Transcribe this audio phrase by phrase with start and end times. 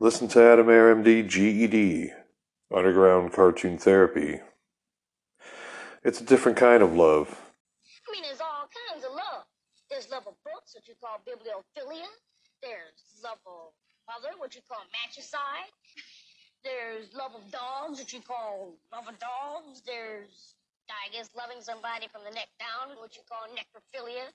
[0.00, 2.10] Listen to Adam Air MD GED,
[2.74, 4.40] Underground Cartoon Therapy.
[6.02, 7.30] It's a different kind of love.
[8.02, 9.46] I mean, there's all kinds of love.
[9.88, 12.10] There's love of books, what you call bibliophilia.
[12.60, 13.70] There's love of
[14.10, 15.70] mother, what you call matricide.
[16.66, 19.80] There's love of dogs, what you call love of dogs.
[19.86, 20.58] There's,
[20.90, 24.26] I guess, loving somebody from the neck down, what you call necrophilia.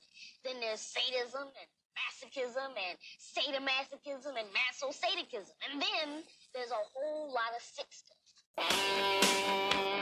[0.48, 1.68] Then there's sadism and
[2.00, 5.54] masochism and sadomasochism and masosadism.
[5.72, 8.18] And then there's a whole lot of sick stuff.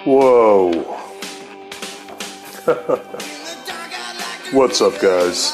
[0.06, 0.72] Whoa.
[4.52, 5.52] What's up, guys?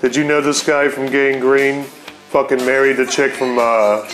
[0.00, 1.84] Did you know this guy from Gang Green
[2.30, 4.06] fucking married the chick from uh,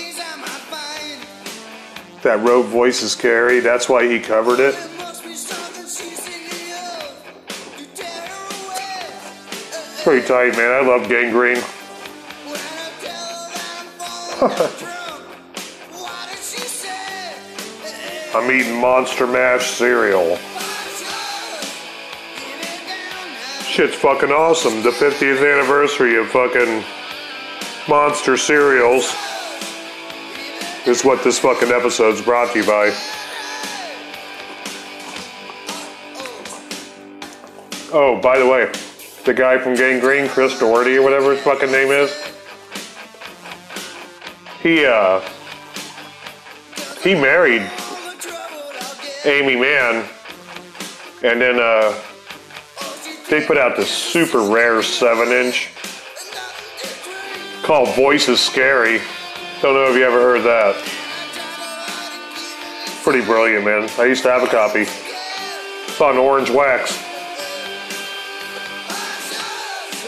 [2.22, 3.60] that wrote Voices Carry?
[3.60, 4.74] That's why he covered it.
[10.08, 10.72] Pretty tight, man.
[10.72, 11.58] I love Gang Green.
[18.34, 20.36] I'm eating Monster Mash cereal.
[23.66, 24.82] Shit's fucking awesome.
[24.82, 26.82] The 50th anniversary of fucking
[27.86, 29.14] Monster cereals
[30.86, 32.94] is what this fucking episode's brought to you by.
[37.92, 38.72] Oh, by the way,
[39.24, 42.10] the guy from Gang Green, Chris Doherty or whatever his fucking name is,
[44.62, 45.20] he uh
[47.02, 47.62] he married
[49.24, 50.08] Aimee Mann,
[51.22, 51.94] and then uh
[53.30, 55.70] they put out this super rare seven inch
[57.62, 59.00] called Voices Carry.
[59.60, 60.74] Don't know if you ever heard that.
[63.02, 63.88] Pretty brilliant, man.
[63.98, 64.82] I used to have a copy.
[64.82, 67.07] It's on orange wax.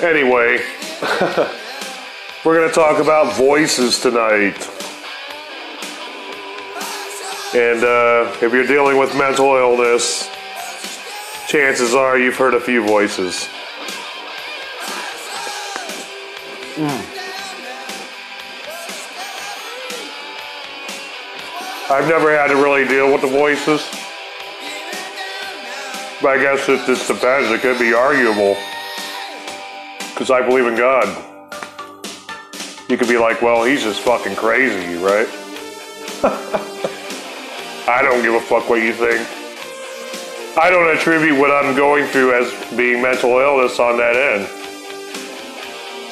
[0.03, 0.59] Anyway,
[2.43, 4.57] we're going to talk about voices tonight.
[7.55, 10.31] And uh, if you're dealing with mental illness,
[11.49, 13.47] chances are you've heard a few voices.
[21.91, 23.87] I've never had to really deal with the voices.
[26.23, 27.51] But I guess it just depends.
[27.51, 28.57] It could be arguable.
[30.21, 31.09] Because I believe in God.
[32.91, 35.27] You could be like, well, he's just fucking crazy, right?
[37.89, 39.27] I don't give a fuck what you think.
[40.59, 44.47] I don't attribute what I'm going through as being mental illness on that end.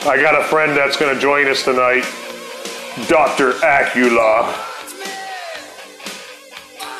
[0.08, 2.04] I got a friend that's going to join us tonight,
[3.08, 3.52] Dr.
[3.60, 4.54] Acula.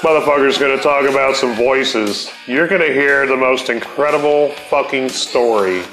[0.02, 2.30] Motherfucker's going to talk about some voices.
[2.46, 5.84] You're going to hear the most incredible fucking story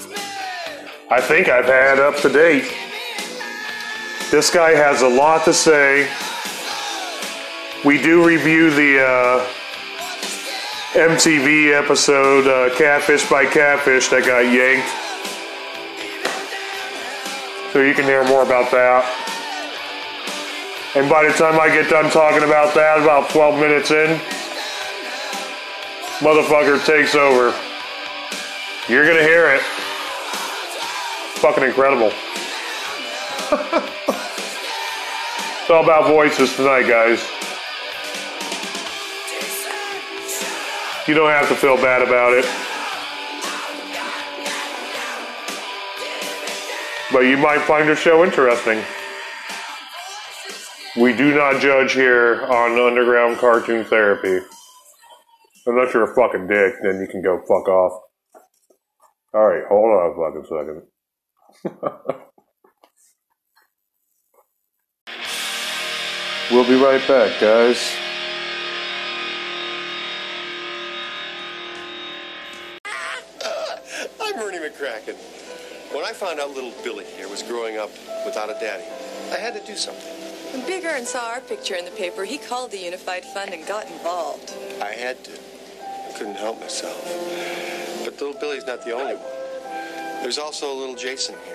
[1.15, 2.65] I think I've had up to date.
[4.31, 6.11] This guy has a lot to say.
[7.85, 9.47] We do review the uh,
[10.91, 14.91] MTV episode uh, Catfish by Catfish that got yanked.
[17.71, 19.05] So you can hear more about that.
[20.97, 24.19] And by the time I get done talking about that, about 12 minutes in,
[26.19, 27.55] motherfucker takes over.
[28.89, 29.61] You're gonna hear it.
[31.45, 32.11] Fucking incredible.
[35.61, 37.23] it's all about voices tonight, guys.
[41.07, 42.45] You don't have to feel bad about it.
[47.13, 48.83] But you might find the show interesting.
[50.99, 54.43] We do not judge here on Underground Cartoon Therapy.
[55.67, 58.01] Unless you're a fucking dick, then you can go fuck off.
[59.31, 60.81] Alright, hold on a fucking second.
[66.51, 67.95] we'll be right back, guys.
[74.19, 75.15] I'm Ernie McCracken.
[75.93, 77.91] When I found out little Billy here was growing up
[78.25, 78.83] without a daddy,
[79.31, 80.11] I had to do something.
[80.51, 83.65] When Big Ern saw our picture in the paper, he called the Unified Fund and
[83.65, 84.53] got involved.
[84.81, 85.31] I had to.
[85.81, 87.01] I couldn't help myself.
[88.03, 90.21] But little Billy's not the only one.
[90.21, 91.54] There's also little Jason here.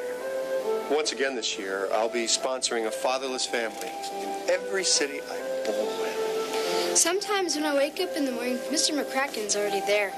[0.90, 5.86] Once again this year, I'll be sponsoring a fatherless family in every city I'm born
[6.00, 6.96] with.
[6.96, 9.00] Sometimes when I wake up in the morning, Mr.
[9.00, 10.12] McCracken's already there.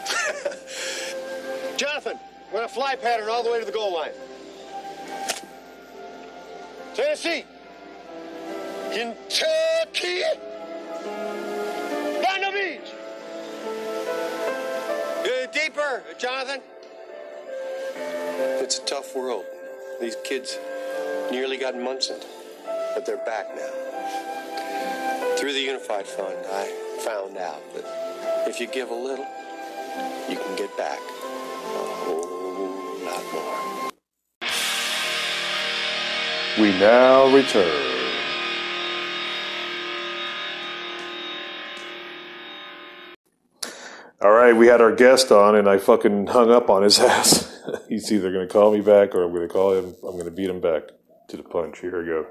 [1.77, 2.19] Jonathan,
[2.55, 4.13] run a fly pattern all the way to the goal line.
[6.95, 7.45] Tennessee.
[8.93, 10.23] Kentucky.
[12.23, 12.93] Down the beach.
[15.21, 16.63] Uh, deeper, Jonathan.
[17.95, 19.45] It's a tough world.
[20.03, 20.59] These kids
[21.31, 22.19] nearly got Munson.
[22.93, 25.37] but they're back now.
[25.37, 26.67] Through the Unified Fund, I
[27.05, 29.25] found out that if you give a little,
[30.29, 33.91] you can get back a whole lot more.
[36.59, 37.71] We now return.
[44.21, 47.52] All right, we had our guest on, and I fucking hung up on his ass.
[47.89, 49.95] He's either going to call me back or I'm going to call him.
[50.03, 50.85] I'm going to beat him back
[51.29, 51.81] to the punch.
[51.81, 52.27] Here we go.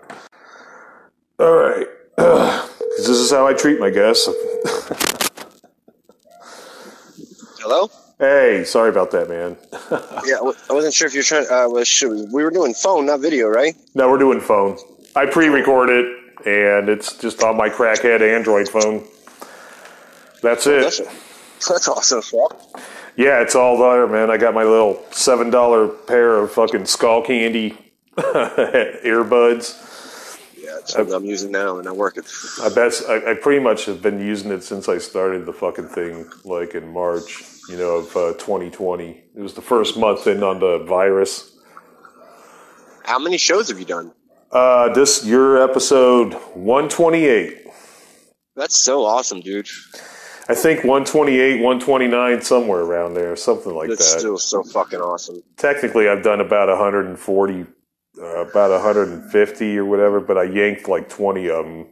[1.39, 1.87] All right.
[2.97, 4.27] this is how I treat my guests.
[7.59, 7.89] Hello?
[8.19, 9.57] hey, sorry about that, man.
[10.23, 10.37] Yeah,
[10.69, 11.47] I wasn't sure if you're trying.
[11.49, 13.75] Uh, was sure we were doing phone, not video, right?
[13.95, 14.77] no, we're doing phone.
[15.15, 16.05] I pre-record it,
[16.45, 19.03] and it's just on my crackhead Android phone.
[20.43, 20.81] That's it.
[20.83, 21.01] That's,
[21.67, 22.21] that's awesome.
[23.21, 23.41] Yeah.
[23.41, 24.31] It's all there, man.
[24.31, 27.77] I got my little seven dollar pair of fucking Skullcandy
[28.17, 29.87] earbuds.
[30.57, 32.25] Yeah, it's what I'm using now, and I work it.
[32.61, 35.87] I bet I, I pretty much have been using it since I started the fucking
[35.87, 39.23] thing, like in March, you know, of uh, 2020.
[39.35, 41.57] It was the first month in on the virus.
[43.03, 44.13] How many shows have you done?
[44.51, 47.67] Uh, this your episode 128.
[48.55, 49.67] That's so awesome, dude.
[50.49, 54.19] I think 128, 129, somewhere around there, something like That's that.
[54.19, 55.41] still so fucking awesome.
[55.57, 57.65] technically I've done about 140,
[58.19, 61.85] uh, about 150 or whatever, but I yanked like 20 of them,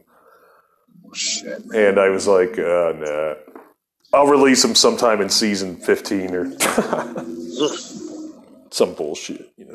[1.14, 1.64] Shit.
[1.74, 3.34] and I was like, uh, nah.
[4.12, 6.58] I'll release them sometime in season 15 or
[8.70, 9.74] some bullshit, you know.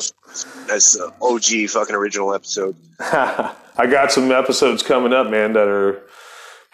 [0.67, 2.75] That's OG fucking original episode.
[2.99, 6.01] I got some episodes coming up, man, that are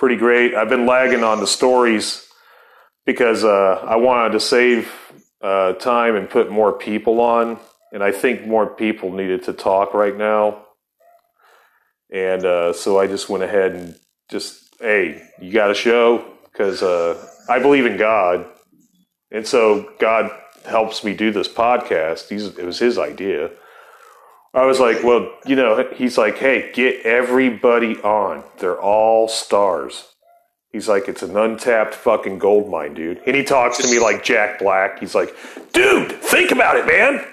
[0.01, 0.55] pretty great.
[0.55, 2.27] I've been lagging on the stories
[3.05, 4.91] because uh, I wanted to save
[5.41, 7.59] uh, time and put more people on,
[7.93, 10.65] and I think more people needed to talk right now.
[12.11, 13.95] And uh, so I just went ahead and
[14.31, 16.25] just, hey, you got a show?
[16.51, 18.47] Because uh, I believe in God.
[19.29, 20.31] And so God
[20.65, 22.27] helps me do this podcast.
[22.27, 23.51] He's, it was his idea.
[24.53, 28.43] I was like, well, you know, he's like, hey, get everybody on.
[28.59, 30.09] They're all stars.
[30.71, 33.21] He's like, it's an untapped fucking gold mine, dude.
[33.25, 34.99] And he talks to me like Jack Black.
[34.99, 35.33] He's like,
[35.73, 37.25] dude, think about it, man.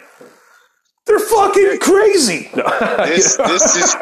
[1.06, 2.50] They're fucking crazy.
[2.54, 2.64] No.
[3.06, 3.94] This, this is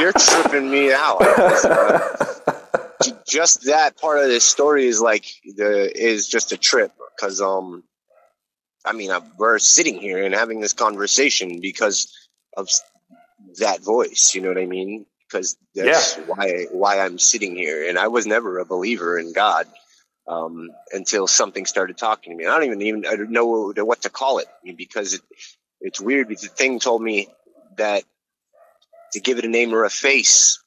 [0.00, 1.20] you're tripping me out.
[3.26, 5.26] Just that part of this story is like
[5.56, 7.82] the is just a trip because um,
[8.84, 12.12] I mean, we're sitting here and having this conversation because
[12.56, 12.68] of
[13.58, 14.32] that voice.
[14.34, 15.06] You know what I mean?
[15.26, 17.88] Because that's why why I'm sitting here.
[17.88, 19.66] And I was never a believer in God
[20.28, 22.46] um, until something started talking to me.
[22.46, 24.46] I don't even even I don't know what to call it
[24.76, 25.22] because it,
[25.80, 26.28] it's weird.
[26.28, 27.28] Because the thing told me
[27.76, 28.04] that
[29.12, 30.62] to give it a name or a face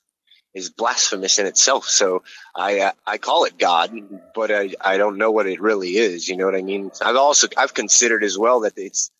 [0.53, 1.85] is blasphemous in itself.
[1.85, 2.23] So
[2.55, 3.91] I uh, I call it God,
[4.33, 6.27] but I I don't know what it really is.
[6.27, 6.91] You know what I mean?
[7.01, 9.11] I've also I've considered as well that it's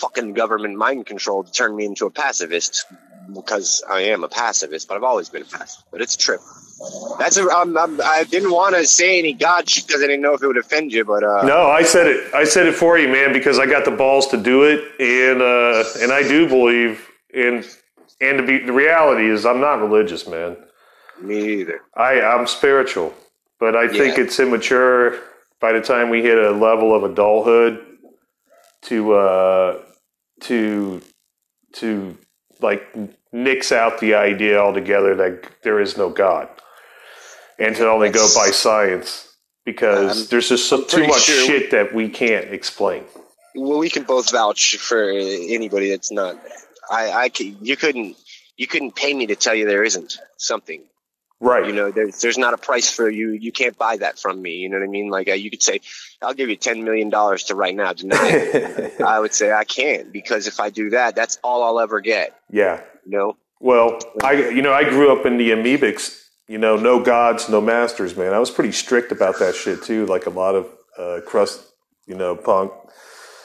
[0.00, 2.84] fucking government mind control to turn me into a pacifist
[3.34, 5.84] because I am a pacifist, but I've always been a pacifist.
[5.90, 6.40] But it's a trip.
[7.18, 10.20] That's a um, um, I didn't want to say any God shit because I didn't
[10.20, 12.34] know if it would offend you, but uh, No, I said it.
[12.34, 15.40] I said it for you, man, because I got the balls to do it, and
[15.40, 17.64] uh, and I do believe in.
[18.18, 20.56] And to be, the reality is, I'm not religious, man.
[21.20, 21.80] me either.
[21.94, 23.12] I I'm spiritual,
[23.58, 25.18] but I think it's immature
[25.60, 27.84] by the time we hit a level of adulthood
[28.82, 29.82] to uh
[30.42, 31.00] to
[31.74, 32.16] to
[32.60, 32.82] like
[33.32, 36.48] nix out the idea altogether that there is no God,
[37.58, 41.70] and to only go by science because I'm- there's just so, too much sure- shit
[41.72, 43.04] that we can't explain.
[43.54, 46.36] Well, we can both vouch for anybody that's not.
[46.90, 48.16] I, I, you couldn't,
[48.56, 50.82] you couldn't pay me to tell you there isn't something.
[51.38, 51.66] Right.
[51.66, 53.30] You know, there's, there's not a price for you.
[53.30, 54.52] You can't buy that from me.
[54.52, 55.10] You know what I mean?
[55.10, 55.80] Like uh, you could say,
[56.22, 59.00] I'll give you ten million dollars to right now deny it.
[59.06, 62.34] I would say I can't because if I do that, that's all I'll ever get.
[62.50, 62.80] yeah.
[63.04, 63.36] You know?
[63.60, 66.22] Well, I you know I grew up in the amoebics.
[66.48, 68.32] You know, no gods, no masters, man.
[68.32, 70.06] I was pretty strict about that shit too.
[70.06, 71.62] Like a lot of uh, crust,
[72.06, 72.72] you know, punk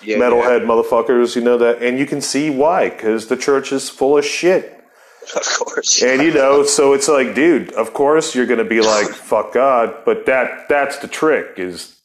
[0.03, 1.35] Yeah, metalhead motherfuckers.
[1.35, 4.80] You know that, and you can see why because the church is full of shit.
[5.35, 6.01] of course.
[6.01, 9.53] And you know, so it's like, dude, of course you're going to be like, fuck
[9.53, 11.95] God, but that that's the trick is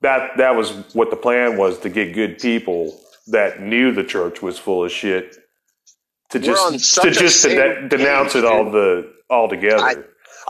[0.00, 4.40] that that was what the plan was to get good people that knew the church
[4.42, 5.36] was full of shit
[6.30, 9.82] to just to just de- denounce page, it all the all together.
[9.82, 9.96] I-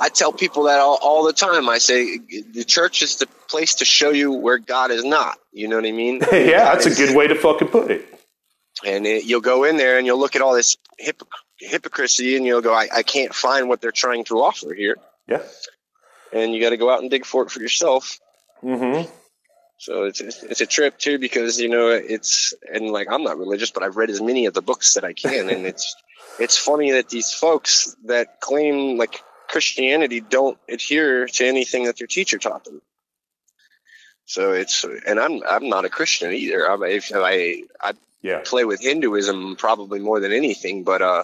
[0.01, 1.69] I tell people that all, all the time.
[1.69, 5.39] I say the church is the place to show you where God is not.
[5.53, 6.21] You know what I mean?
[6.33, 8.07] yeah, that's a good way to fucking put it.
[8.87, 11.27] and it, you'll go in there and you'll look at all this hypoc-
[11.59, 14.97] hypocrisy, and you'll go, I, I can't find what they're trying to offer here,
[15.27, 15.43] Yeah.
[16.33, 18.19] and you got to go out and dig for it for yourself.
[18.63, 19.09] Mm-hmm.
[19.81, 23.71] So it's it's a trip too because you know it's and like I'm not religious,
[23.71, 25.95] but I've read as many of the books that I can, and it's
[26.41, 32.09] it's funny that these folks that claim like Christianity don't adhere to anything that their
[32.09, 32.83] teacher taught them.
[34.25, 36.69] So it's and I'm I'm not a Christian either.
[36.69, 38.41] I'm, if I I Yeah.
[38.45, 41.23] play with Hinduism probably more than anything, but uh,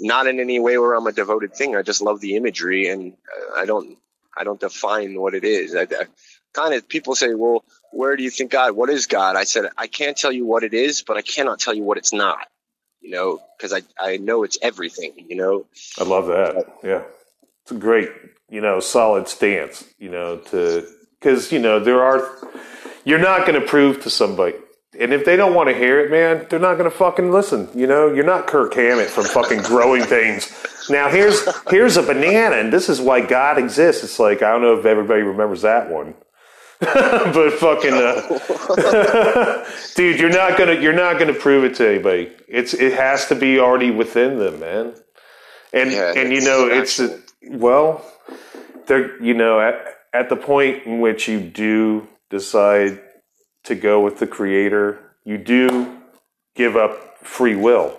[0.00, 1.76] not in any way where I'm a devoted thing.
[1.76, 3.14] I just love the imagery, and
[3.56, 3.96] I don't
[4.36, 5.74] I don't define what it is.
[5.74, 6.06] I, I
[6.52, 8.72] kind of people say, well, where do you think God?
[8.72, 9.36] What is God?
[9.36, 11.98] I said I can't tell you what it is, but I cannot tell you what
[11.98, 12.46] it's not.
[13.00, 15.12] You know, because I I know it's everything.
[15.28, 15.66] You know,
[15.98, 16.66] I love that.
[16.82, 17.02] Yeah.
[17.62, 18.10] It's a great,
[18.50, 20.86] you know, solid stance, you know, to,
[21.18, 22.28] because, you know, there are,
[23.06, 24.54] you're not going to prove to somebody.
[24.98, 27.68] And if they don't want to hear it, man, they're not going to fucking listen.
[27.74, 30.52] You know, you're not Kirk Cameron from fucking Growing Pains.
[30.88, 34.04] Now here's here's a banana, and this is why God exists.
[34.04, 36.14] It's like I don't know if everybody remembers that one,
[36.80, 42.32] but fucking, uh, dude, you're not gonna you're not gonna prove it to anybody.
[42.48, 44.94] It's it has to be already within them, man.
[45.72, 47.20] And Yeah, and you know it's actual.
[47.42, 48.12] well,
[48.86, 53.00] they're you know at at the point in which you do decide
[53.64, 55.98] to go with the creator, you do
[56.54, 57.98] give up free will,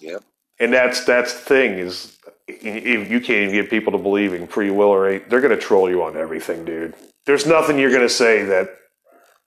[0.00, 0.22] Yep.
[0.60, 2.16] and that's that's the thing is
[2.46, 5.54] if you can't even get people to believe in free will or ain't, they're going
[5.54, 6.94] to troll you on everything, dude.
[7.26, 8.70] There's nothing you're going to say that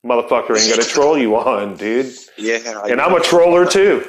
[0.06, 2.12] motherfucker ain't going to troll you on, dude.
[2.38, 2.58] Yeah.
[2.84, 4.06] I And I'm a troller too.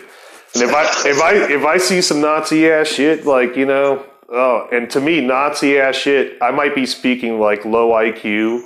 [0.53, 4.05] And if I if I if I see some Nazi ass shit, like you know,
[4.29, 8.61] oh, and to me, Nazi ass shit, I might be speaking like low IQ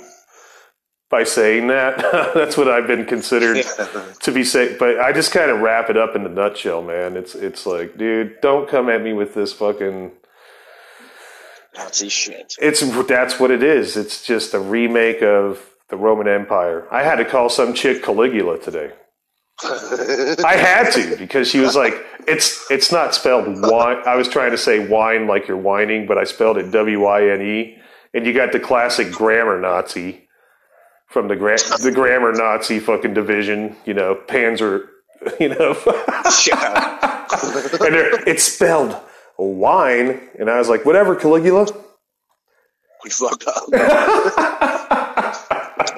[1.10, 1.98] by saying that.
[2.34, 3.64] That's what I've been considered
[4.20, 4.76] to be saying.
[4.78, 7.16] But I just kind of wrap it up in a nutshell, man.
[7.16, 10.12] It's it's like, dude, don't come at me with this fucking.
[11.76, 12.54] Nazi shit.
[12.60, 13.96] It's that's what it is.
[13.96, 16.86] It's just a remake of the Roman Empire.
[16.90, 18.92] I had to call some chick Caligula today.
[19.64, 21.94] I had to because she was like,
[22.26, 26.16] "It's it's not spelled wine." I was trying to say wine like you're whining, but
[26.16, 27.76] I spelled it W I N E,
[28.14, 30.27] and you got the classic grammar Nazi
[31.08, 33.76] from the gra- the grammar Nazi fucking division.
[33.84, 34.88] You know, Panzer.
[35.40, 35.84] You know, and
[38.28, 38.96] it's spelled
[39.36, 41.66] wine, and I was like, "Whatever, Caligula."
[43.02, 43.64] we fucked up.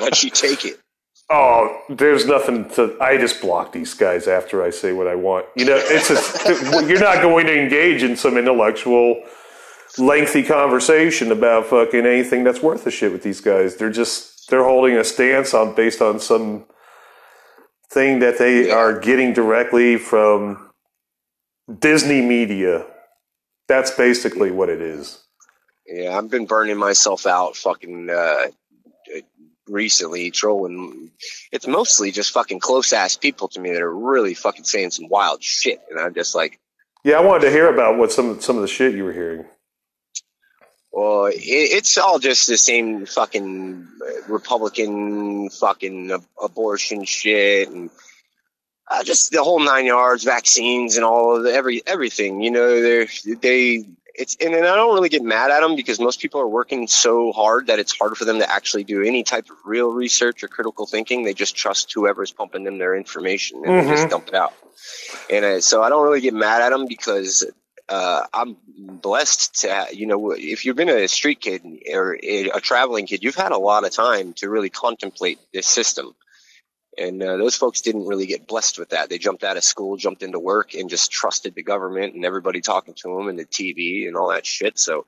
[0.00, 0.81] Why'd she take it?
[1.29, 2.97] Oh, there's nothing to.
[3.00, 5.47] I just block these guys after I say what I want.
[5.55, 9.23] You know, it's a, you're not going to engage in some intellectual,
[9.99, 13.76] lengthy conversation about fucking anything that's worth a shit with these guys.
[13.76, 16.66] They're just they're holding a stance on based on some
[17.90, 18.75] thing that they Yeah.
[18.75, 20.71] are getting directly from
[21.78, 22.87] Disney media.
[23.69, 25.19] That's basically what it is.
[25.87, 28.49] Yeah, I've been burning myself out fucking uh,
[29.69, 31.11] recently trolling.
[31.52, 35.09] It's mostly just fucking close ass people to me that are really fucking saying some
[35.09, 36.59] wild shit, and I'm just like,
[37.04, 39.47] Yeah, I wanted to hear about what some some of the shit you were hearing.
[40.93, 47.91] Well, it, it's all just the same fucking uh, Republican fucking ab- abortion shit and.
[48.93, 52.41] Uh, just the whole nine yards, vaccines and all of the, every everything.
[52.41, 53.07] You know, they
[53.41, 56.49] they it's and, and I don't really get mad at them because most people are
[56.49, 59.91] working so hard that it's hard for them to actually do any type of real
[59.91, 61.25] research or critical thinking.
[61.25, 64.53] They just trust whoever's pumping them their information and they just dump it out.
[65.31, 67.45] And so I don't really get mad at them because
[67.91, 73.07] uh, I'm blessed to, you know, if you've been a street kid or a traveling
[73.07, 76.15] kid, you've had a lot of time to really contemplate this system.
[76.97, 79.09] And uh, those folks didn't really get blessed with that.
[79.09, 82.61] They jumped out of school, jumped into work, and just trusted the government and everybody
[82.61, 84.79] talking to them and the TV and all that shit.
[84.79, 85.07] So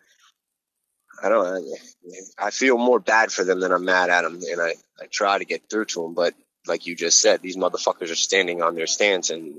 [1.22, 1.46] I don't.
[1.46, 5.06] I, I feel more bad for them than I'm mad at them, and I I
[5.10, 6.14] try to get through to them.
[6.14, 6.34] But
[6.66, 9.54] like you just said, these motherfuckers are standing on their stance, and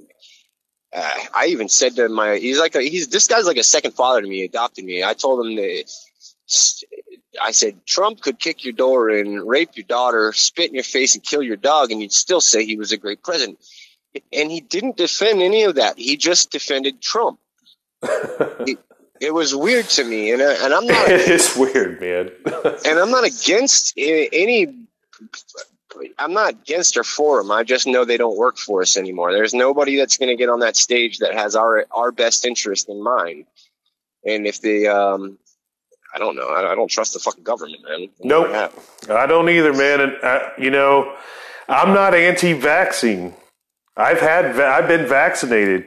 [0.95, 3.91] uh, I even said to my he's like a, he's this guy's like a second
[3.91, 4.43] father to me.
[4.43, 5.03] Adopted me.
[5.03, 5.91] I told him that.
[7.41, 11.15] I said Trump could kick your door in, rape your daughter, spit in your face,
[11.15, 13.59] and kill your dog, and you'd still say he was a great president.
[14.31, 15.97] And he didn't defend any of that.
[15.97, 17.39] He just defended Trump.
[18.03, 18.77] it,
[19.19, 22.29] it was weird to me, and I, and I'm not it is weird, man.
[22.85, 24.85] and I'm not against any.
[26.17, 27.51] I'm not against or for them.
[27.51, 29.31] I just know they don't work for us anymore.
[29.31, 32.89] There's nobody that's going to get on that stage that has our our best interest
[32.89, 33.45] in mind.
[34.25, 35.37] And if they, um,
[36.15, 36.47] I don't know.
[36.47, 38.09] I, I don't trust the fucking government, man.
[38.21, 38.73] Nope.
[39.09, 40.01] I don't either, man.
[40.01, 41.15] And uh, you know,
[41.67, 43.33] I'm not anti-vaccine.
[43.95, 45.85] I've had, va- I've been vaccinated.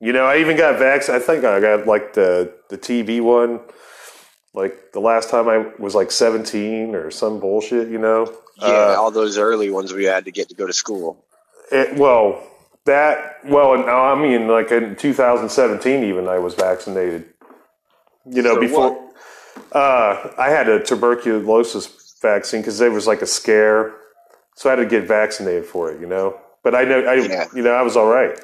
[0.00, 1.08] You know, I even got vax.
[1.08, 3.60] I think I got like the the TB one.
[4.54, 8.34] Like the last time I was like 17 or some bullshit, you know.
[8.60, 11.24] Yeah, Uh, all those early ones we had to get to go to school.
[11.72, 12.42] It, well,
[12.84, 17.26] that well, I mean, like in 2017, even I was vaccinated.
[18.26, 19.10] You know, For before
[19.72, 23.94] uh, I had a tuberculosis vaccine because there was like a scare,
[24.56, 26.00] so I had to get vaccinated for it.
[26.00, 27.46] You know, but I know, I Yeah.
[27.54, 28.38] you know, I was all right,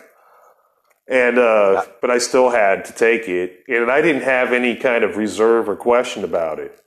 [1.08, 5.04] and uh, but I still had to take it, and I didn't have any kind
[5.04, 6.80] of reserve or question about it.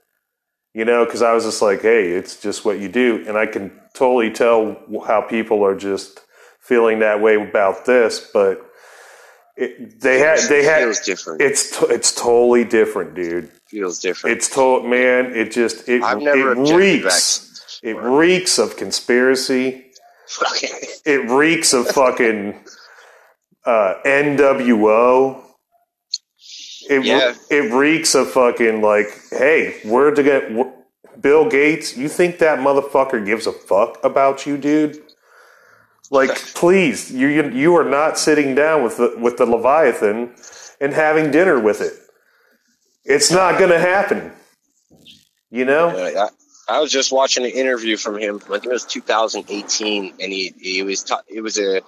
[0.74, 3.48] You know, because I was just like, hey, it's just what you do, and I
[3.48, 6.22] can totally tell how people are just
[6.60, 8.70] feeling that way about this, but
[9.58, 11.42] it, they had they had feels different.
[11.42, 13.52] it's to, it's totally different, dude.
[13.66, 14.38] feels different.
[14.38, 15.36] It's total man.
[15.36, 17.80] It just it I've never it reeks.
[17.84, 19.86] It reeks of conspiracy.
[20.52, 20.68] Okay.
[21.06, 22.64] It reeks of fucking
[23.66, 25.44] uh, NWO.
[26.89, 27.36] It, Yeah.
[27.51, 30.72] it reeks of fucking like, hey, we're to get w-
[31.22, 31.96] Bill Gates.
[31.96, 35.00] You think that motherfucker gives a fuck about you, dude?
[36.10, 40.34] Like, please, you you, are not sitting down with the with the Leviathan
[40.81, 41.93] and having dinner with it.
[43.05, 44.31] It's not going to happen.
[45.51, 45.89] You know?
[45.89, 46.27] Uh,
[46.67, 48.39] I, I was just watching an interview from him.
[48.46, 51.81] I think it was 2018, and he he was ta- it was a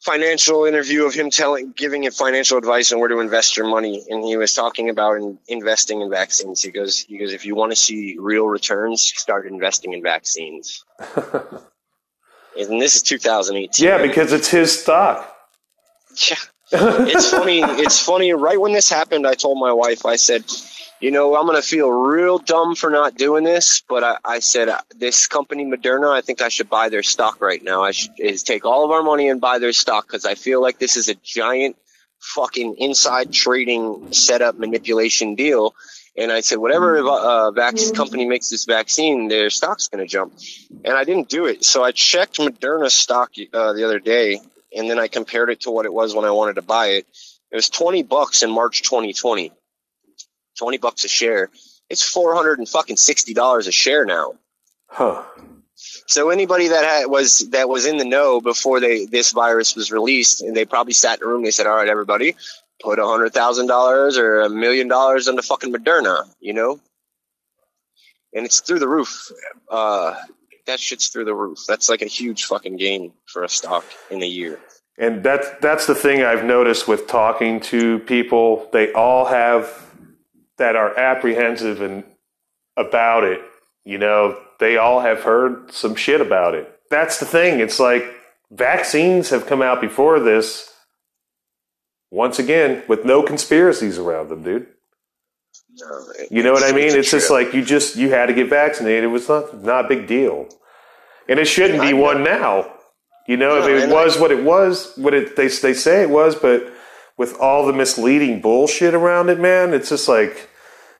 [0.00, 4.04] financial interview of him telling giving you financial advice on where to invest your money,
[4.08, 6.62] and he was talking about in, investing in vaccines.
[6.62, 10.84] He goes he goes if you want to see real returns, start investing in vaccines.
[11.16, 13.86] and this is 2018.
[13.86, 15.32] Yeah, because it's his stock.
[16.28, 16.36] Yeah.
[16.72, 17.60] it's funny.
[17.62, 18.32] It's funny.
[18.32, 20.44] Right when this happened, I told my wife, I said,
[21.00, 23.82] you know, I'm going to feel real dumb for not doing this.
[23.88, 27.40] But I, I said, uh, this company, Moderna, I think I should buy their stock
[27.40, 27.82] right now.
[27.82, 30.62] I should is take all of our money and buy their stock because I feel
[30.62, 31.76] like this is a giant
[32.20, 35.74] fucking inside trading setup manipulation deal.
[36.16, 40.32] And I said, whatever uh, vac- company makes this vaccine, their stock's going to jump.
[40.82, 41.62] And I didn't do it.
[41.62, 44.40] So I checked Moderna stock uh, the other day,
[44.74, 47.06] and then I compared it to what it was when I wanted to buy it.
[47.50, 49.52] It was 20 bucks in March 2020.
[50.56, 51.50] 20 bucks a share.
[51.88, 54.34] It's 400 and fucking $60 a share now.
[54.88, 55.22] Huh.
[56.06, 59.92] So anybody that had, was that was in the know before they this virus was
[59.92, 61.44] released, and they probably sat in a room.
[61.44, 62.34] They said, "All right, everybody,
[62.80, 66.80] put a hundred thousand dollars or a million dollars into fucking Moderna," you know.
[68.32, 69.30] And it's through the roof.
[69.70, 70.14] Uh,
[70.66, 71.58] that shit's through the roof.
[71.68, 74.58] That's like a huge fucking gain for a stock in a year.
[74.98, 78.68] And that's that's the thing I've noticed with talking to people.
[78.72, 79.85] They all have
[80.58, 82.04] that are apprehensive and
[82.76, 83.40] about it.
[83.84, 86.72] You know, they all have heard some shit about it.
[86.90, 87.60] That's the thing.
[87.60, 88.04] It's like
[88.50, 90.72] vaccines have come out before this.
[92.10, 94.66] Once again, with no conspiracies around them, dude.
[95.78, 96.96] No, You know what I mean?
[96.96, 99.04] It's just like you just you had to get vaccinated.
[99.04, 100.48] It was not not a big deal,
[101.28, 102.72] and it shouldn't be one now.
[103.26, 106.02] You know, No, if it I- was what it was, what it they they say
[106.02, 106.72] it was, but
[107.16, 110.48] with all the misleading bullshit around it, man, it's just like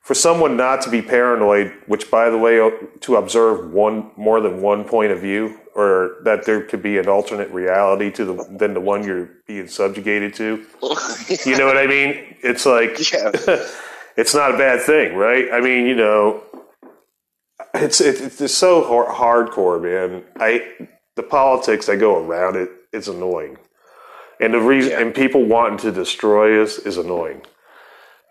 [0.01, 1.73] for someone not to be paranoid.
[1.87, 2.57] Which, by the way,
[3.01, 7.09] to observe one more than one point of view, or that there could be an
[7.09, 10.65] alternate reality to the than the one you're being subjugated to.
[11.45, 12.37] You know what I mean?
[12.43, 13.31] It's like Yeah.
[14.17, 15.49] it's not a bad thing, right?
[15.53, 16.43] I mean, you know,
[17.75, 20.25] it's it's, it's so hard, hardcore, man.
[20.37, 23.59] I the politics that go around it, it is annoying,
[24.41, 25.01] and the reason Yeah.
[25.01, 27.43] and people wanting to destroy us is annoying,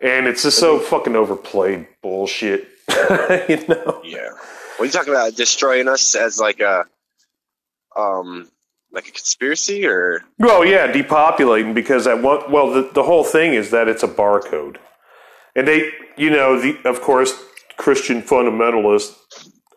[0.00, 2.68] and it's just so fucking overplayed bullshit,
[3.48, 4.00] you know.
[4.04, 4.30] Yeah.
[4.78, 6.84] When you talk about destroying us as like a,
[7.96, 8.50] um,
[8.92, 13.54] like a conspiracy or Well, yeah, depopulating because at one well the the whole thing
[13.54, 14.76] is that it's a barcode,
[15.54, 17.32] and they you know the of course
[17.76, 19.14] Christian fundamentalists.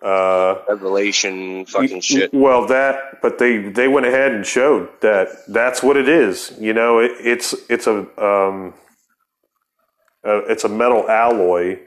[0.01, 2.33] Uh, revelation fucking shit.
[2.33, 6.53] Well, that, but they they went ahead and showed that that's what it is.
[6.57, 8.73] You know, it, it's it's a um,
[10.25, 11.79] uh, it's a metal alloy,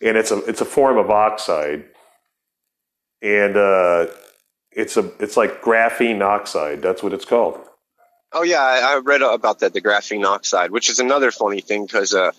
[0.00, 1.84] and it's a it's a form of oxide,
[3.22, 4.06] and uh,
[4.70, 6.80] it's a it's like graphene oxide.
[6.80, 7.58] That's what it's called.
[8.32, 11.86] Oh yeah, I, I read about that, the graphene oxide, which is another funny thing
[11.86, 12.30] because uh,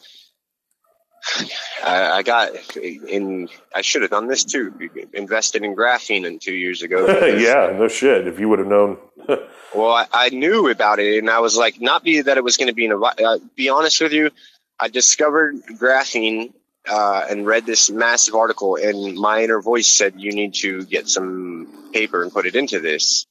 [1.84, 3.48] I, I got in.
[3.74, 4.74] I should have done this too.
[5.14, 7.06] Invested in graphene in two years ago.
[7.38, 8.28] yeah, no shit.
[8.28, 8.98] If you would have known,
[9.76, 12.58] Well, I, I knew about it, and I was like, not be that it was
[12.58, 13.00] going to be in a.
[13.00, 14.32] Uh, be honest with you,
[14.80, 16.54] I discovered graphene
[16.90, 21.08] uh, and read this massive article, and my inner voice said, "You need to get
[21.08, 23.26] some paper and put it into this."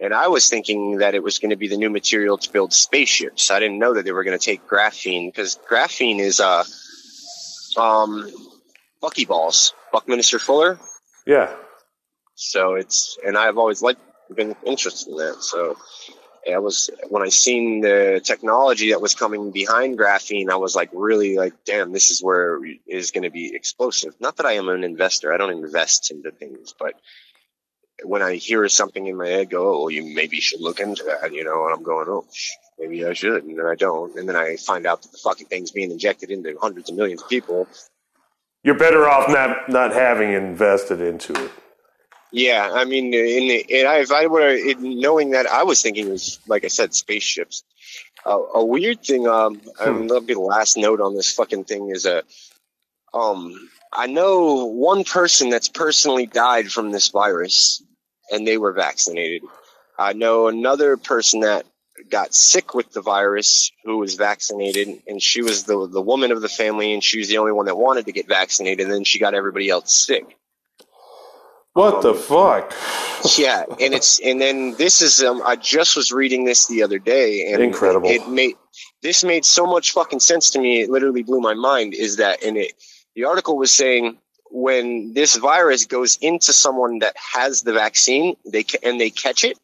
[0.00, 2.72] And I was thinking that it was going to be the new material to build
[2.72, 3.50] spaceships.
[3.50, 6.64] I didn't know that they were going to take graphene because graphene is uh,
[7.76, 8.30] um,
[9.02, 10.78] buckyballs, Buckminster Fuller.
[11.26, 11.54] Yeah.
[12.34, 14.00] So it's and I've always liked
[14.34, 15.42] been interested in that.
[15.42, 15.76] So
[16.50, 20.90] I was when I seen the technology that was coming behind graphene, I was like
[20.92, 24.14] really like, damn, this is where it is going to be explosive.
[24.20, 26.94] Not that I am an investor; I don't invest into things, but
[28.04, 31.32] when I hear something in my head go, oh, you maybe should look into that,
[31.32, 32.26] you know, and I'm going, oh,
[32.78, 35.46] maybe I should, and then I don't, and then I find out that the fucking
[35.46, 37.68] thing's being injected into hundreds of millions of people.
[38.64, 41.50] You're better off not not having invested into it.
[42.30, 45.82] Yeah, I mean, in the, and I, if I were in knowing that, I was
[45.82, 47.64] thinking it was like I said, spaceships.
[48.24, 49.26] Uh, a weird thing.
[49.26, 52.22] Um, I mean, that'll be the last note on this fucking thing is a.
[53.12, 57.82] Um, I know one person that's personally died from this virus,
[58.32, 59.42] and they were vaccinated.
[59.98, 61.66] I know another person that
[62.10, 66.40] got sick with the virus who was vaccinated, and she was the the woman of
[66.40, 68.86] the family, and she was the only one that wanted to get vaccinated.
[68.86, 70.36] And then she got everybody else sick.
[71.74, 72.74] What the fuck?
[73.38, 76.98] Yeah, and it's and then this is um I just was reading this the other
[76.98, 78.08] day and Incredible.
[78.10, 78.56] It, made
[79.02, 80.82] this made so much fucking sense to me.
[80.82, 81.94] It literally blew my mind.
[81.94, 82.72] Is that and it
[83.14, 84.18] the article was saying
[84.52, 89.44] when this virus goes into someone that has the vaccine, they ca- and they catch
[89.44, 89.58] it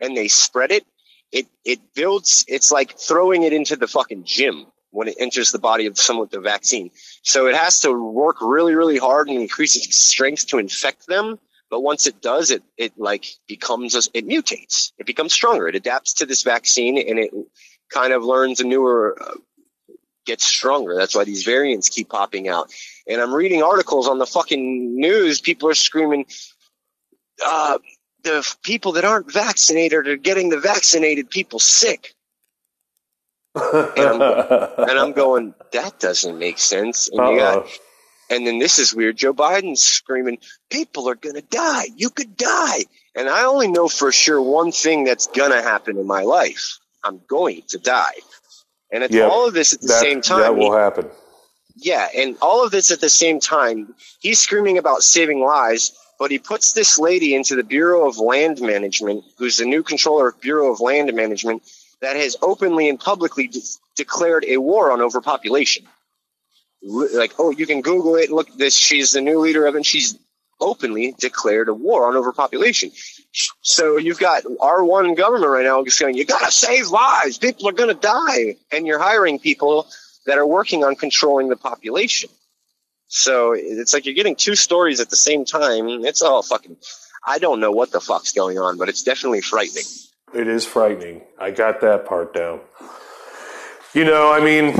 [0.00, 0.84] and they spread it,
[1.32, 2.44] it it builds.
[2.46, 6.24] It's like throwing it into the fucking gym when it enters the body of someone
[6.24, 6.90] with the vaccine.
[7.22, 11.38] So it has to work really, really hard and increase its strength to infect them.
[11.70, 14.92] But once it does, it it like becomes it mutates.
[14.98, 15.66] It becomes stronger.
[15.68, 17.30] It adapts to this vaccine and it
[17.90, 19.34] kind of learns a newer, uh,
[20.26, 20.94] gets stronger.
[20.94, 22.70] That's why these variants keep popping out.
[23.08, 25.40] And I'm reading articles on the fucking news.
[25.40, 26.26] People are screaming,
[27.44, 27.78] uh,
[28.22, 32.14] the people that aren't vaccinated are getting the vaccinated people sick.
[33.54, 33.62] And
[33.98, 34.22] I'm,
[34.88, 37.08] and I'm going, that doesn't make sense.
[37.12, 37.66] And you got
[38.30, 39.16] and then this is weird.
[39.16, 40.38] Joe Biden's screaming,
[40.70, 41.88] people are going to die.
[41.94, 42.80] You could die.
[43.14, 46.78] And I only know for sure one thing that's going to happen in my life.
[47.02, 48.14] I'm going to die.
[48.90, 49.30] And it's Yep.
[49.30, 50.40] all of this at the That, same time.
[50.40, 51.10] that will happen.
[51.76, 53.94] Yeah, and all of this at the same time.
[54.20, 58.60] He's screaming about saving lives, but he puts this lady into the Bureau of Land
[58.60, 61.62] Management, who's the new controller of Bureau of Land Management,
[62.00, 63.60] that has openly and publicly de-
[63.96, 65.84] declared a war on overpopulation.
[66.82, 68.30] Like, oh, you can Google it.
[68.30, 69.78] Look, this she's the new leader of it.
[69.78, 70.18] And she's
[70.60, 72.92] openly declared a war on overpopulation.
[73.62, 77.38] So you've got our one government right now just going, you got to save lives.
[77.38, 79.88] People are to die, and you're hiring people
[80.26, 82.30] that are working on controlling the population.
[83.08, 85.88] So it's like you're getting two stories at the same time.
[86.04, 86.76] It's all fucking.
[87.26, 89.84] I don't know what the fuck's going on, but it's definitely frightening.
[90.34, 91.22] It is frightening.
[91.38, 92.60] I got that part down.
[93.94, 94.74] You know, I mean,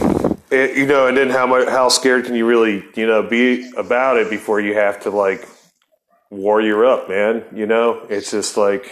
[0.51, 3.71] it, you know, and then how much, how scared can you really, you know, be
[3.77, 5.49] about it before you have to like
[6.31, 7.45] warrior up, man?
[7.55, 8.91] You know, it's just like,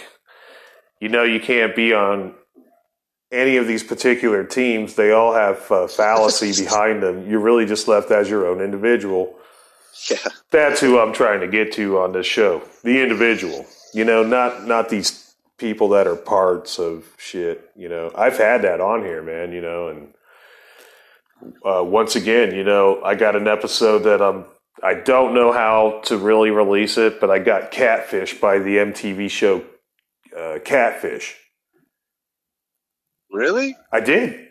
[1.01, 2.35] you know, you can't be on
[3.33, 4.95] any of these particular teams.
[4.95, 7.29] They all have uh, fallacy behind them.
[7.29, 9.35] You're really just left as your own individual.
[10.09, 10.17] Yeah.
[10.51, 12.61] That's who I'm trying to get to on this show.
[12.83, 13.65] The individual.
[13.93, 17.69] You know, not not these people that are parts of shit.
[17.75, 19.51] You know, I've had that on here, man.
[19.51, 20.13] You know, and
[21.65, 24.45] uh, once again, you know, I got an episode that I'm.
[24.81, 29.29] I don't know how to really release it, but I got catfish by the MTV
[29.29, 29.63] show
[30.37, 31.37] uh, Catfish.
[33.33, 33.75] Really?
[33.91, 34.47] I did,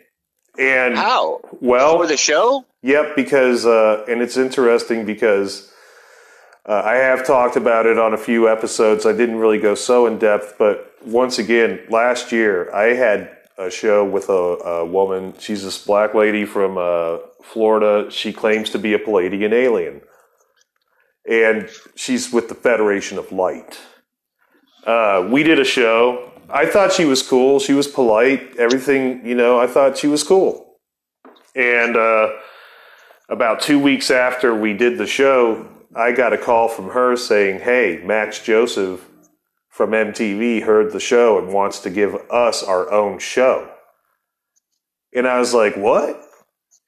[0.59, 1.39] and How?
[1.61, 2.65] well, For the show?
[2.81, 5.71] Yep, because uh, and it's interesting because
[6.67, 9.05] uh, I have talked about it on a few episodes.
[9.05, 13.71] I didn't really go so in depth, but once again, last year I had a
[13.71, 15.33] show with a, a woman.
[15.39, 18.11] She's this black lady from uh, Florida.
[18.11, 20.01] She claims to be a Pleiadian alien,
[21.29, 23.79] and she's with the Federation of Light.
[24.85, 26.32] Uh, we did a show.
[26.53, 27.59] I thought she was cool.
[27.59, 28.57] She was polite.
[28.57, 30.75] Everything, you know, I thought she was cool.
[31.55, 32.29] And uh,
[33.27, 37.61] about two weeks after we did the show, I got a call from her saying,
[37.61, 39.03] Hey, Max Joseph
[39.69, 43.67] from MTV heard the show and wants to give us our own show.
[45.11, 46.23] And I was like, What?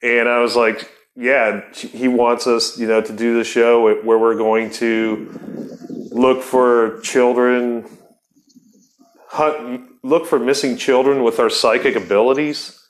[0.03, 4.19] And I was like, Yeah, he wants us, you know, to do the show where
[4.19, 5.79] we're going to
[6.11, 7.89] look for children,
[9.35, 12.81] hunt, look for missing children with our psychic abilities.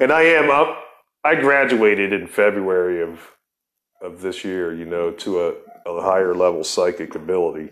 [0.00, 0.82] And I am up.
[1.24, 3.20] I graduated in February of
[4.02, 5.54] of this year, you know, to a,
[5.86, 7.70] a higher level psychic ability.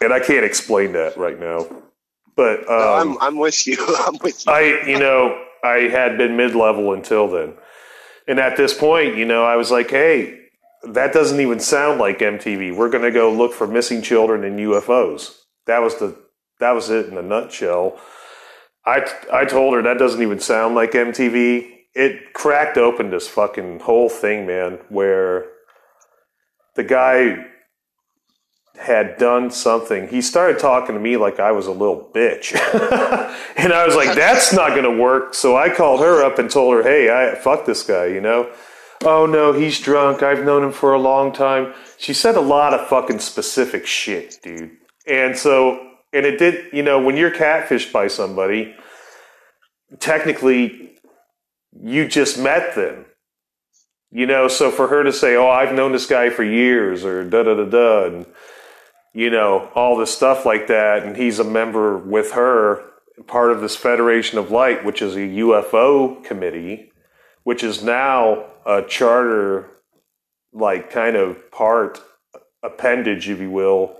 [0.00, 1.66] And I can't explain that right now.
[2.36, 3.76] But um, No, I'm I'm with you.
[4.06, 4.52] I'm with you.
[4.52, 7.54] I, you know, I had been mid level until then.
[8.26, 10.38] And at this point, you know, I was like, hey,
[10.84, 12.74] that doesn't even sound like MTV.
[12.74, 15.36] We're going to go look for missing children and UFOs.
[15.66, 16.16] That was the
[16.62, 17.98] that was it in a nutshell.
[18.84, 21.68] I I told her that doesn't even sound like MTV.
[21.94, 25.46] It cracked open this fucking whole thing, man, where
[26.74, 27.46] the guy
[28.78, 30.08] had done something.
[30.08, 32.54] He started talking to me like I was a little bitch.
[33.56, 35.34] and I was like, that's not going to work.
[35.34, 38.50] So I called her up and told her, hey, I fuck this guy, you know?
[39.04, 40.22] Oh no, he's drunk.
[40.22, 41.74] I've known him for a long time.
[41.98, 44.70] She said a lot of fucking specific shit, dude.
[45.06, 48.74] And so, and it did, you know, when you're catfished by somebody,
[49.98, 50.92] technically
[51.80, 53.06] you just met them.
[54.10, 57.24] You know, so for her to say, "Oh, I've known this guy for years," or
[57.24, 58.26] da da da da, and
[59.14, 62.82] you know, all this stuff like that, and he's a member with her,
[63.26, 66.92] part of this Federation of Light, which is a UFO committee,
[67.42, 69.70] which is now a charter,
[70.52, 72.00] like kind of part
[72.62, 73.96] appendage, if you will,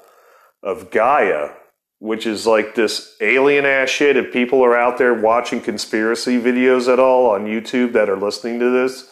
[0.63, 1.51] of Gaia,
[2.03, 4.17] which is like this alien ass shit.
[4.17, 8.59] If people are out there watching conspiracy videos at all on YouTube that are listening
[8.59, 9.09] to this,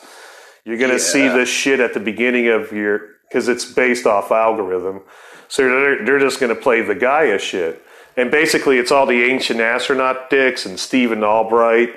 [0.65, 4.33] you're going to see this shit at the beginning of your, because it's based off
[4.33, 5.03] algorithm.
[5.47, 7.81] So they're, they're just going to play the Gaia shit.
[8.17, 11.91] And basically, it's all the ancient astronaut dicks and Stephen Albright.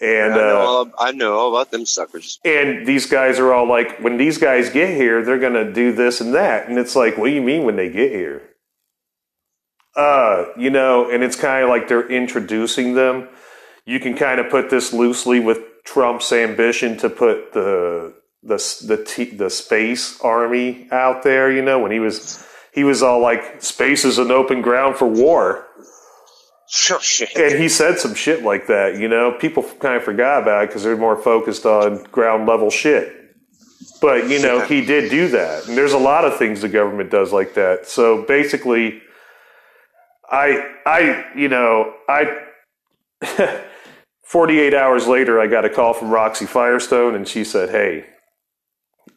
[0.00, 2.40] And I know, uh, all, I know all about them suckers.
[2.44, 5.92] and these guys are all like, when these guys get here, they're going to do
[5.92, 6.68] this and that.
[6.68, 8.47] And it's like, what do you mean when they get here?
[9.96, 13.28] Uh, you know, and it's kind of like they're introducing them.
[13.84, 19.04] You can kind of put this loosely with Trump's ambition to put the the the
[19.04, 21.50] t- the space army out there.
[21.50, 25.08] You know, when he was he was all like, "Space is an open ground for
[25.08, 25.66] war."
[26.90, 27.34] Oh, shit.
[27.34, 28.98] and he said some shit like that.
[28.98, 32.70] You know, people kind of forgot about it because they're more focused on ground level
[32.70, 33.14] shit.
[34.02, 37.10] But you know, he did do that, and there's a lot of things the government
[37.10, 37.86] does like that.
[37.86, 39.00] So basically,
[40.30, 42.44] I, I, you know, I.
[44.22, 48.04] 48 hours later, I got a call from Roxy Firestone, and she said, "Hey,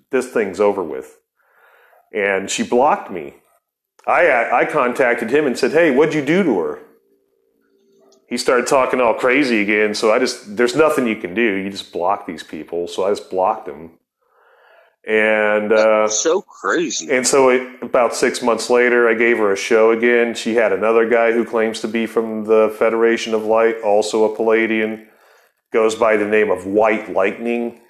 [0.09, 1.19] this thing's over with,"
[2.13, 3.35] and she blocked me.
[4.07, 6.79] I I contacted him and said, "Hey, what'd you do to her?"
[8.31, 9.93] he started talking all crazy again.
[9.93, 11.41] So I just, there's nothing you can do.
[11.41, 12.87] You just block these people.
[12.87, 13.91] So I just blocked him.
[15.07, 17.09] And, uh, so crazy.
[17.11, 20.35] and so it, about six months later, I gave her a show again.
[20.35, 24.37] She had another guy who claims to be from the Federation of Light, also a
[24.37, 25.07] Pleiadian,
[25.73, 27.81] goes by the name of White Lightning.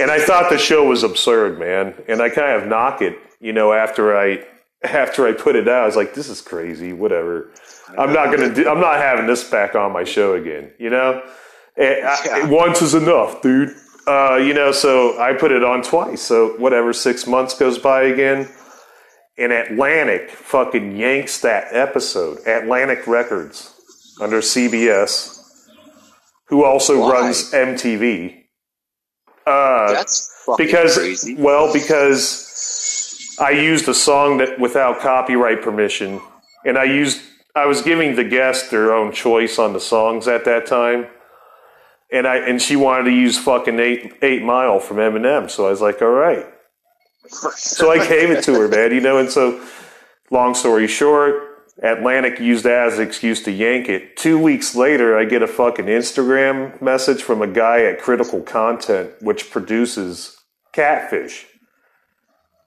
[0.00, 1.94] And I thought the show was absurd, man.
[2.08, 4.44] And I kind of knock it, you know, after I
[4.82, 5.82] after I put it out.
[5.82, 7.50] I was like, this is crazy, whatever.
[7.96, 8.68] I'm not gonna do.
[8.68, 10.72] I'm not having this back on my show again.
[10.78, 11.22] You know,
[11.76, 12.46] Eh, I- Yeah.
[12.48, 13.74] once is enough, dude.
[14.06, 16.22] Uh, you know, so I put it on twice.
[16.22, 18.48] So whatever, six months goes by again,
[19.38, 22.38] and Atlantic fucking yanks that episode.
[22.46, 23.74] Atlantic Records
[24.20, 25.40] under CBS,
[26.48, 27.12] who also Why?
[27.12, 28.38] runs MTV.
[29.46, 31.34] Uh, That's fucking because crazy.
[31.36, 36.20] well because I used a song that without copyright permission,
[36.64, 37.20] and I used
[37.54, 41.06] I was giving the guest their own choice on the songs at that time,
[42.12, 45.70] and I and she wanted to use fucking eight Eight Mile from Eminem, so I
[45.70, 46.46] was like, all right.
[47.56, 48.92] So I gave it to her, man.
[48.92, 49.64] You know, and so
[50.30, 51.48] long story short.
[51.82, 54.16] Atlantic used that as an excuse to yank it.
[54.16, 59.10] Two weeks later, I get a fucking Instagram message from a guy at Critical Content,
[59.20, 60.36] which produces
[60.72, 61.46] Catfish,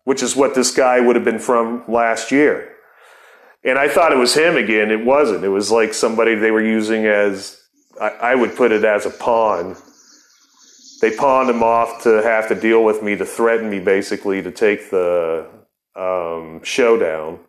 [0.03, 2.73] which is what this guy would have been from last year.
[3.63, 4.91] And I thought it was him again.
[4.91, 5.43] It wasn't.
[5.43, 7.61] It was like somebody they were using as,
[7.99, 9.75] I, I would put it as a pawn.
[11.01, 14.51] They pawned him off to have to deal with me, to threaten me basically to
[14.51, 15.47] take the
[15.95, 17.39] um, showdown.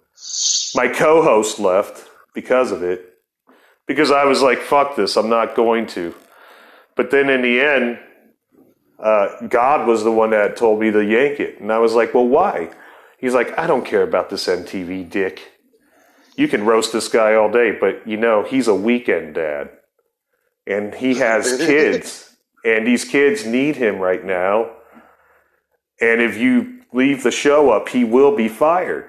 [0.75, 3.15] My co host left because of it.
[3.87, 6.15] Because I was like, fuck this, I'm not going to.
[6.97, 7.99] But then in the end,
[8.99, 11.61] uh, God was the one that told me to yank it.
[11.61, 12.71] And I was like, well, why?
[13.19, 15.53] He's like, I don't care about this MTV dick.
[16.37, 19.71] You can roast this guy all day, but you know, he's a weekend dad.
[20.67, 22.37] And he has kids.
[22.65, 24.71] And these kids need him right now.
[26.01, 29.09] And if you leave the show up, he will be fired.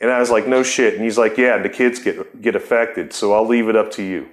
[0.00, 0.94] And I was like, no shit.
[0.94, 3.12] And he's like, yeah, the kids get, get affected.
[3.12, 4.28] So I'll leave it up to you.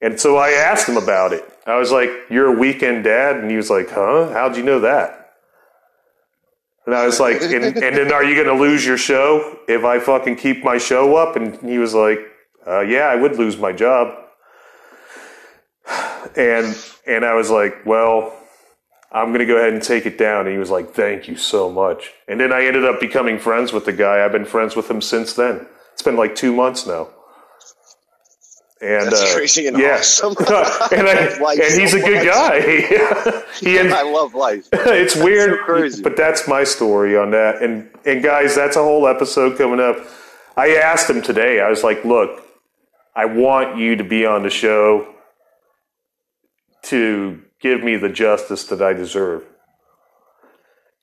[0.00, 1.44] And so I asked him about it.
[1.66, 3.36] I was like, You're a weekend dad?
[3.36, 4.30] And he was like, Huh?
[4.32, 5.32] How'd you know that?
[6.84, 9.84] And I was like, and, and then are you going to lose your show if
[9.84, 11.36] I fucking keep my show up?
[11.36, 12.18] And he was like,
[12.66, 14.23] uh, yeah, I would lose my job.
[16.36, 18.36] And and I was like, well,
[19.14, 20.46] I'm going to go ahead and take it down.
[20.46, 22.12] And he was like, thank you so much.
[22.26, 24.24] And then I ended up becoming friends with the guy.
[24.24, 25.66] I've been friends with him since then.
[25.92, 27.08] It's been like two months now.
[28.80, 29.98] And That's uh, crazy and yeah.
[29.98, 30.34] awesome.
[30.38, 32.34] and, I, and he's so a good much.
[32.34, 32.60] guy.
[33.60, 34.68] he I love life.
[34.72, 36.02] it's weird, so crazy.
[36.02, 37.62] but that's my story on that.
[37.62, 39.96] And and guys, that's a whole episode coming up.
[40.56, 41.60] I asked him today.
[41.60, 42.42] I was like, "Look,
[43.16, 45.13] I want you to be on the show
[46.84, 49.44] to give me the justice that I deserve."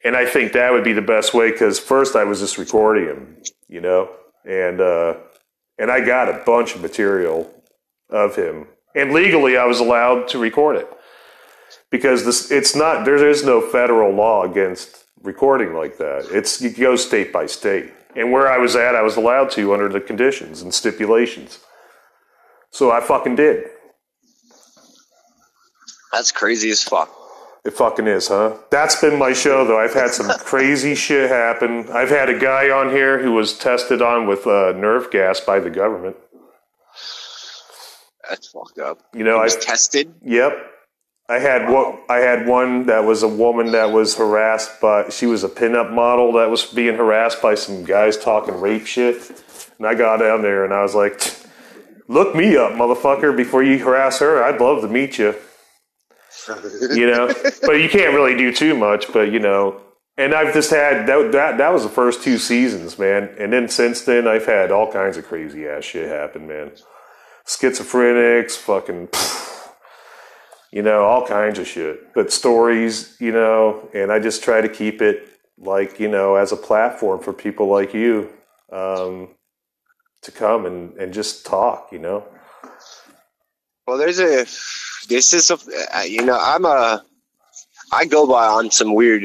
[0.03, 3.05] And I think that would be the best way because first I was just recording
[3.05, 4.09] him, you know,
[4.45, 5.15] and uh,
[5.77, 7.53] and I got a bunch of material
[8.09, 10.89] of him, and legally I was allowed to record it
[11.89, 16.27] because this it's not there is no federal law against recording like that.
[16.31, 17.91] It's it goes state by state.
[18.15, 21.59] And where I was at, I was allowed to under the conditions and stipulations.
[22.69, 23.69] So I fucking did.
[26.11, 27.09] That's crazy as fuck.
[27.63, 28.57] It fucking is, huh?
[28.71, 29.79] That's been my show, though.
[29.79, 31.87] I've had some crazy shit happen.
[31.91, 35.59] I've had a guy on here who was tested on with uh, nerve gas by
[35.59, 36.15] the government.
[38.27, 38.99] That's fucked up.
[39.13, 40.13] You know, I was tested.
[40.23, 40.53] Yep.
[41.29, 41.99] I had one.
[42.09, 45.09] I had one that was a woman that was harassed by.
[45.09, 49.31] She was a pinup model that was being harassed by some guys talking rape shit.
[49.77, 51.21] And I got down there and I was like,
[52.07, 53.35] "Look me up, motherfucker!
[53.35, 55.35] Before you harass her, I'd love to meet you."
[56.95, 59.11] You know, but you can't really do too much.
[59.13, 59.81] But you know,
[60.17, 61.31] and I've just had that.
[61.31, 63.33] That that was the first two seasons, man.
[63.39, 66.71] And then since then, I've had all kinds of crazy ass shit happen, man.
[67.47, 69.09] Schizophrenics, fucking
[70.71, 72.13] you know, all kinds of shit.
[72.13, 75.27] But stories, you know, and I just try to keep it
[75.57, 78.29] like, you know, as a platform for people like you
[78.71, 79.35] um,
[80.21, 82.25] to come and, and just talk, you know.
[83.85, 84.45] Well, there's a.
[85.07, 85.57] This is a.
[85.97, 87.03] uh, You know, I'm a.
[87.91, 89.23] I go by on some weird.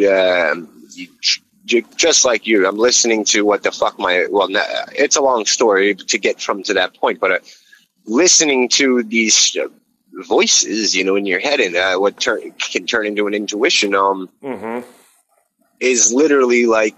[1.64, 4.26] J- just like you, I'm listening to what the fuck my.
[4.30, 4.48] Well,
[4.92, 7.38] it's a long story to get from to that point, but uh,
[8.06, 9.66] listening to these uh,
[10.28, 13.94] voices, you know, in your head and uh, what turn can turn into an intuition.
[13.94, 14.88] Um, Mm-hmm.
[15.80, 16.94] is literally like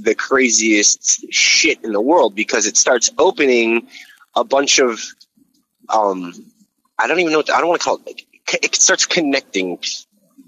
[0.00, 3.88] the craziest shit in the world because it starts opening
[4.36, 5.00] a bunch of
[5.88, 6.32] um
[7.00, 8.22] I don't even know what I don't want to call it
[8.62, 9.78] it starts connecting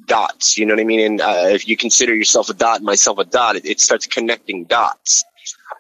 [0.07, 1.01] dots you know what I mean?
[1.01, 4.65] And uh, if you consider yourself a dot myself a dot it, it starts connecting
[4.65, 5.25] dots.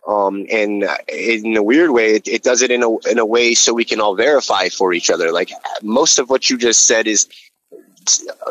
[0.06, 3.26] Um and uh, in a weird way it, it does it in a in a
[3.26, 5.32] way so we can all verify for each other.
[5.32, 5.50] Like
[5.82, 7.28] most of what you just said is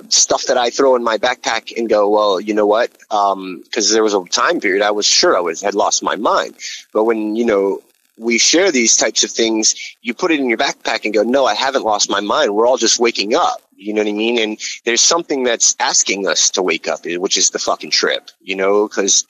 [0.10, 2.92] stuff that I throw in my backpack and go, well, you know what?
[3.10, 6.56] Because there was a time period I was sure I was had lost my mind,
[6.94, 7.82] but when you know
[8.22, 11.46] we share these types of things, you put it in your backpack and go, no,
[11.46, 12.54] I haven't lost my mind.
[12.54, 13.62] We're all just waking up.
[13.76, 14.38] You know what I mean?
[14.38, 18.30] And there's something that's asking us to wake up, which is the fucking trip.
[18.40, 19.26] You know, because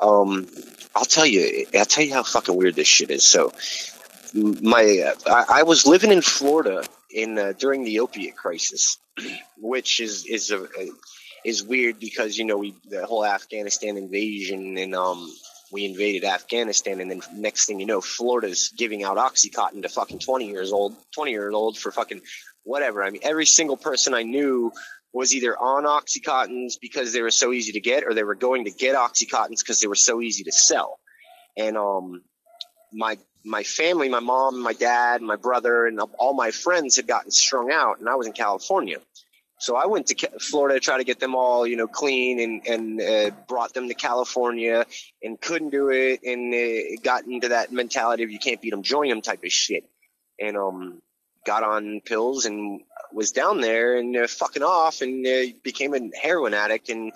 [0.00, 0.48] um,
[0.96, 3.24] I'll tell you, I'll tell you how fucking weird this shit is.
[3.24, 3.52] So
[4.34, 8.98] my I, I was living in Florida in uh, during the opiate crisis,
[9.58, 10.90] which is is a, a
[11.44, 15.32] is weird because you know we the whole Afghanistan invasion and um
[15.70, 20.18] we invaded Afghanistan and then next thing you know Florida's giving out oxycontin to fucking
[20.18, 22.20] 20 years old 20 years old for fucking
[22.64, 24.72] whatever I mean every single person I knew
[25.12, 28.64] was either on oxycontins because they were so easy to get or they were going
[28.64, 30.98] to get oxycontins because they were so easy to sell
[31.56, 32.22] and um
[32.92, 37.30] my my family, my mom, my dad, my brother, and all my friends had gotten
[37.30, 38.98] strung out, and I was in California.
[39.58, 42.66] So I went to Florida to try to get them all, you know, clean, and
[42.66, 44.86] and uh, brought them to California,
[45.22, 48.82] and couldn't do it, and uh, got into that mentality of you can't beat them,
[48.82, 49.84] join them type of shit,
[50.38, 51.02] and um,
[51.44, 56.10] got on pills and was down there and uh, fucking off, and uh, became a
[56.20, 57.12] heroin addict, and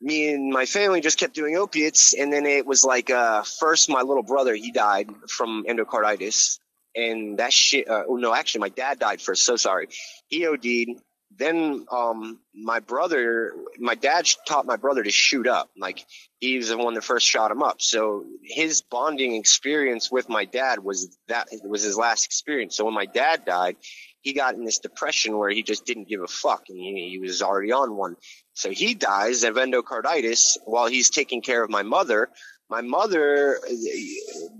[0.00, 2.12] me and my family just kept doing opiates.
[2.12, 6.58] And then it was like uh first my little brother he died from endocarditis.
[6.94, 9.44] And that shit uh, oh no actually my dad died first.
[9.44, 9.88] So sorry.
[10.28, 11.00] He OD'd
[11.36, 15.70] then um my brother my dad taught my brother to shoot up.
[15.76, 16.04] Like
[16.38, 17.80] he was the one that first shot him up.
[17.80, 22.76] So his bonding experience with my dad was that was his last experience.
[22.76, 23.76] So when my dad died
[24.24, 27.18] he got in this depression where he just didn't give a fuck and he, he
[27.18, 28.16] was already on one.
[28.54, 32.30] So he dies of endocarditis while he's taking care of my mother,
[32.70, 33.60] my mother,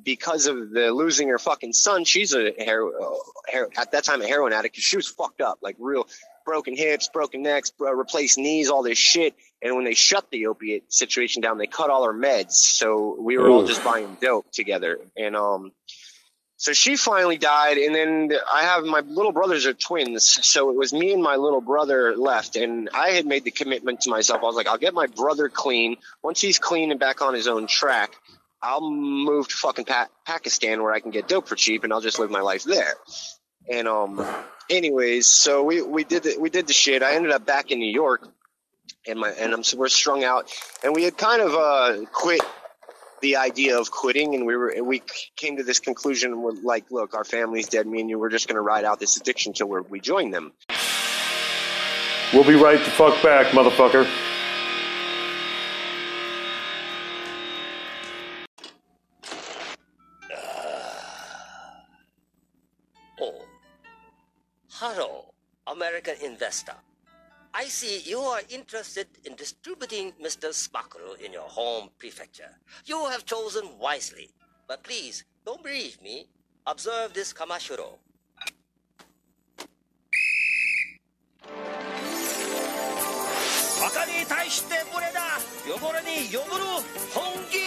[0.03, 2.49] because of the losing her fucking son, she's a
[3.79, 4.77] at that time a heroin addict.
[4.77, 6.07] She was fucked up, like real
[6.45, 9.34] broken hips, broken necks, replaced knees, all this shit.
[9.62, 12.53] And when they shut the opiate situation down, they cut all our meds.
[12.53, 14.99] So we were all just buying dope together.
[15.16, 15.72] And um,
[16.57, 20.76] so she finally died, and then I have my little brothers are twins, so it
[20.76, 24.40] was me and my little brother left, and I had made the commitment to myself.
[24.42, 25.97] I was like, I'll get my brother clean.
[26.22, 28.12] Once he's clean and back on his own track,
[28.62, 32.01] I'll move to fucking pa- Pakistan where I can get dope for cheap, and I'll
[32.01, 32.95] just live my life there.
[33.71, 34.25] And um,
[34.71, 37.03] anyways, so we we did the, we did the shit.
[37.03, 38.29] I ended up back in New York,
[39.07, 40.51] and my and I'm so we're strung out,
[40.83, 42.43] and we had kind of uh quit
[43.23, 45.01] the idea of quitting and we were we
[45.35, 48.29] came to this conclusion and we're like look our family's dead me and you we're
[48.29, 50.53] just to ride out this addiction till we're, we join them
[52.35, 54.09] We'll be right the fuck back, motherfucker.
[64.84, 65.34] Hello,
[65.68, 66.76] American investor.
[67.53, 70.53] I see you are interested in distributing Mr.
[70.53, 72.57] Sparkle in your home prefecture.
[72.86, 74.30] You have chosen wisely.
[74.68, 76.28] But please, don't believe me.
[76.68, 77.99] Observe this commercial.
[83.82, 86.66] 赤に対してブレだ汚れに汚る
[87.14, 87.62] 本気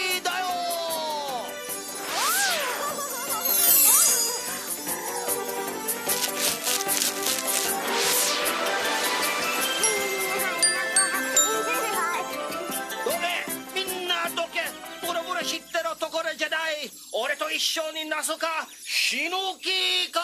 [18.18, 20.18] 一緒になすか死ぬ気か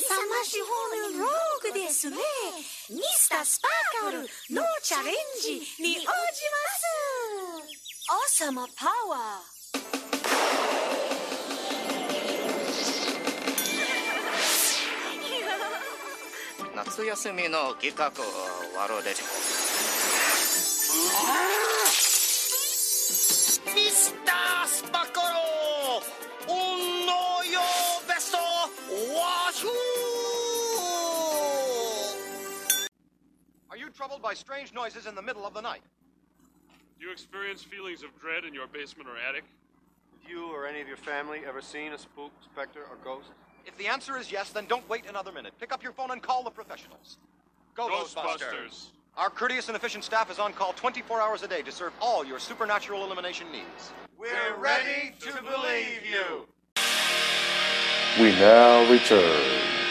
[0.00, 0.66] 勇ましの
[1.20, 1.28] ロー
[1.62, 2.16] グですね。
[2.90, 4.26] ミスタースパーカルの
[4.82, 6.08] チャレンジに応じます。
[8.10, 8.14] 王
[8.50, 9.18] 様パワー。
[16.74, 18.22] 夏休みの企画を終
[18.76, 19.14] わるで。
[19.14, 19.28] しょミ
[34.02, 35.80] troubled by strange noises in the middle of the night?
[36.98, 39.44] Do you experience feelings of dread in your basement or attic?
[40.10, 43.28] Have you or any of your family ever seen a spook, specter, or ghost?
[43.64, 45.52] If the answer is yes, then don't wait another minute.
[45.60, 47.18] Pick up your phone and call the professionals.
[47.76, 48.88] Go Ghostbusters.
[49.16, 52.24] Our courteous and efficient staff is on call 24 hours a day to serve all
[52.24, 53.92] your supernatural elimination needs.
[54.18, 56.48] We're ready to believe you.
[58.20, 59.81] We now return.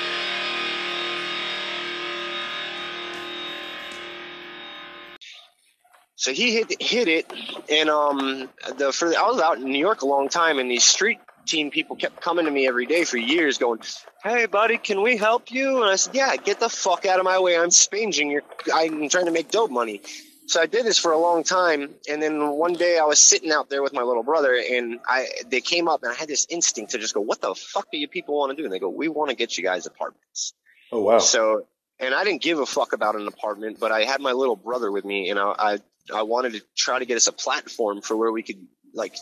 [6.21, 7.33] So he hit hit it
[7.67, 8.47] and um
[8.77, 11.71] the for I was out in New York a long time and these street team
[11.71, 13.79] people kept coming to me every day for years going
[14.23, 15.81] hey buddy can we help you?
[15.81, 17.57] And I said yeah get the fuck out of my way.
[17.57, 20.01] I'm spanging your I'm trying to make dope money.
[20.45, 23.51] So I did this for a long time and then one day I was sitting
[23.51, 26.45] out there with my little brother and I they came up and I had this
[26.51, 28.63] instinct to just go what the fuck do you people want to do?
[28.65, 30.53] And they go we want to get you guys apartments.
[30.91, 31.17] Oh wow.
[31.17, 31.65] so,
[31.99, 34.91] and I didn't give a fuck about an apartment, but I had my little brother
[34.91, 35.79] with me, and I, I,
[36.13, 39.15] I wanted to try to get us a platform for where we could like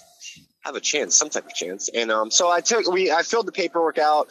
[0.62, 1.90] have a chance, some type of chance.
[1.90, 4.30] And um, so I took, we, I filled the paperwork out,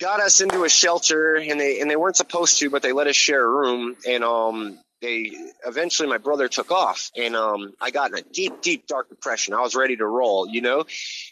[0.00, 3.06] got us into a shelter, and they, and they weren't supposed to, but they let
[3.06, 5.32] us share a room, and um, they
[5.66, 9.54] eventually my brother took off, and um, I got in a deep, deep dark depression.
[9.54, 10.84] I was ready to roll, you know,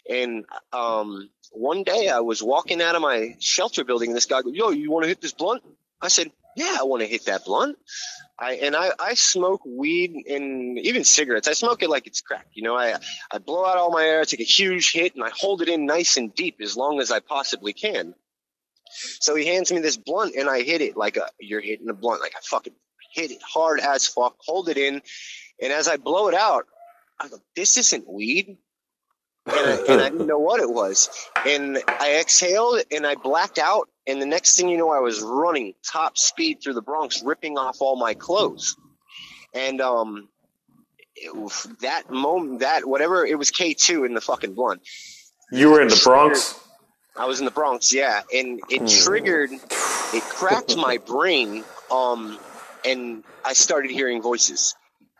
[0.09, 4.41] and um one day I was walking out of my shelter building, and this guy
[4.41, 5.63] goes, "Yo, you want to hit this blunt?"
[6.01, 7.77] I said, "Yeah, I want to hit that blunt."
[8.39, 11.47] I and I I smoke weed and even cigarettes.
[11.47, 12.47] I smoke it like it's crack.
[12.53, 12.95] You know, I
[13.31, 15.85] I blow out all my air, take a huge hit, and I hold it in
[15.85, 18.13] nice and deep as long as I possibly can.
[19.19, 21.93] So he hands me this blunt, and I hit it like a you're hitting a
[21.93, 22.73] blunt, like I fucking
[23.13, 25.01] hit it hard as fuck, hold it in,
[25.61, 26.65] and as I blow it out,
[27.19, 28.57] I go, "This isn't weed."
[29.47, 31.09] and I, and I didn't know what it was.
[31.45, 33.89] And I exhaled and I blacked out.
[34.07, 37.57] And the next thing you know, I was running top speed through the Bronx, ripping
[37.57, 38.77] off all my clothes.
[39.53, 40.29] And um,
[41.15, 44.81] it that moment, that whatever it was, K two in the fucking blunt.
[45.51, 46.59] You were in the Bronx.
[47.17, 52.37] I was in the Bronx, yeah, and it triggered, it cracked my brain, um,
[52.85, 54.75] and I started hearing voices,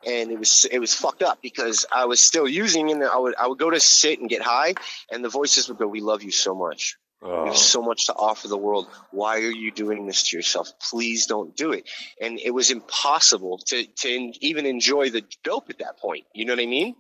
[0.05, 3.35] and it was it was fucked up because I was still using and I would
[3.35, 4.75] I would go to sit and get high,
[5.11, 7.45] and the voices would go, "We love you so much." You Oh.
[7.47, 8.87] have so much to offer the world.
[9.11, 10.71] Why are you doing this to yourself?
[10.91, 11.89] Please don't do it.
[12.21, 16.25] And it was impossible to, to en- even enjoy the dope at that point.
[16.33, 16.95] You know what I mean?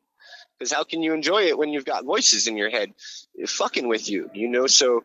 [0.57, 2.93] Because how can you enjoy it when you've got voices in your head
[3.45, 4.31] fucking with you?
[4.33, 5.03] You know, so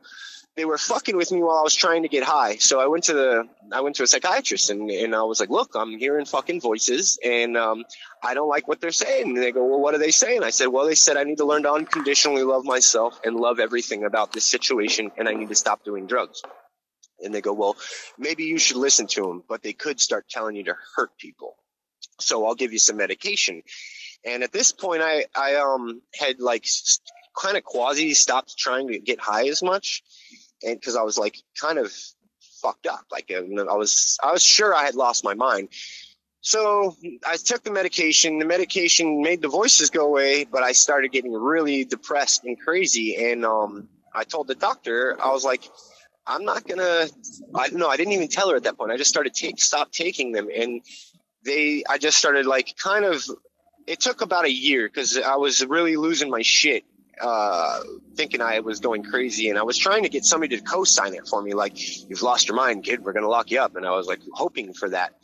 [0.54, 2.56] they were fucking with me while I was trying to get high.
[2.56, 5.48] So I went to the I went to a psychiatrist and, and I was like,
[5.48, 7.84] look, I'm hearing fucking voices and um,
[8.22, 9.28] I don't like what they're saying.
[9.28, 10.42] And they go, well, what are they saying?
[10.42, 13.60] I said, well, they said I need to learn to unconditionally love myself and love
[13.60, 16.42] everything about this situation, and I need to stop doing drugs.
[17.20, 17.76] And they go, well,
[18.18, 21.54] maybe you should listen to them, but they could start telling you to hurt people.
[22.18, 23.62] So I'll give you some medication.
[24.24, 26.66] And at this point, I I um had like
[27.40, 30.02] kind of quasi stopped trying to get high as much
[30.64, 31.92] and because I was like kind of
[32.62, 33.04] fucked up.
[33.10, 35.68] Like I was, I was sure I had lost my mind.
[36.40, 38.38] So I took the medication.
[38.38, 43.30] The medication made the voices go away, but I started getting really depressed and crazy.
[43.30, 45.62] And um, I told the doctor, I was like,
[46.26, 47.06] I'm not gonna.
[47.54, 48.90] I no, I didn't even tell her at that point.
[48.92, 50.82] I just started take, stop taking them, and
[51.44, 51.84] they.
[51.88, 53.24] I just started like kind of.
[53.86, 56.84] It took about a year because I was really losing my shit
[57.20, 57.80] uh,
[58.14, 61.28] thinking I was going crazy, and I was trying to get somebody to co-sign it
[61.28, 61.74] for me, like
[62.08, 63.04] "You've lost your mind, kid.
[63.04, 65.14] We're gonna lock you up." And I was like hoping for that.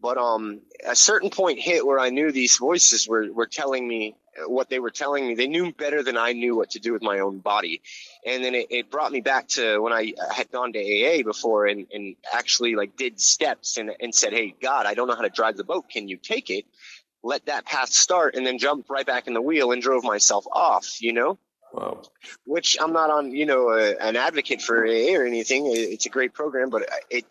[0.00, 4.16] But um, a certain point hit where I knew these voices were were telling me
[4.46, 5.34] what they were telling me.
[5.34, 7.82] They knew better than I knew what to do with my own body,
[8.24, 11.66] and then it, it brought me back to when I had gone to AA before
[11.66, 15.22] and and actually like did steps and and said, "Hey, God, I don't know how
[15.22, 15.90] to drive the boat.
[15.90, 16.64] Can you take it?"
[17.22, 20.46] Let that path start and then jumped right back in the wheel and drove myself
[20.52, 21.38] off, you know?
[21.72, 22.02] Wow.
[22.44, 25.70] Which I'm not on, you know, a, an advocate for AA or anything.
[25.72, 27.24] It's a great program, but it,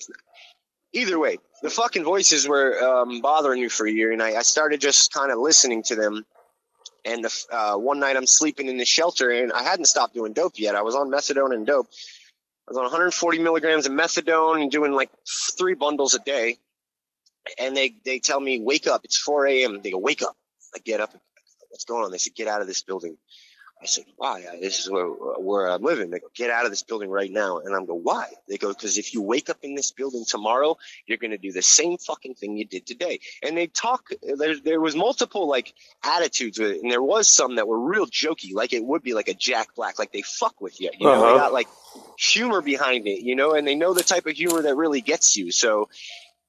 [0.94, 4.42] either way, the fucking voices were um, bothering me for a year and I, I
[4.44, 6.26] started just kind of listening to them.
[7.06, 10.34] And the, uh, one night I'm sleeping in the shelter and I hadn't stopped doing
[10.34, 10.76] dope yet.
[10.76, 11.88] I was on methadone and dope.
[12.68, 15.10] I was on 140 milligrams of methadone and doing like
[15.58, 16.60] three bundles a day
[17.58, 19.02] and they they tell me wake up.
[19.06, 19.82] It's 4 a.m.
[19.82, 20.36] They go wake up.
[20.76, 21.14] I get up.
[21.70, 22.12] What's going on?
[22.12, 23.18] They said get out of this building.
[23.82, 24.46] I said why?
[24.60, 26.10] This is where where I'm living.
[26.10, 27.60] They go get out of this building right now.
[27.60, 28.26] And I'm go why?
[28.50, 31.54] They go because if you wake up in this building tomorrow, you're going to do
[31.54, 33.22] the same fucking thing you did today.
[33.42, 34.10] And they talk.
[34.22, 35.74] There there was multiple like
[36.04, 39.14] attitudes with it, and there was some that were real jokey, like it would be
[39.14, 40.90] like a Jack Black, like they fuck with you.
[41.00, 41.28] You know, Uh-huh.
[41.32, 41.70] they got like
[42.18, 43.22] humor behind it.
[43.22, 45.52] You know, and they know the type of humor that really gets you.
[45.54, 45.88] So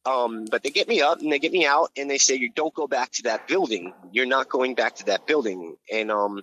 [0.07, 2.51] um, but they get me up and they get me out and they say, you
[2.51, 3.93] don't go back to that building.
[4.13, 5.77] You're not going back to that building.
[5.93, 6.43] And, um,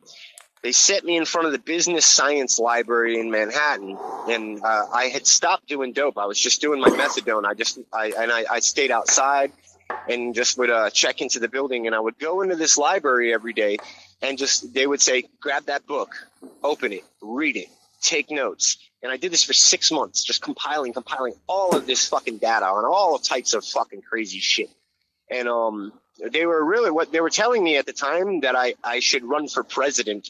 [0.64, 3.98] they set me in front of the business science library in Manhattan.
[4.28, 6.18] And, uh, I had stopped doing dope.
[6.18, 7.46] I was just doing my methadone.
[7.46, 9.52] I just, I, and I, I stayed outside
[10.10, 13.34] and just would, uh, check into the building and I would go into this library
[13.34, 13.78] every day
[14.22, 16.16] and just, they would say, grab that book,
[16.64, 17.70] open it, read it,
[18.02, 18.78] take notes.
[19.04, 22.66] And I did this for six months, just compiling, compiling all of this fucking data
[22.66, 24.70] on all types of fucking crazy shit.
[25.30, 25.94] And um,
[26.32, 29.24] they were really what they were telling me at the time that I I should
[29.24, 30.30] run for president,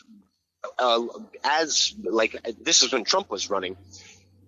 [0.80, 1.06] uh,
[1.44, 3.78] as like this is when Trump was running,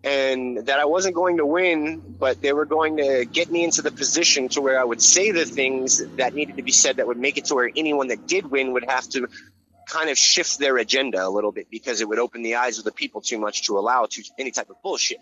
[0.04, 3.82] and that I wasn't going to win, but they were going to get me into
[3.82, 7.08] the position to where I would say the things that needed to be said that
[7.08, 9.28] would make it to where anyone that did win would have to
[9.90, 12.84] kind of shift their agenda a little bit because it would open the eyes of
[12.86, 15.20] the people too much to allow to any type of bullshit.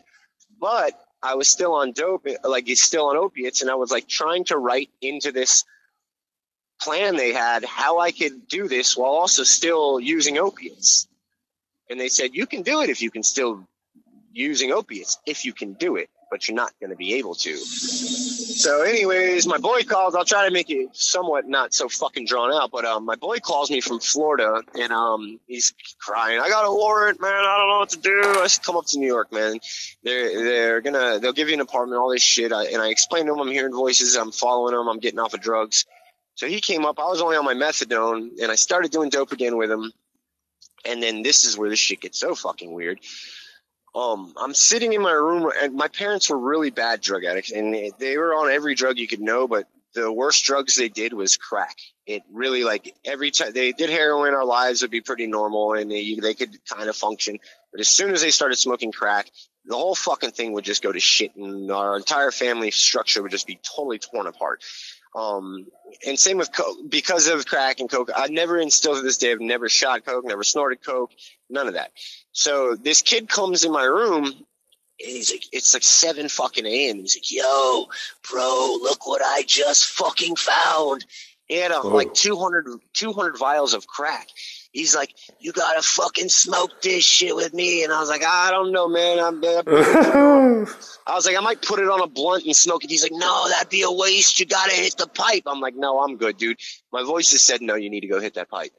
[0.60, 4.08] But I was still on dope, like it's still on opiates, and I was like
[4.08, 5.64] trying to write into this
[6.82, 11.08] plan they had how I could do this while also still using opiates.
[11.90, 13.66] And they said, you can do it if you can still
[14.32, 17.56] using opiates, if you can do it, but you're not going to be able to.
[17.58, 20.16] So, anyways, my boy calls.
[20.16, 23.38] I'll try to make it somewhat not so fucking drawn out, but um, my boy
[23.38, 26.40] calls me from Florida, and um, he's crying.
[26.40, 27.32] I got a warrant, man.
[27.32, 28.40] I don't know what to do.
[28.42, 29.60] I said, come up to New York, man.
[30.04, 32.52] They're they're gonna they'll give you an apartment, all this shit.
[32.52, 34.16] I, and I explained to him I'm hearing voices.
[34.16, 34.88] I'm following them.
[34.88, 35.86] I'm getting off of drugs.
[36.36, 37.00] So he came up.
[37.00, 39.92] I was only on my methadone, and I started doing dope again with him.
[40.86, 43.00] And then this is where the shit gets so fucking weird
[43.96, 47.74] um, I'm sitting in my room, and my parents were really bad drug addicts, and
[47.74, 51.14] they- they were on every drug you could know, but the worst drugs they did
[51.14, 51.76] was crack.
[52.06, 55.90] It really like every time they did heroin, our lives would be pretty normal, and
[55.90, 57.40] they they could kind of function.
[57.72, 59.32] But as soon as they started smoking crack,
[59.66, 63.32] the whole fucking thing would just go to shit, and our entire family structure would
[63.32, 64.62] just be totally torn apart.
[65.18, 65.66] Um,
[66.06, 68.12] and same with coke because of crack and coke.
[68.16, 71.12] I never, and still to this day, I've never shot coke, never snorted coke,
[71.50, 71.92] none of that.
[72.34, 74.36] So this kid comes in my room and
[75.00, 76.98] he's like, it's like seven fucking a.m.
[76.98, 77.88] He's like, yo,
[78.30, 81.04] bro, look what I just fucking found.
[81.48, 81.96] He had a, Whoa.
[81.96, 84.28] like 200, 200 vials of crack.
[84.72, 87.84] He's like, you gotta fucking smoke this shit with me.
[87.84, 89.20] And I was like, I don't know, man.
[89.20, 90.66] I'm, I'm
[91.18, 92.90] was like, I might put it on a blunt and smoke it.
[92.90, 94.40] He's like, no, that'd be a waste.
[94.40, 95.44] You gotta hit the pipe.
[95.46, 96.58] I'm like, no, I'm good, dude.
[96.92, 98.72] My voice just said, no, you need to go hit that pipe.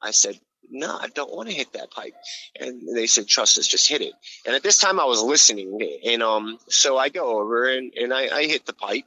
[0.00, 0.38] I said,
[0.70, 2.14] no, I don't want to hit that pipe.
[2.60, 4.12] And they said, trust us, just hit it.
[4.46, 5.80] And at this time I was listening.
[6.04, 9.06] And, um, so I go over and, and I, I hit the pipe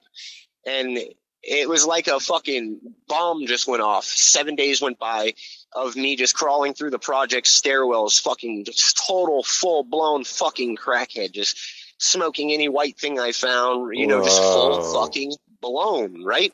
[0.66, 0.98] and
[1.44, 4.06] it was like a fucking bomb just went off.
[4.06, 5.34] Seven days went by
[5.74, 11.32] of me just crawling through the project stairwells, fucking just total full blown fucking crackhead,
[11.32, 11.58] just
[11.98, 16.54] smoking any white thing I found, you know, just full fucking blown, right?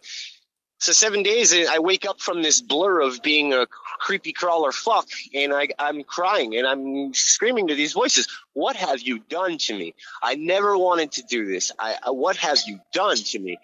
[0.80, 3.66] So seven days, I wake up from this blur of being a
[4.00, 9.02] creepy crawler fuck, and I, I'm crying and I'm screaming to these voices, "What have
[9.02, 9.96] you done to me?
[10.22, 11.72] I never wanted to do this.
[11.80, 13.58] I, I what have you done to me?"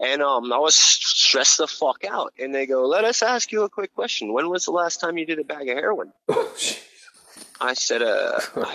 [0.00, 2.32] And um, I was stressed the fuck out.
[2.38, 4.32] And they go, "Let us ask you a quick question.
[4.32, 6.12] When was the last time you did a bag of heroin?"
[7.60, 8.40] I said, "Uh,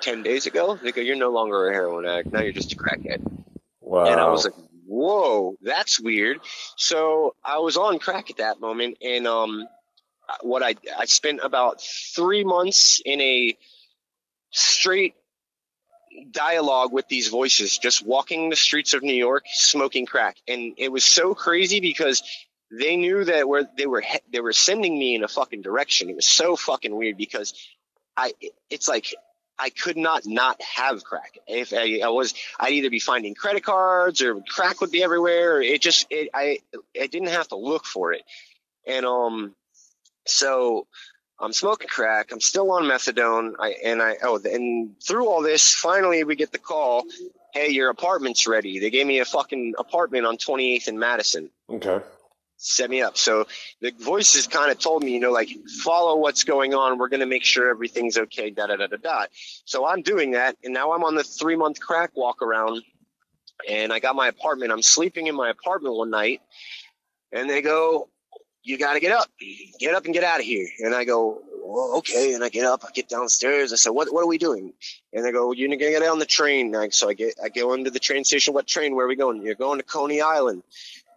[0.00, 2.32] ten days ago." They go, "You're no longer a heroin addict.
[2.32, 3.22] Now you're just a crackhead."
[3.80, 4.06] Wow.
[4.06, 4.54] And I was like,
[4.86, 6.40] whoa, that's weird.
[6.76, 8.98] So I was on crack at that moment.
[9.00, 9.68] And, um,
[10.42, 13.56] what I, I spent about three months in a
[14.50, 15.14] straight
[16.30, 20.36] dialogue with these voices, just walking the streets of New York, smoking crack.
[20.48, 22.22] And it was so crazy because
[22.70, 24.02] they knew that where they were,
[24.32, 26.10] they were sending me in a fucking direction.
[26.10, 27.54] It was so fucking weird because
[28.16, 28.32] I,
[28.70, 29.14] it's like,
[29.58, 31.38] I could not not have crack.
[31.46, 35.62] If I, I was, I'd either be finding credit cards or crack would be everywhere.
[35.62, 36.58] It just, it, I,
[37.00, 38.22] I didn't have to look for it.
[38.86, 39.54] And, um,
[40.26, 40.86] so
[41.38, 42.32] I'm smoking crack.
[42.32, 43.52] I'm still on methadone.
[43.58, 47.04] I, and I, oh, and through all this, finally we get the call.
[47.52, 48.78] Hey, your apartment's ready.
[48.78, 52.00] They gave me a fucking apartment on 28th and Madison Okay.
[52.56, 53.16] set me up.
[53.18, 53.46] So
[53.80, 55.50] the voices kind of told me, you know, like
[55.84, 56.98] follow what's going on.
[56.98, 58.50] We're going to make sure everything's okay.
[58.50, 59.26] Da da da da da.
[59.64, 62.82] So I'm doing that, and now I'm on the three month crack walk around,
[63.68, 64.72] and I got my apartment.
[64.72, 66.40] I'm sleeping in my apartment one night,
[67.32, 68.08] and they go,
[68.66, 69.28] "You got to get up,
[69.78, 72.66] get up and get out of here." And I go, well, "Okay." And I get
[72.66, 73.72] up, I get downstairs.
[73.72, 74.72] I said, "What what are we doing?"
[75.12, 77.48] And they go, "You're gonna get on the train." And I, so I get I
[77.48, 78.54] go into the train station.
[78.54, 78.94] What train?
[78.94, 79.42] Where are we going?
[79.42, 80.62] You're going to Coney Island.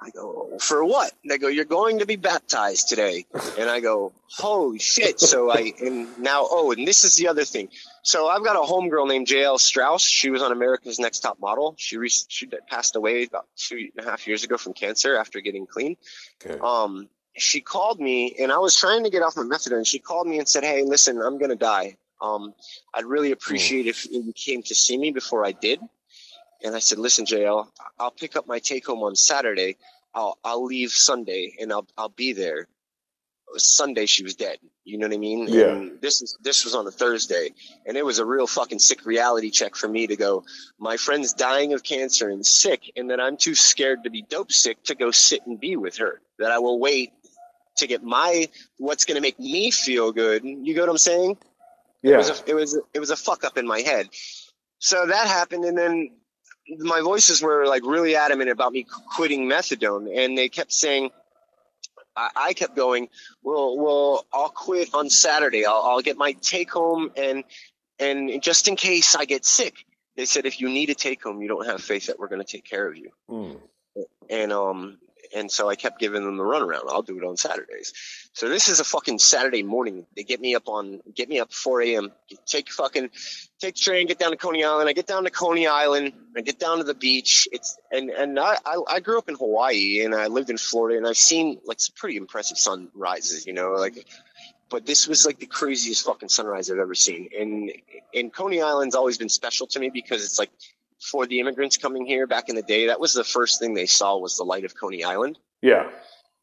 [0.02, 1.12] I go, for what?
[1.28, 3.26] They go, you're going to be baptized today.
[3.58, 5.20] And I go, holy shit.
[5.20, 7.68] So I, and now, oh, and this is the other thing.
[8.02, 10.04] So I've got a homegirl named Jael Strauss.
[10.04, 11.76] She was on America's Next Top Model.
[11.78, 15.42] She, re- she passed away about two and a half years ago from cancer after
[15.42, 15.98] getting clean.
[16.46, 16.58] Okay.
[16.64, 17.10] Um,
[17.42, 19.86] she called me and I was trying to get off my methadone.
[19.86, 21.98] She called me and said, Hey, listen, I'm going to die.
[22.22, 22.54] Um,
[22.94, 25.80] I'd really appreciate if you came to see me before I did.
[26.64, 29.78] And I said, listen, Jael, I'll pick up my take home on Saturday.
[30.14, 32.68] I'll, I'll leave Sunday and I'll, I'll be there.
[33.56, 34.58] Sunday she was dead.
[34.84, 35.48] You know what I mean?
[35.48, 35.70] Yeah.
[35.70, 37.52] And this is, this was on a Thursday
[37.86, 40.44] and it was a real fucking sick reality check for me to go,
[40.78, 44.52] my friend's dying of cancer and sick and that I'm too scared to be dope
[44.52, 46.22] sick to go sit and be with her.
[46.38, 47.14] That I will wait
[47.80, 50.44] to get my, what's going to make me feel good.
[50.44, 51.32] You get what I'm saying?
[52.04, 52.18] It Yeah.
[52.18, 54.08] was a, it was it was a fuck up in my head.
[54.80, 56.12] So that happened, and then
[56.78, 61.12] my voices were like really adamant about me quitting methadone, and they kept saying.
[62.16, 63.08] I, I kept going.
[63.44, 65.66] Well, well, I'll quit on Saturday.
[65.66, 67.44] I'll, I'll get my take home, and
[68.00, 69.86] and just in case I get sick,
[70.18, 72.42] they said if you need a take home, you don't have faith that we're going
[72.44, 73.12] to take care of you.
[73.30, 73.54] Hmm.
[74.30, 74.98] And um,
[75.36, 76.90] and so I kept giving them the runaround.
[76.90, 77.94] I'll do it on Saturdays.
[78.34, 80.06] So this is a fucking Saturday morning.
[80.16, 82.12] They get me up on, get me up 4 a.m.
[82.46, 83.10] Take fucking,
[83.60, 84.90] take the train, get down to Coney Island.
[84.90, 86.14] I get down to Coney Island.
[86.36, 87.48] I get down to the beach.
[87.52, 90.98] It's and and I I, I grew up in Hawaii and I lived in Florida
[90.98, 93.46] and I've seen like some pretty impressive sunrises.
[93.46, 94.06] You know, like.
[94.72, 97.28] But this was like the craziest fucking sunrise I've ever seen.
[97.36, 97.72] And
[98.14, 100.52] and Coney Island's always been special to me because it's like
[101.00, 103.86] for the immigrants coming here back in the day, that was the first thing they
[103.86, 105.38] saw was the light of Coney Island.
[105.62, 105.90] Yeah.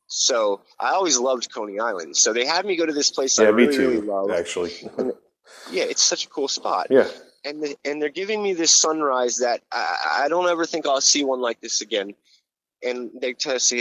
[0.09, 2.17] So I always loved Coney Island.
[2.17, 4.31] So they had me go to this place I Yeah, me really, too, really love.
[4.31, 4.73] actually.
[5.71, 6.89] Yeah, it's such a cool spot.
[6.91, 7.09] Yeah.
[7.45, 11.01] And the, and they're giving me this sunrise that I, I don't ever think I'll
[11.01, 12.15] see one like this again.
[12.83, 13.73] And they tell us,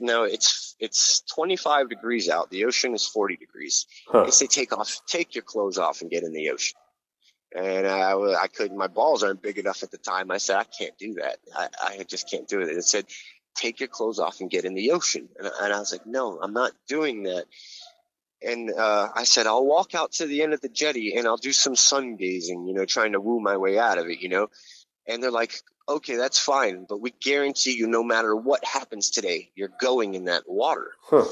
[0.00, 2.50] no, it's it's 25 degrees out.
[2.50, 3.86] The ocean is 40 degrees.
[4.06, 4.24] Huh.
[4.24, 6.76] They say take off, take your clothes off and get in the ocean.
[7.54, 10.30] And I, I couldn't, my balls aren't big enough at the time.
[10.30, 11.36] I said, I can't do that.
[11.54, 12.68] I, I just can't do it.
[12.68, 13.06] It said,
[13.54, 15.28] take your clothes off and get in the ocean.
[15.38, 17.44] And, I- and I was like, no, I'm not doing that.
[18.42, 21.36] And, uh, I said, I'll walk out to the end of the jetty and I'll
[21.36, 24.28] do some sun gazing, you know, trying to woo my way out of it, you
[24.28, 24.48] know?
[25.06, 25.54] And they're like,
[25.88, 30.24] okay, that's fine, but we guarantee you no matter what happens today, you're going in
[30.24, 30.90] that water.
[31.02, 31.26] Huh.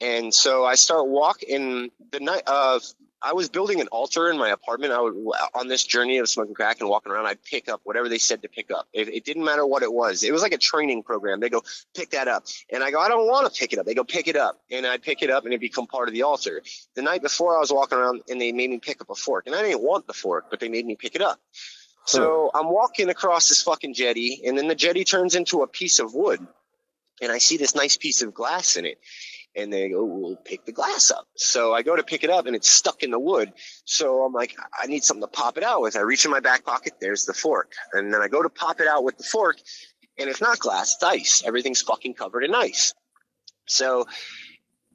[0.00, 2.82] And so I start walking the night of
[3.20, 4.92] I was building an altar in my apartment.
[4.92, 5.14] I would
[5.54, 7.26] on this journey of smoking crack and walking around.
[7.26, 8.86] I'd pick up whatever they said to pick up.
[8.92, 10.22] It, it didn't matter what it was.
[10.22, 11.40] It was like a training program.
[11.40, 11.62] They go
[11.94, 13.86] pick that up, and I go I don't want to pick it up.
[13.86, 16.14] They go pick it up, and I pick it up, and it become part of
[16.14, 16.62] the altar.
[16.94, 19.46] The night before, I was walking around, and they made me pick up a fork,
[19.46, 21.40] and I didn't want the fork, but they made me pick it up.
[22.04, 25.98] So I'm walking across this fucking jetty, and then the jetty turns into a piece
[25.98, 26.46] of wood,
[27.20, 28.98] and I see this nice piece of glass in it.
[29.58, 31.26] And they go, we'll pick the glass up.
[31.34, 33.52] So I go to pick it up and it's stuck in the wood.
[33.84, 35.96] So I'm like, I need something to pop it out with.
[35.96, 36.94] I reach in my back pocket.
[37.00, 37.72] There's the fork.
[37.92, 39.56] And then I go to pop it out with the fork
[40.16, 41.42] and it's not glass, it's ice.
[41.44, 42.94] Everything's fucking covered in ice.
[43.66, 44.06] So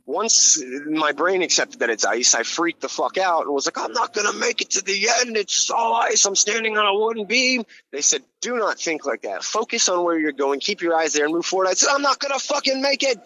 [0.05, 3.77] once my brain accepted that it's ice, I freaked the fuck out and was like,
[3.77, 5.37] I'm not going to make it to the end.
[5.37, 6.25] It's all ice.
[6.25, 7.63] I'm standing on a wooden beam.
[7.91, 9.43] They said, do not think like that.
[9.43, 10.59] Focus on where you're going.
[10.59, 11.67] Keep your eyes there and move forward.
[11.67, 13.17] I said, I'm not going to fucking make it.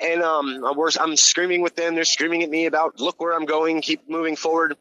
[0.00, 0.64] And um,
[1.00, 1.94] I'm, screaming with them.
[1.94, 3.80] They're screaming at me about, look where I'm going.
[3.80, 4.76] Keep moving forward.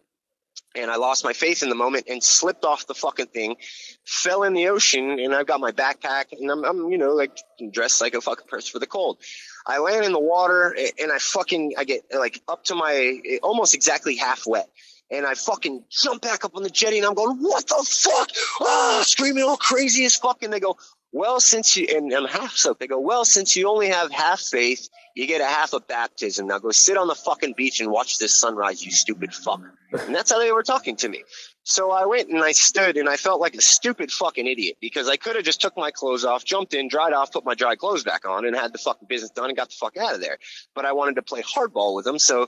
[0.75, 3.57] And I lost my faith in the moment and slipped off the fucking thing,
[4.05, 7.37] fell in the ocean, and I've got my backpack and I'm, I'm you know, like
[7.71, 9.19] dressed like a fucking person for the cold.
[9.67, 13.75] I land in the water and I fucking, I get like up to my, almost
[13.75, 14.67] exactly half wet.
[15.11, 18.31] And I fucking jump back up on the jetty and I'm going, what the fuck?
[18.61, 20.41] Ah, screaming all crazy as fuck.
[20.41, 20.77] And they go,
[21.11, 24.39] well, since you, and I'm half soaked, they go, well, since you only have half
[24.39, 26.47] faith, you get a half a baptism.
[26.47, 29.61] Now go sit on the fucking beach and watch this sunrise, you stupid fuck.
[29.91, 31.23] And that's how they were talking to me.
[31.63, 35.07] So I went and I stood and I felt like a stupid fucking idiot because
[35.07, 37.75] I could have just took my clothes off, jumped in, dried off, put my dry
[37.75, 40.21] clothes back on and had the fucking business done and got the fuck out of
[40.21, 40.39] there.
[40.73, 42.17] But I wanted to play hardball with them.
[42.17, 42.47] So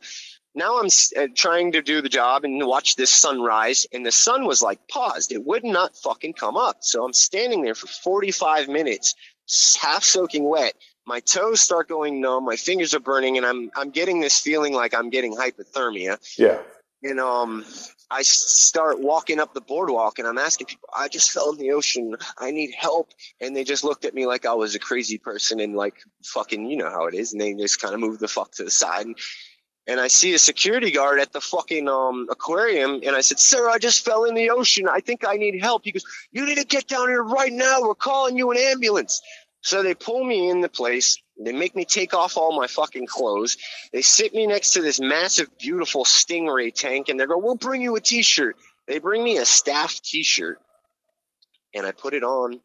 [0.55, 4.45] now I'm uh, trying to do the job and watch this sunrise and the sun
[4.45, 5.31] was like paused.
[5.31, 6.77] It would not fucking come up.
[6.81, 9.15] So I'm standing there for 45 minutes,
[9.79, 10.73] half soaking wet,
[11.05, 14.73] my toes start going numb, my fingers are burning, and I'm I'm getting this feeling
[14.73, 16.17] like I'm getting hypothermia.
[16.37, 16.59] Yeah.
[17.03, 17.63] And um,
[18.09, 21.71] I start walking up the boardwalk, and I'm asking people, I just fell in the
[21.71, 22.15] ocean.
[22.37, 25.59] I need help, and they just looked at me like I was a crazy person,
[25.59, 28.27] and like fucking, you know how it is, and they just kind of moved the
[28.27, 29.05] fuck to the side.
[29.05, 29.17] And,
[29.87, 33.69] and I see a security guard at the fucking um aquarium, and I said, "Sir,
[33.69, 34.87] I just fell in the ocean.
[34.87, 37.81] I think I need help." He goes, "You need to get down here right now.
[37.81, 39.21] We're calling you an ambulance."
[39.65, 41.17] So they pull me in the place.
[41.43, 43.57] They make me take off all my fucking clothes.
[43.91, 47.81] They sit me next to this massive, beautiful Stingray tank and they go, we'll bring
[47.81, 48.57] you a t-shirt.
[48.87, 50.59] They bring me a staff t-shirt
[51.73, 52.59] and I put it on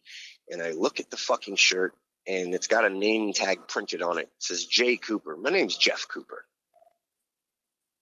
[0.51, 1.94] and I look at the fucking shirt
[2.26, 4.24] and it's got a name tag printed on it.
[4.24, 5.38] It says Jay Cooper.
[5.38, 6.44] My name's Jeff Cooper.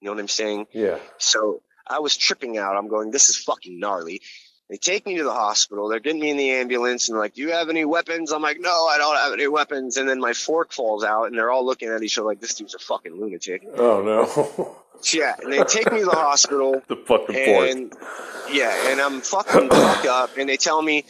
[0.00, 0.66] You know what I'm saying?
[0.72, 0.98] Yeah.
[1.18, 2.76] So I was tripping out.
[2.76, 4.22] I'm going, this is fucking gnarly.
[4.68, 5.88] They take me to the hospital.
[5.88, 8.32] They're getting me in the ambulance and like, do you have any weapons?
[8.32, 9.96] I'm like, no, I don't have any weapons.
[9.96, 12.54] And then my fork falls out and they're all looking at each other like, this
[12.54, 13.62] dude's a fucking lunatic.
[13.76, 14.76] Oh no.
[15.12, 15.36] yeah.
[15.42, 16.82] And they take me to the hospital.
[16.88, 18.04] the fucking and, fork.
[18.52, 18.90] Yeah.
[18.90, 20.36] And I'm fucking fucked up.
[20.36, 21.06] And they tell me,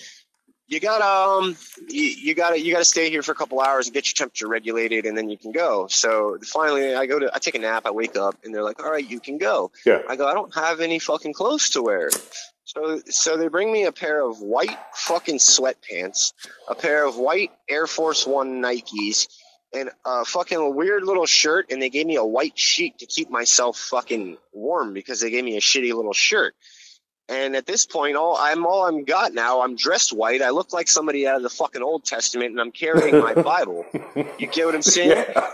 [0.69, 1.57] you gotta, um,
[1.89, 4.47] you, you gotta, you gotta stay here for a couple hours and get your temperature
[4.47, 5.87] regulated and then you can go.
[5.89, 8.83] So finally I go to, I take a nap, I wake up and they're like,
[8.83, 9.73] all right, you can go.
[9.87, 10.03] Yeah.
[10.09, 12.11] I go, I don't have any fucking clothes to wear.
[12.64, 16.35] So, so they bring me a pair of white fucking sweatpants,
[16.69, 19.27] a pair of white Air Force One Nikes,
[19.73, 23.31] and a fucking weird little shirt, and they gave me a white sheet to keep
[23.31, 26.55] myself fucking warm because they gave me a shitty little shirt.
[27.31, 29.61] And at this point, all I'm all I'm got now.
[29.61, 30.41] I'm dressed white.
[30.41, 33.85] I look like somebody out of the fucking Old Testament, and I'm carrying my Bible.
[34.39, 35.11] You get what I'm saying?
[35.11, 35.51] Yeah.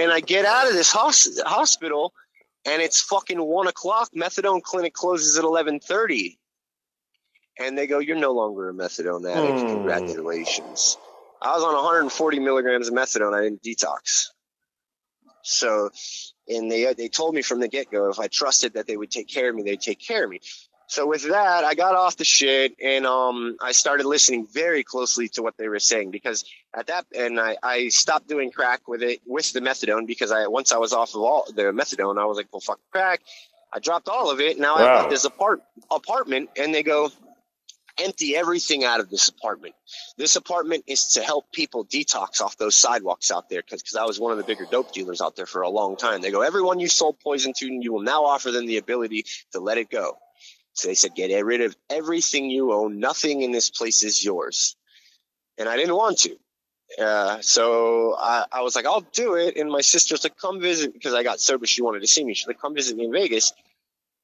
[0.00, 2.14] And I get out of this hos- hospital,
[2.64, 4.10] and it's fucking one o'clock.
[4.16, 6.38] Methadone clinic closes at eleven thirty
[7.58, 9.60] and they go, "You're no longer a methadone addict.
[9.60, 9.66] Hmm.
[9.74, 10.96] Congratulations."
[11.40, 13.32] I was on 140 milligrams of methadone.
[13.32, 14.24] I didn't detox.
[15.42, 15.90] So,
[16.48, 19.10] and they they told me from the get go if I trusted that they would
[19.10, 20.40] take care of me, they'd take care of me.
[20.88, 25.28] So with that, I got off the shit and um I started listening very closely
[25.30, 26.44] to what they were saying because
[26.76, 30.48] at that and I, I stopped doing crack with it with the methadone because I
[30.48, 33.20] once I was off of all the methadone, I was like, well fuck crack.
[33.72, 34.58] I dropped all of it.
[34.60, 34.94] Now I Wow.
[34.94, 37.10] got this apart apartment and they go,
[37.98, 39.74] empty everything out of this apartment.
[40.16, 44.04] This apartment is to help people detox off those sidewalks out there because because I
[44.04, 46.22] was one of the bigger dope dealers out there for a long time.
[46.22, 49.60] They go, everyone you sold poison to, you will now offer them the ability to
[49.60, 50.18] let it go.
[50.78, 53.00] So they said, get rid of everything you own.
[53.00, 54.76] Nothing in this place is yours.
[55.58, 56.36] And I didn't want to.
[57.02, 59.56] Uh, so I, I was like, I'll do it.
[59.56, 61.66] And my sister's like, come visit because I got sober.
[61.66, 62.32] She wanted to see me.
[62.32, 63.52] She's like, come visit me in Vegas.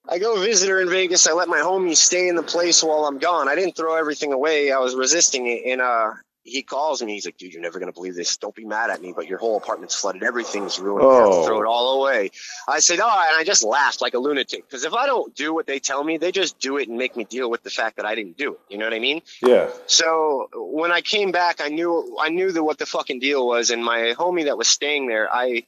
[0.09, 1.27] I go visit her in Vegas.
[1.27, 3.49] I let my homies stay in the place while I'm gone.
[3.49, 4.71] I didn't throw everything away.
[4.71, 5.65] I was resisting it.
[5.67, 6.13] And, uh,
[6.45, 7.15] he calls me.
[7.15, 8.37] He's like, dude, you're never going to believe this.
[8.37, 10.23] Don't be mad at me, but your whole apartment's flooded.
[10.23, 11.03] Everything's ruined.
[11.03, 11.47] You have to Oh.
[11.47, 11.71] throw it oh.
[11.73, 12.31] all away.
[12.69, 14.69] I said, oh, and I just laughed like a lunatic.
[14.69, 17.17] Because if I don't do what they tell me, they just do it and make
[17.17, 18.61] me deal with the fact that I didn't do it.
[18.69, 19.23] You know what I mean?
[19.43, 19.71] Yeah.
[19.87, 23.71] So when I came back, I knew I knew that what the fucking deal was,
[23.71, 25.65] and my homie that was staying there, I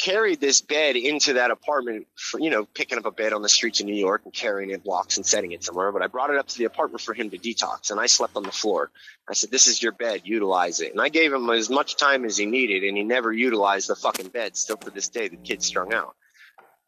[0.00, 3.48] carried this bed into that apartment for you know picking up a bed on the
[3.48, 5.92] streets of New York and carrying it blocks and setting it somewhere.
[5.92, 8.34] But I brought it up to the apartment for him to detox, and I slept
[8.36, 8.90] on the floor.
[9.28, 12.24] I said, "This is your bed, utilize it." And I gave him as much time
[12.24, 14.56] as he needed, and he never utilized the fucking bed.
[14.56, 16.16] Still to this day, the kid's strung out.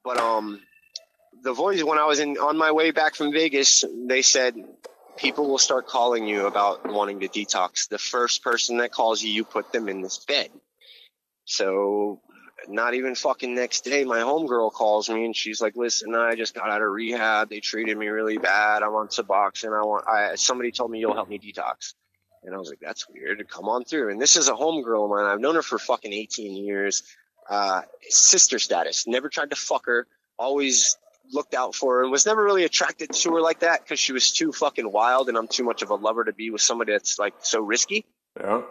[0.02, 0.60] But um,
[1.42, 4.56] the voice when I was in on my way back from Vegas, they said
[5.18, 7.88] people will start calling you about wanting to detox.
[7.88, 10.48] The first person that calls you, you put them in this bed.
[11.44, 12.22] So
[12.68, 16.54] not even fucking next day, my homegirl calls me and she's like, "Listen, I just
[16.54, 17.50] got out of rehab.
[17.50, 18.82] They treated me really bad.
[18.82, 19.78] I'm on Suboxone.
[19.78, 20.06] I want.
[20.08, 21.94] I somebody told me you'll help me detox."
[22.42, 23.46] And I was like, "That's weird.
[23.48, 25.24] Come on through." And this is a homegirl of mine.
[25.24, 27.02] I've known her for fucking 18 years.
[27.48, 29.06] Uh, sister status.
[29.06, 30.06] Never tried to fuck her.
[30.38, 30.96] Always
[31.32, 34.12] looked out for her and was never really attracted to her like that because she
[34.12, 36.92] was too fucking wild and I'm too much of a lover to be with somebody
[36.92, 38.04] that's like so risky.
[38.38, 38.62] Yeah.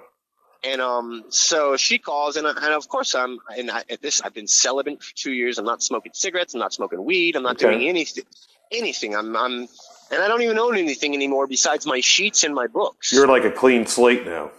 [0.63, 3.39] And um, so she calls, and, and of course I'm.
[3.57, 5.57] And I, at this, I've been celibate for two years.
[5.57, 6.53] I'm not smoking cigarettes.
[6.53, 7.35] I'm not smoking weed.
[7.35, 7.65] I'm not Okay.
[7.75, 8.25] doing anything.
[8.71, 9.15] Anything.
[9.15, 9.35] I'm.
[9.35, 9.67] I'm.
[10.11, 13.11] And I don't even own anything anymore besides my sheets and my books.
[13.11, 14.51] You're like a clean slate now.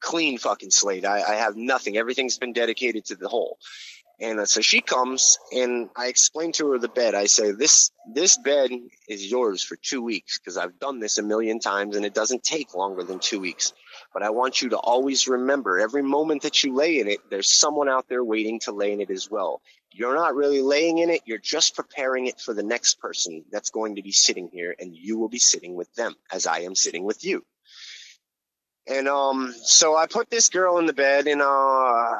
[0.00, 1.04] Clean fucking slate.
[1.06, 1.96] I, I have nothing.
[1.96, 3.58] Everything's been dedicated to the whole.
[4.20, 7.14] And uh, so she comes, and I explain to her the bed.
[7.14, 8.70] I say, "This this bed
[9.08, 12.42] is yours for two weeks because I've done this a million times, and it doesn't
[12.42, 13.72] take longer than two weeks."
[14.18, 17.48] But I want you to always remember every moment that you lay in it, there's
[17.48, 19.62] someone out there waiting to lay in it as well.
[19.92, 23.70] You're not really laying in it, you're just preparing it for the next person that's
[23.70, 26.74] going to be sitting here, and you will be sitting with them as I am
[26.74, 27.44] sitting with you.
[28.88, 32.18] And um, so I put this girl in the bed, and uh,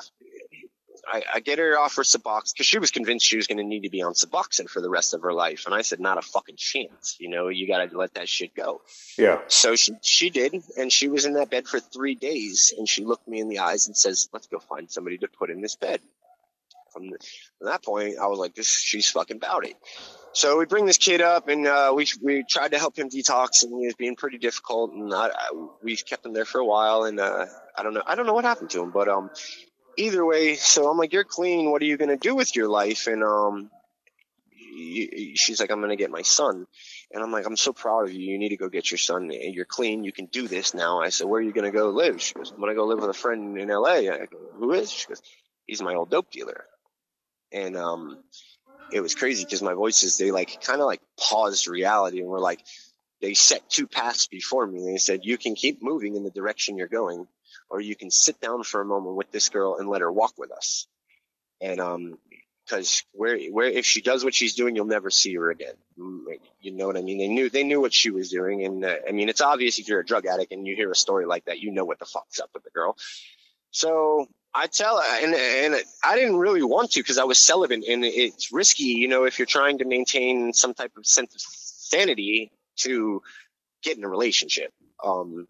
[1.11, 3.65] I, I get her off her Suboxone because she was convinced she was going to
[3.65, 6.19] need to be on Suboxone for the rest of her life, and I said, not
[6.19, 7.17] a fucking chance.
[7.19, 8.83] You know, you got to let that shit go.
[9.17, 9.41] Yeah.
[9.49, 13.05] So she she did, and she was in that bed for three days, and she
[13.05, 15.77] looked me in the eyes and says, "Let's go find somebody to put in this
[15.77, 16.01] bed."
[16.93, 17.19] From, the,
[17.59, 19.77] from that point, I was like, "This she's fucking about it."
[20.33, 23.63] So we bring this kid up, and uh, we we tried to help him detox,
[23.63, 26.65] and he was being pretty difficult, and I, I, we kept him there for a
[26.65, 27.47] while, and uh,
[27.77, 29.31] I don't know I don't know what happened to him, but um,
[29.99, 31.71] either way, so I'm like, "You're clean.
[31.71, 33.71] What are you gonna do with your life?" And um,
[35.35, 36.67] she's like, "I'm gonna get my son."
[37.11, 38.21] And I'm like, I'm so proud of you.
[38.33, 39.31] You need to go get your son.
[39.33, 40.05] You're clean.
[40.05, 41.01] You can do this now.
[41.01, 42.21] I said, Where are you going to go live?
[42.21, 43.89] She goes, I'm going to go live with a friend in LA.
[43.89, 44.91] I go, Who is?
[44.91, 45.23] She goes,
[45.67, 46.65] He's my old dope dealer.
[47.51, 48.19] And um,
[48.93, 52.41] it was crazy because my voices, they like kind of like paused reality and were
[52.41, 52.61] like,
[53.23, 54.85] they set two paths before me.
[54.85, 57.27] They said, You can keep moving in the direction you're going,
[57.71, 60.35] or you can sit down for a moment with this girl and let her walk
[60.39, 60.87] with us.
[61.61, 62.19] And um,
[62.69, 65.75] because where where if she does what she's doing, you'll never see her again.
[66.61, 67.19] You know what I mean?
[67.19, 69.89] They knew they knew what she was doing, and uh, I mean it's obvious if
[69.89, 72.05] you're a drug addict and you hear a story like that, you know what the
[72.05, 72.97] fuck's up with the girl.
[73.71, 78.05] So I tell and and I didn't really want to because I was celibate, and
[78.05, 82.53] it's risky, you know, if you're trying to maintain some type of sense of sanity
[82.79, 83.23] to
[83.83, 84.73] get in a relationship.
[85.03, 85.49] Um,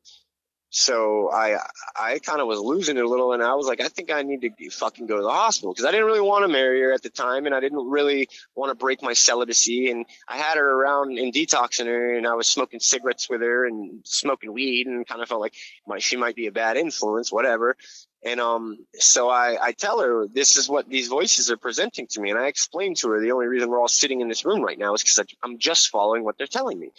[0.71, 1.59] so I
[1.99, 4.23] I kind of was losing it a little, and I was like, I think I
[4.23, 6.93] need to fucking go to the hospital because I didn't really want to marry her
[6.93, 9.91] at the time, and I didn't really want to break my celibacy.
[9.91, 13.67] And I had her around and detoxing her, and I was smoking cigarettes with her
[13.67, 15.55] and smoking weed, and kind of felt like
[15.87, 17.77] my, she might be a bad influence, whatever.
[18.25, 22.21] And um, so I I tell her this is what these voices are presenting to
[22.21, 24.61] me, and I explain to her the only reason we're all sitting in this room
[24.61, 26.91] right now is because I'm just following what they're telling me.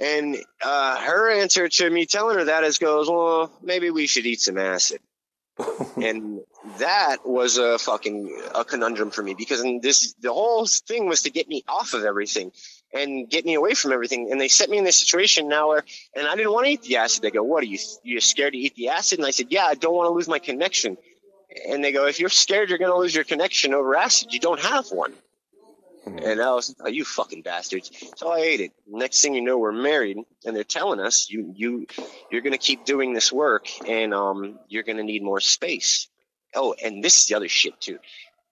[0.00, 4.26] And uh, her answer to me telling her that is goes, well, maybe we should
[4.26, 5.00] eat some acid.
[6.02, 6.40] and
[6.78, 11.22] that was a fucking a conundrum for me because in this the whole thing was
[11.22, 12.52] to get me off of everything
[12.94, 14.30] and get me away from everything.
[14.30, 15.84] And they set me in this situation now where,
[16.14, 17.22] and I didn't want to eat the acid.
[17.22, 17.78] They go, "What are you?
[18.02, 20.28] you're scared to eat the acid?" And I said, "Yeah, I don't want to lose
[20.28, 20.96] my connection."
[21.68, 24.40] And they go, "If you're scared you're going to lose your connection over acid, you
[24.40, 25.12] don't have one."
[26.04, 27.90] And I was, oh, you fucking bastards.
[28.16, 28.72] So I ate it.
[28.86, 31.86] Next thing you know, we're married, and they're telling us you you
[32.30, 36.08] you're gonna keep doing this work, and um you're gonna need more space.
[36.54, 37.98] Oh, and this is the other shit too.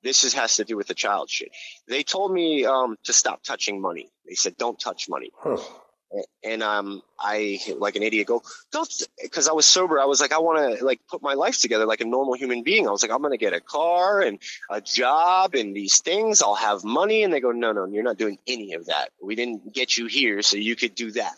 [0.03, 1.51] This is, has to do with the child shit.
[1.87, 4.09] They told me um to stop touching money.
[4.27, 5.31] They said don't touch money.
[6.43, 8.43] And um, I like an idiot go
[8.73, 8.91] don't
[9.23, 10.01] because I was sober.
[10.01, 12.63] I was like I want to like put my life together like a normal human
[12.63, 12.89] being.
[12.89, 14.39] I was like I'm gonna get a car and
[14.69, 16.43] a job and these things.
[16.43, 17.23] I'll have money.
[17.23, 19.11] And they go no no you're not doing any of that.
[19.23, 21.37] We didn't get you here so you could do that.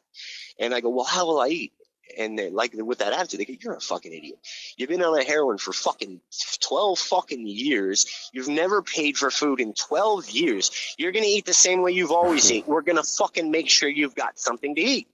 [0.58, 1.72] And I go well how will I eat?
[2.18, 4.38] And they like with that attitude, they go, "You're a fucking idiot.
[4.76, 6.20] You've been on a heroin for fucking
[6.60, 8.30] twelve fucking years.
[8.32, 10.70] You've never paid for food in twelve years.
[10.98, 12.54] You're gonna eat the same way you've always mm-hmm.
[12.56, 12.72] eaten.
[12.72, 15.08] We're gonna fucking make sure you've got something to eat."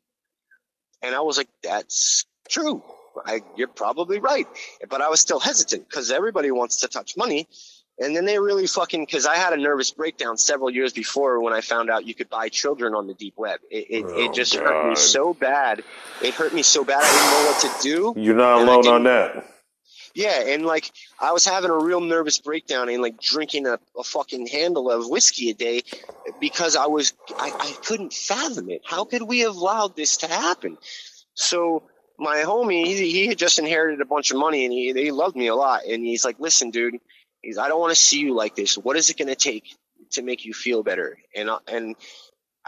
[1.02, 2.82] And I was like, "That's true.
[3.24, 4.46] I, you're probably right."
[4.88, 7.48] But I was still hesitant because everybody wants to touch money.
[8.00, 11.52] And then they really fucking, because I had a nervous breakdown several years before when
[11.52, 13.58] I found out you could buy children on the deep web.
[13.70, 15.82] It, it, Oh, it just hurt me so bad.
[16.22, 18.20] It hurt me so bad I didn't know what to do.
[18.20, 19.44] You're not alone on that.
[20.14, 20.90] Yeah, and like
[21.20, 25.08] I was having a real nervous breakdown and like drinking a, a fucking handle of
[25.08, 25.82] whiskey a day
[26.40, 28.82] because I was I, I couldn't fathom it.
[28.84, 30.76] How could we have allowed this to happen?
[31.34, 31.84] So
[32.18, 35.36] my homie, he, he had just inherited a bunch of money and he he loved
[35.36, 35.84] me a lot.
[35.84, 36.96] And he's like, "Listen, dude,
[37.56, 38.76] I don't want to see you like this.
[38.76, 39.76] What is it going to take
[40.10, 41.96] to make you feel better?" And uh, and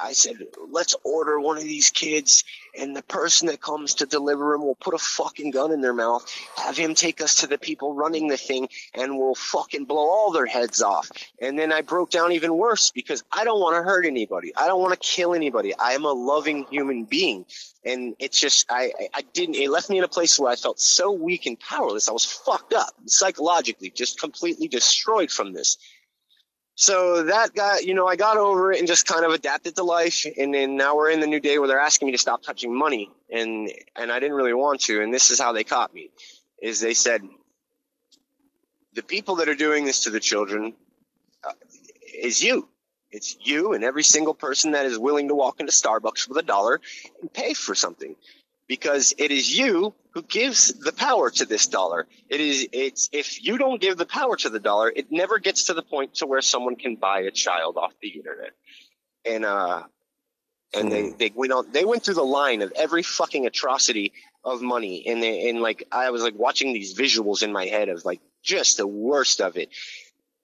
[0.02, 0.36] I said,
[0.70, 2.44] let's order one of these kids,
[2.78, 5.92] and the person that comes to deliver him will put a fucking gun in their
[5.92, 6.26] mouth,
[6.56, 10.30] have him take us to the people running the thing, and we'll fucking blow all
[10.32, 11.10] their heads off.
[11.40, 14.52] And then I broke down even worse because I don't want to hurt anybody.
[14.56, 15.74] I don't want to kill anybody.
[15.76, 17.44] I am a loving human being.
[17.84, 20.56] And it's just, I, I- I didn't, it left me in a place where I
[20.56, 22.08] felt so weak and powerless.
[22.08, 25.76] I was fucked up psychologically, just completely destroyed from this.
[26.80, 29.82] So that got, you know, I got over it and just kind of adapted to
[29.82, 30.24] life.
[30.38, 32.74] And then now we're in the new day where they're asking me to stop touching
[32.74, 33.10] money.
[33.30, 35.02] And, and I didn't really want to.
[35.02, 36.08] And this is how they caught me
[36.62, 37.20] is they said,
[38.94, 40.72] the people that are doing this to the children
[41.44, 41.52] uh,
[42.18, 42.66] is you.
[43.10, 46.42] It's you and every single person that is willing to walk into Starbucks with a
[46.42, 46.80] dollar
[47.20, 48.16] and pay for something
[48.68, 52.06] because it is you who gives the power to this dollar.
[52.28, 55.64] It is it's if you don't give the power to the dollar, it never gets
[55.64, 58.50] to the point to where someone can buy a child off the internet.
[59.24, 59.84] And uh
[60.74, 64.12] and they they went on they went through the line of every fucking atrocity
[64.44, 67.88] of money and they, and like I was like watching these visuals in my head
[67.88, 69.70] of like just the worst of it.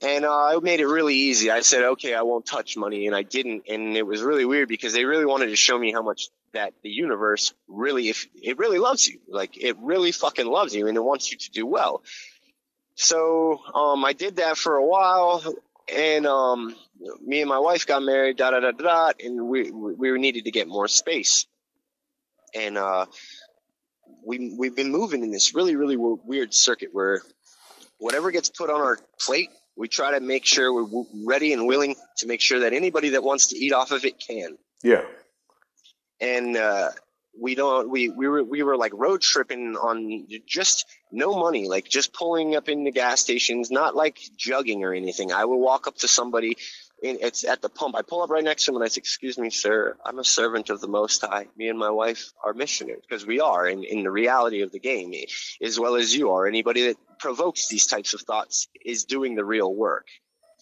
[0.03, 1.51] And uh, I made it really easy.
[1.51, 3.65] I said, okay, I won't touch money, and I didn't.
[3.67, 6.73] And it was really weird because they really wanted to show me how much that
[6.83, 10.97] the universe really, if it really loves you, like it really fucking loves you, and
[10.97, 12.03] it wants you to do well.
[12.95, 15.43] So um, I did that for a while,
[15.95, 16.75] and um,
[17.23, 20.47] me and my wife got married, da da da da, and we we we needed
[20.47, 21.47] to get more space,
[22.55, 23.05] and uh,
[24.27, 27.21] we we've been moving in this really really weird circuit where
[27.99, 31.97] whatever gets put on our plate, we try to make sure we're ready and willing
[32.19, 34.57] to make sure that anybody that wants to eat off of it can.
[34.83, 35.03] Yeah.
[36.21, 36.91] And uh,
[37.39, 37.91] we don't.
[37.91, 42.57] We we were we were like road tripping on just no money, like just pulling
[42.57, 45.33] up in the gas stations, not like jugging or anything.
[45.33, 46.57] I would walk up to somebody.
[47.05, 47.95] And it's at the pump.
[47.95, 49.99] I pull up right next to him and I say, "Excuse me, sir.
[50.03, 51.47] I'm a servant of the Most High.
[51.55, 54.79] Me and my wife are missionaries because we are in, in the reality of the
[54.79, 55.13] game,
[55.63, 56.47] as well as you are.
[56.47, 60.07] Anybody that provokes these types of thoughts is doing the real work,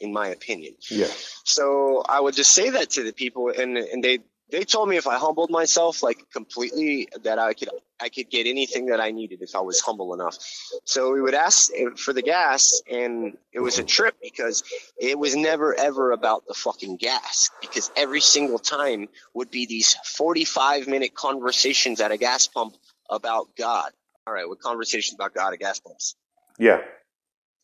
[0.00, 0.74] in my opinion.
[0.90, 1.06] Yeah.
[1.44, 4.18] So I would just say that to the people, and and they
[4.50, 7.70] they told me if I humbled myself like completely, that I could
[8.00, 10.36] I could get anything that I needed if I was humble enough.
[10.84, 14.62] So we would ask for the gas, and it was a trip because
[14.98, 17.50] it was never ever about the fucking gas.
[17.60, 22.76] Because every single time would be these forty five minute conversations at a gas pump
[23.10, 23.90] about God.
[24.26, 26.16] All right, with conversations about God at gas pumps.
[26.58, 26.80] Yeah.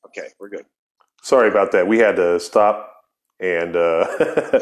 [0.06, 0.66] Okay, we're good.
[1.22, 1.86] Sorry about that.
[1.86, 3.04] We had to stop,
[3.38, 4.06] and uh,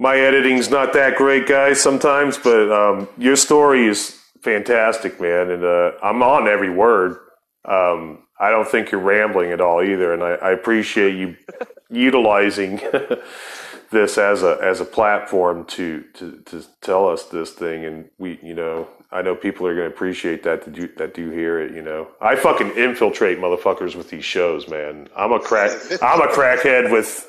[0.00, 1.78] my editing's not that great, guys.
[1.80, 7.18] Sometimes, but um, your story is fantastic, man, and uh, I'm on every word.
[7.66, 11.36] Um, I don't think you're rambling at all either, and I, I appreciate you
[11.90, 12.80] utilizing
[13.90, 17.84] this as a as a platform to, to to tell us this thing.
[17.84, 21.14] And we, you know, I know people are going to appreciate that that do that
[21.14, 21.74] do hear it.
[21.74, 25.08] You know, I fucking infiltrate motherfuckers with these shows, man.
[25.16, 25.72] I'm a crack.
[26.02, 27.28] I'm a crackhead with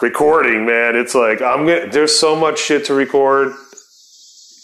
[0.00, 0.94] recording, man.
[0.94, 1.88] It's like I'm gonna.
[1.88, 3.52] There's so much shit to record.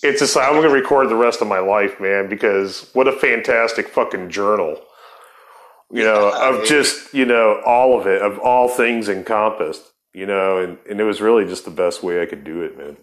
[0.02, 2.28] It's just like I'm gonna record the rest of my life, man.
[2.28, 4.80] Because what a fantastic fucking journal.
[5.90, 9.82] You know, of just you know all of it, of all things encompassed.
[10.16, 12.78] You know, and, and it was really just the best way I could do it,
[12.78, 12.96] man.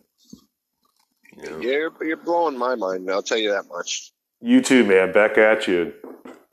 [1.62, 3.08] You're you're blowing my mind.
[3.12, 4.12] I'll tell you that much.
[4.42, 5.12] You too, man.
[5.14, 5.94] Back at you.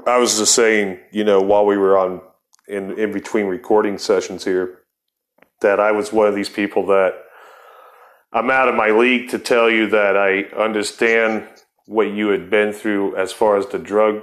[0.06, 2.20] I was just saying, you know, while we were on
[2.68, 4.80] in in between recording sessions here,
[5.62, 7.14] that I was one of these people that
[8.30, 11.48] I'm out of my league to tell you that I understand
[11.86, 14.20] what you had been through as far as the drug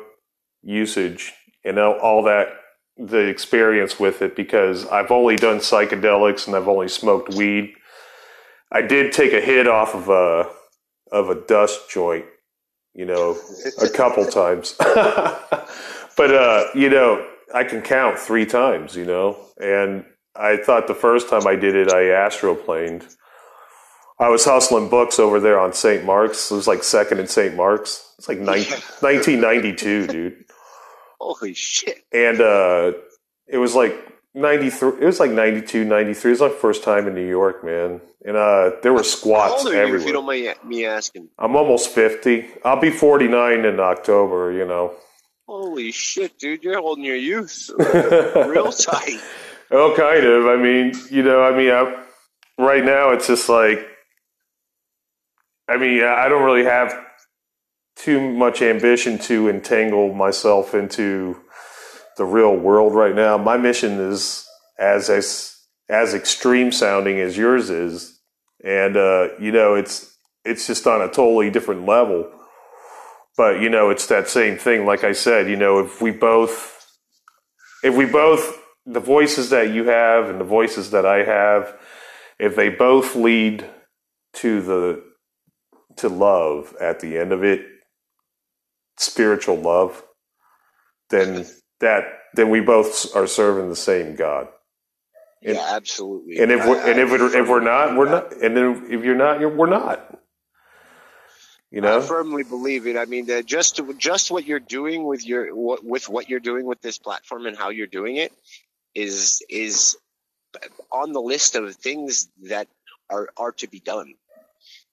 [0.62, 1.34] usage
[1.66, 2.50] and all that
[2.98, 7.74] the experience with it because I've only done psychedelics and I've only smoked weed.
[8.72, 10.50] I did take a hit off of a
[11.12, 12.26] of a dust joint
[12.98, 13.38] you know,
[13.82, 14.76] a couple times.
[14.80, 20.04] but uh, you know, I can count three times, you know, and
[20.36, 23.16] I thought the first time I did it, I astroplaned.
[24.20, 26.04] I was hustling books over there on St.
[26.04, 26.52] Mark's.
[26.52, 27.56] It was like second in St.
[27.56, 28.14] Mark's.
[28.18, 30.46] It's like 19, 1992, dude.
[31.20, 32.04] Holy shit!
[32.12, 32.94] And uh,
[33.48, 33.94] it was like
[34.34, 35.02] 93.
[35.02, 36.32] It was like 92, 93.
[36.32, 38.02] It was my first time in New York, man.
[38.26, 40.02] And uh, there were How squats old are you, everywhere.
[40.02, 41.30] if you don't mind me asking?
[41.40, 42.46] I'm almost 50.
[42.66, 44.96] I'll be 49 in October, you know.
[45.48, 46.64] Holy shit, dude!
[46.64, 49.20] You're holding your youth real tight.
[49.72, 50.46] Oh, kind of.
[50.46, 52.04] I mean, you know, I mean, I,
[52.58, 53.80] right now it's just like,
[55.70, 56.94] I mean, I don't really have
[57.98, 61.38] too much ambition to entangle myself into
[62.18, 63.38] the real world right now.
[63.38, 64.48] My mission is
[64.80, 65.56] as as
[65.90, 68.20] as extreme sounding as yours is,
[68.64, 72.32] and uh, you know, it's it's just on a totally different level.
[73.36, 74.86] But you know, it's that same thing.
[74.86, 76.78] Like I said, you know, if we both
[77.84, 81.78] if we both the voices that you have and the voices that I have,
[82.40, 83.66] if they both lead
[84.34, 85.04] to the
[85.98, 87.66] to love at the end of it,
[88.98, 90.04] spiritual love,
[91.10, 91.46] then
[91.80, 94.48] that then we both are serving the same God.
[95.44, 96.40] And, yeah, absolutely.
[96.40, 98.34] and if we're I- and if I we're, if we're not, we're not.
[98.34, 100.20] And then if you're not, you're, we're not.
[101.70, 101.98] You know.
[101.98, 102.96] I firmly believe it.
[102.96, 106.66] I mean, that just just what you're doing with your what, with what you're doing
[106.66, 108.32] with this platform and how you're doing it
[108.96, 109.98] is is
[110.92, 112.68] on the list of things that
[113.10, 114.14] are are to be done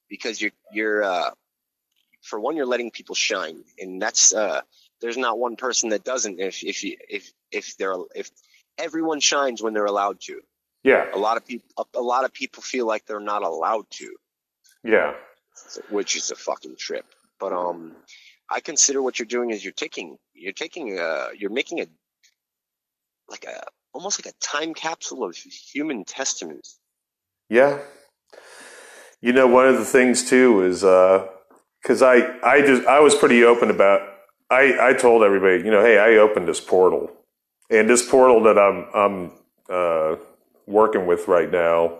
[0.09, 1.31] because you're you're uh,
[2.29, 4.61] for one you're letting people shine and that's uh,
[5.01, 8.31] there's not one person that doesn't if if you if if they're if
[8.79, 10.41] everyone shines when they're allowed to
[10.83, 11.05] Yeah.
[11.15, 14.09] a lot of people a, a lot of people feel like they're not allowed to
[14.83, 15.15] Yeah.
[15.91, 17.07] which is a fucking trip.
[17.41, 17.97] But um,
[18.51, 21.87] I consider what you're doing is you're taking you're taking uh you're making a
[23.29, 23.63] like a
[23.93, 26.67] almost like a time capsule of human testament.
[27.49, 27.79] Yeah.
[29.21, 30.85] You know, one of the things too is
[31.85, 34.01] because I I just I was pretty open about
[34.51, 37.13] I I told everybody you know hey I opened this portal
[37.71, 39.33] and this portal that I'm I'm
[39.69, 40.17] uh,
[40.67, 41.99] working with right now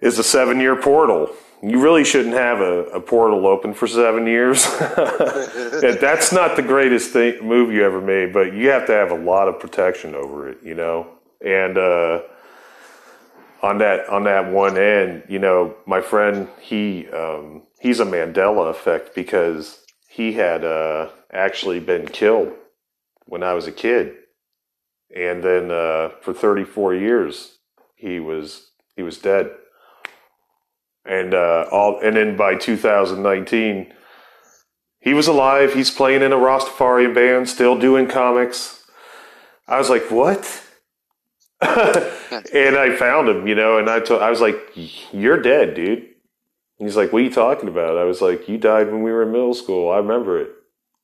[0.00, 1.30] is a seven year portal.
[1.60, 4.64] You really shouldn't have a, a portal open for seven years.
[4.78, 9.16] That's not the greatest thing, move you ever made, but you have to have a
[9.16, 11.08] lot of protection over it, you know.
[11.44, 12.22] And uh,
[13.60, 18.70] on that on that one end, you know, my friend he um, he's a Mandela
[18.70, 22.52] effect because he had uh, actually been killed
[23.26, 24.14] when I was a kid,
[25.14, 27.58] and then uh, for 34 years
[27.94, 29.50] he was he was dead,
[31.04, 33.92] and uh, all and then by 2019
[35.00, 35.74] he was alive.
[35.74, 38.84] He's playing in a Rastafarian band, still doing comics.
[39.66, 40.64] I was like, what?
[41.60, 44.56] and I found him, you know, and I told, I was like,
[45.12, 46.07] "You're dead, dude."
[46.78, 49.22] He's like, "What are you talking about?" I was like, "You died when we were
[49.22, 49.90] in middle school.
[49.90, 50.50] I remember it."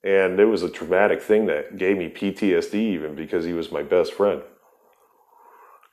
[0.03, 3.83] And it was a traumatic thing that gave me PTSD, even because he was my
[3.83, 4.43] best friend.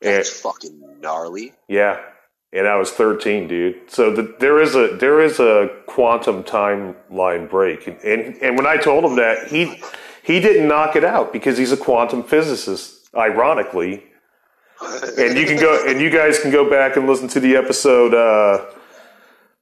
[0.02, 1.54] That's fucking gnarly.
[1.68, 2.00] Yeah,
[2.54, 3.90] and I was 13, dude.
[3.90, 8.68] So the, there is a there is a quantum timeline break, and, and and when
[8.68, 9.82] I told him that, he
[10.24, 13.10] he didn't knock it out because he's a quantum physicist.
[13.16, 14.06] Ironically,
[15.18, 18.14] and you can go and you guys can go back and listen to the episode
[18.14, 18.66] uh,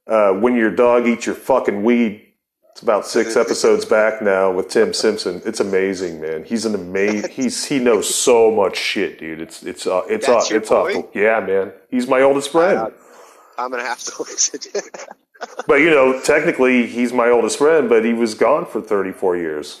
[0.06, 2.26] uh, when your dog eats your fucking weed.
[2.72, 5.42] It's about six episodes back now with Tim Simpson.
[5.44, 6.44] It's amazing, man.
[6.44, 7.30] He's an amazing.
[7.32, 9.40] He's he knows so much shit, dude.
[9.40, 10.76] It's it's uh, it's uh, it's boy?
[10.76, 11.10] awful.
[11.14, 11.72] Yeah, man.
[11.90, 12.78] He's my oldest friend.
[12.78, 12.90] Uh,
[13.58, 14.60] I'm gonna have to listen.
[14.60, 15.08] to it.
[15.66, 19.80] But you know, technically, he's my oldest friend, but he was gone for 34 years.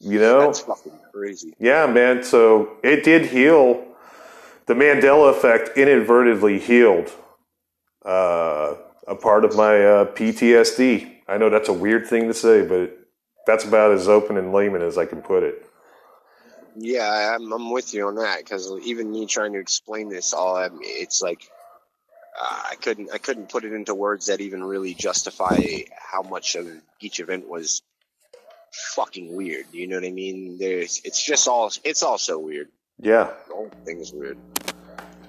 [0.00, 0.40] You know?
[0.40, 1.54] That's fucking crazy.
[1.58, 2.22] Yeah, man.
[2.22, 3.84] So it did heal.
[4.66, 7.12] The Mandela effect inadvertently healed
[8.04, 8.74] uh,
[9.06, 11.12] a part of my uh, PTSD.
[11.26, 12.98] I know that's a weird thing to say, but
[13.46, 15.66] that's about as open and layman as I can put it.
[16.76, 20.56] Yeah, I'm I'm with you on that because even me trying to explain this all,
[20.56, 21.48] I mean, it's like
[22.40, 25.60] uh, I couldn't I couldn't put it into words that even really justify
[25.96, 26.68] how much of
[27.00, 27.82] each event was
[28.72, 29.66] fucking weird.
[29.72, 30.58] You know what I mean?
[30.58, 32.68] There's it's just all it's all so weird.
[33.00, 33.30] Yeah.
[33.48, 34.38] The whole thing is weird.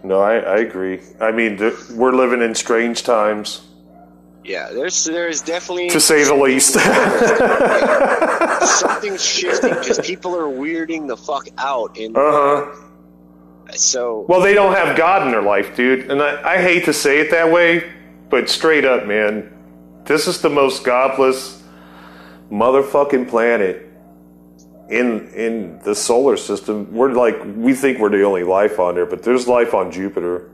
[0.05, 0.99] No, I, I agree.
[1.19, 3.61] I mean, th- we're living in strange times,
[4.43, 6.73] Yeah, there's there's definitely to say the least.
[8.79, 12.75] something's shifting because people are weirding the fuck out, and Uh huh.
[13.75, 16.11] so Well, they don't have God in their life, dude.
[16.11, 17.91] And I, I hate to say it that way,
[18.29, 19.51] but straight up, man,
[20.05, 21.63] This is the most godless
[22.51, 23.81] motherfucking planet
[24.89, 26.91] in in the solar system.
[26.93, 30.51] We're like we think we're the only life on there, but there's life on Jupiter.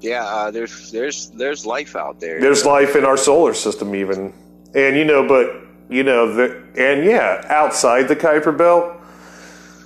[0.00, 2.40] Yeah, uh, there's there's there's life out there.
[2.40, 4.32] There's life in our solar system even.
[4.74, 9.00] And you know, but you know, the and yeah, outside the Kuiper belt,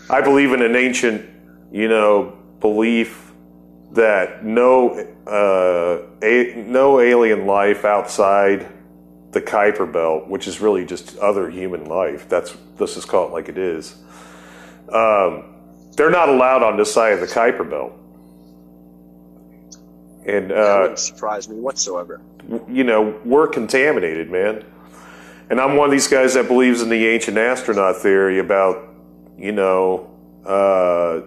[0.09, 1.29] I believe in an ancient,
[1.71, 3.33] you know, belief
[3.93, 4.91] that no
[5.27, 8.67] uh, a, no alien life outside
[9.33, 12.29] the Kuiper belt, which is really just other human life.
[12.29, 13.97] That's let's just call it like it is.
[14.93, 15.45] Um,
[15.97, 17.93] they're not allowed on this side of the Kuiper belt,
[20.27, 22.21] and that uh, wouldn't surprise me whatsoever.
[22.69, 24.65] you know, we're contaminated, man.
[25.51, 28.89] And I'm one of these guys that believes in the ancient astronaut theory about,
[29.37, 30.17] you know,
[30.47, 31.23] uh,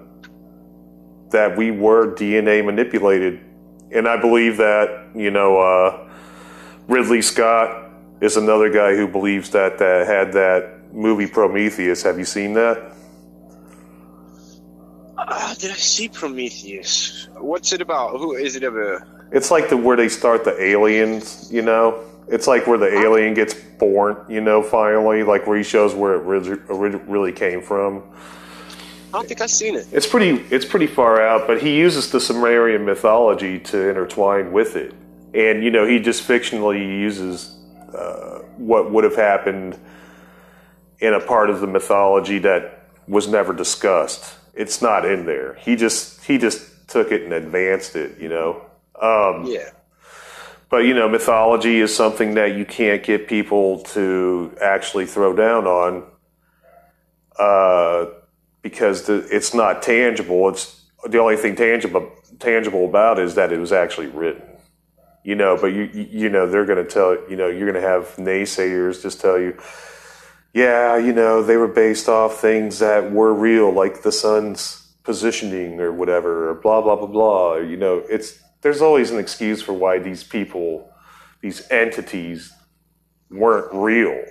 [1.31, 3.41] that we were DNA manipulated.
[3.91, 6.09] And I believe that, you know, uh,
[6.88, 7.82] Ridley Scott
[8.23, 12.03] is another guy who believes that, that had that movie Prometheus.
[12.03, 12.93] Have you seen that?
[15.17, 17.27] Uh, did I see Prometheus?
[17.37, 18.17] What's it about?
[18.17, 18.63] Who is it?
[18.63, 21.99] Of a It's like the where they start the aliens, you know.
[22.29, 24.63] It's like where the alien gets born, you know.
[24.63, 28.03] Finally, like where he shows where it really, really came from.
[29.13, 29.85] I don't think I've seen it.
[29.91, 34.75] It's pretty, it's pretty far out, but he uses the Sumerian mythology to intertwine with
[34.75, 34.93] it,
[35.33, 37.57] and you know he just fictionally uses
[37.95, 39.78] uh, what would have happened
[40.99, 44.36] in a part of the mythology that was never discussed.
[44.53, 45.56] It's not in there.
[45.56, 48.61] He just he just took it and advanced it, you know.
[49.02, 49.70] Um, Yeah.
[50.70, 55.65] but you know, mythology is something that you can't get people to actually throw down
[55.68, 56.03] on,
[57.38, 58.06] uh,
[58.61, 60.48] because the, it's not tangible.
[60.49, 64.44] It's the only thing tangible tangible about it is that it was actually written.
[65.23, 67.87] You know, but you you know they're going to tell you know you're going to
[67.87, 69.57] have naysayers just tell you,
[70.53, 75.79] yeah, you know they were based off things that were real, like the sun's positioning
[75.79, 77.55] or whatever, or blah blah blah blah.
[77.57, 80.89] You know, it's there's always an excuse for why these people,
[81.41, 82.51] these entities,
[83.29, 84.21] weren't real.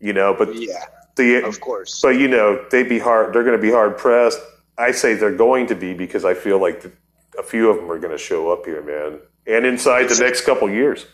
[0.00, 0.84] You know, but Yeah.
[1.16, 2.00] the Of course.
[2.00, 3.34] but you know they'd be hard.
[3.34, 4.40] They're going to be hard pressed.
[4.78, 6.92] I say they're going to be because I feel like the,
[7.38, 9.20] a few of them are going to show up here, man,
[9.50, 11.06] and inside the next couple years.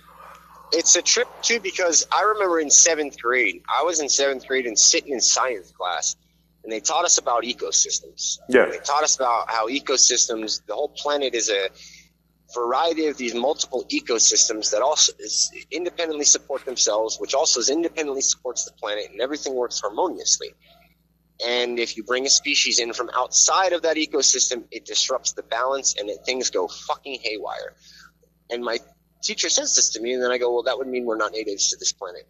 [0.73, 4.67] It's a trip too because I remember in seventh grade, I was in seventh grade
[4.67, 6.17] and sitting in science class,
[6.65, 8.39] and they taught us about ecosystems.
[8.49, 8.67] Yeah.
[8.67, 11.69] They taught us about how ecosystems, the whole planet is a
[12.55, 18.21] variety of these multiple ecosystems that also is independently support themselves, which also is independently
[18.21, 20.53] supports the planet, and everything works harmoniously.
[21.47, 25.43] And if you bring a species in from outside of that ecosystem, it disrupts the
[25.43, 27.75] balance and it, things go fucking haywire.
[28.51, 28.79] And my
[29.23, 31.33] teacher says this to me, and then I go, well, that would mean we're not
[31.33, 32.29] natives to this planet.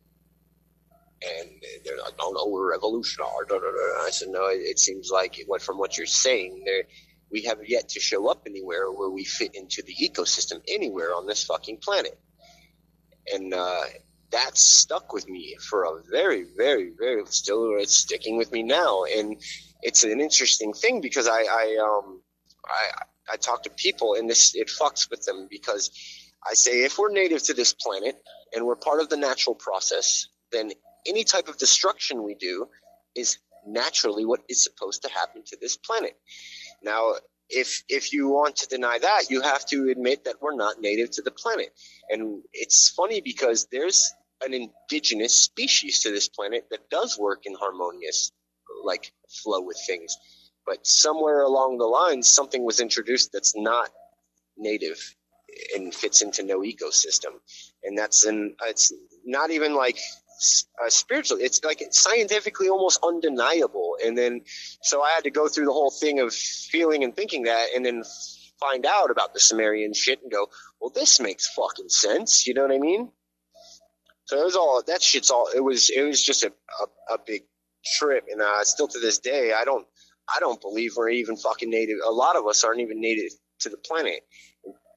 [1.22, 1.50] And
[1.84, 3.46] they're like, oh no, we're evolutionary.
[3.50, 6.84] I said, no, it, it seems like what from what you're saying, there
[7.30, 11.26] we have yet to show up anywhere where we fit into the ecosystem anywhere on
[11.26, 12.18] this fucking planet.
[13.32, 13.82] And uh,
[14.30, 19.04] that stuck with me for a very, very, very still it's sticking with me now.
[19.04, 19.36] And
[19.82, 22.20] it's an interesting thing because I, I um
[22.64, 25.90] I I talk to people and this it fucks with them because
[26.48, 28.16] I say if we're native to this planet
[28.54, 30.72] and we're part of the natural process, then
[31.06, 32.68] any type of destruction we do
[33.14, 36.16] is naturally what is supposed to happen to this planet.
[36.82, 37.14] Now,
[37.48, 41.10] if if you want to deny that, you have to admit that we're not native
[41.12, 41.70] to the planet.
[42.10, 44.12] And it's funny because there's
[44.44, 48.32] an indigenous species to this planet that does work in harmonious
[48.84, 49.12] like
[49.42, 50.16] flow with things.
[50.66, 53.90] But somewhere along the line something was introduced that's not
[54.56, 54.98] native
[55.74, 57.38] and fits into no ecosystem.
[57.84, 58.92] And that's an it's
[59.24, 59.98] not even like
[60.82, 61.38] uh.
[61.40, 63.96] It's like scientifically almost undeniable.
[64.04, 64.42] And then,
[64.82, 67.84] so I had to go through the whole thing of feeling and thinking that, and
[67.84, 68.02] then
[68.60, 70.48] find out about the Sumerian shit and go,
[70.80, 72.46] well, this makes fucking sense.
[72.46, 73.10] You know what I mean?
[74.26, 75.48] So it was all that shit's all.
[75.54, 77.44] It was it was just a a, a big
[77.98, 79.86] trip, and uh, still to this day, I don't
[80.34, 81.98] I don't believe we're even fucking native.
[82.06, 84.20] A lot of us aren't even native to the planet.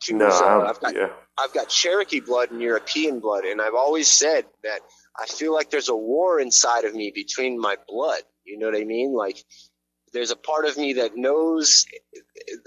[0.03, 0.27] To, No,
[0.65, 1.09] I've got yeah.
[1.37, 4.79] I've got Cherokee blood and European blood, and I've always said that
[5.17, 8.21] I feel like there's a war inside of me between my blood.
[8.45, 9.13] You know what I mean?
[9.13, 9.43] Like
[10.13, 11.85] there's a part of me that knows
[12.15, 12.19] uh,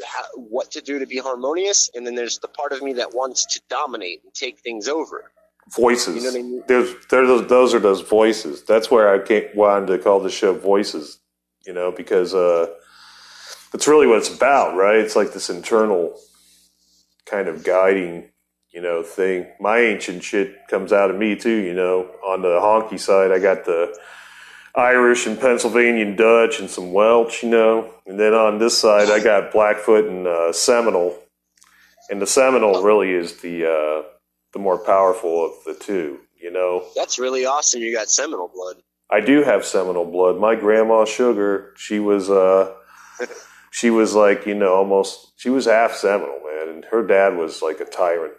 [0.06, 3.14] how, what to do to be harmonious, and then there's the part of me that
[3.14, 5.32] wants to dominate and take things over.
[5.74, 6.16] Voices.
[6.16, 6.64] You know what I mean?
[6.66, 8.64] There's, there's those, those are those voices.
[8.64, 11.20] That's where I came, wanted to call the show Voices.
[11.66, 12.66] You know, because uh,
[13.72, 14.96] that's really what it's about, right?
[14.96, 16.18] It's like this internal
[17.24, 18.32] kind of guiding
[18.72, 19.46] you know, thing.
[19.60, 22.10] My ancient shit comes out of me too, you know.
[22.24, 23.96] On the honky side, I got the
[24.74, 27.92] Irish and Pennsylvanian Dutch and some Welsh, you know.
[28.06, 31.18] And then on this side, I got Blackfoot and uh, Seminole.
[32.10, 34.08] And the Seminole really is the uh,
[34.52, 36.84] the more powerful of the two, you know.
[36.96, 37.82] That's really awesome.
[37.82, 38.76] You got Seminole blood.
[39.12, 40.38] I do have Seminole blood.
[40.38, 42.72] My grandma Sugar, she was uh
[43.70, 47.60] she was like, you know, almost she was half Seminole, man, and her dad was
[47.60, 48.32] like a tyrant.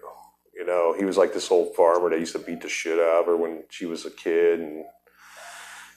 [0.55, 3.21] You know, he was like this old farmer that used to beat the shit out
[3.21, 4.85] of her when she was a kid and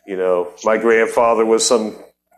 [0.06, 1.96] you know, my grandfather was some,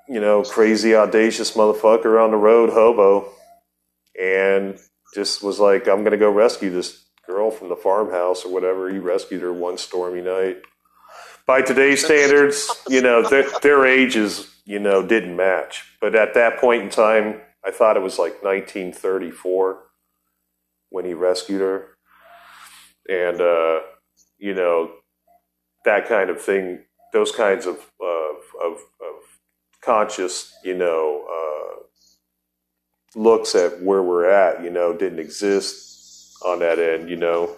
[0.09, 3.31] you know, crazy audacious motherfucker on the road hobo
[4.19, 4.79] and
[5.15, 8.91] just was like, I'm gonna go rescue this girl from the farmhouse or whatever.
[8.91, 10.59] He rescued her one stormy night
[11.49, 15.83] by today's standards, you know, their, their ages, you know, didn't match.
[15.99, 19.83] But at that point in time, I thought it was like 1934
[20.91, 21.97] when he rescued her.
[23.09, 23.81] And, uh,
[24.37, 24.91] you know,
[25.87, 26.81] that kind of thing,
[27.15, 29.23] those kinds of, of, of, of
[29.81, 36.79] conscious, you know, uh, looks at where we're at, you know, didn't exist on that
[36.79, 37.57] end, you know.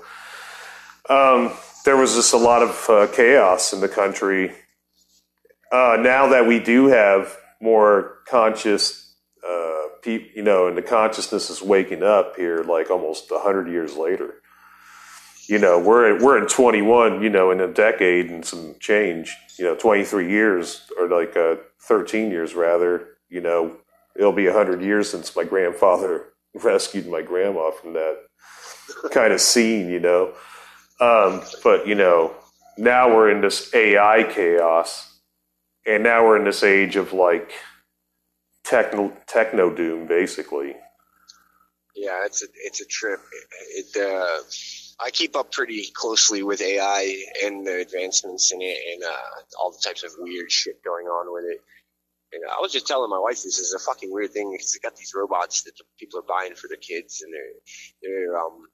[1.08, 1.52] Um,
[1.84, 4.52] there was just a lot of uh, chaos in the country.
[5.72, 9.14] Uh, now that we do have more conscious,
[9.46, 14.34] uh, you know, and the consciousness is waking up here, like almost hundred years later.
[15.46, 19.36] You know, we're we're in 21, you know, in a decade and some change.
[19.58, 23.08] You know, 23 years or like uh, 13 years rather.
[23.28, 23.76] You know,
[24.16, 28.18] it'll be hundred years since my grandfather rescued my grandma from that
[29.12, 29.88] kind of scene.
[29.88, 30.34] You know.
[31.00, 32.34] Um, but you know,
[32.78, 35.20] now we're in this AI chaos,
[35.86, 37.52] and now we're in this age of like
[38.64, 40.76] techno techno doom, basically.
[41.96, 43.20] Yeah, it's a it's a trip.
[43.76, 44.40] It, it uh,
[45.04, 49.72] I keep up pretty closely with AI and the advancements in it, and uh, all
[49.72, 51.60] the types of weird shit going on with it.
[52.32, 54.80] And I was just telling my wife this is a fucking weird thing because they
[54.86, 57.54] got these robots that people are buying for their kids, and they're
[58.02, 58.66] they're um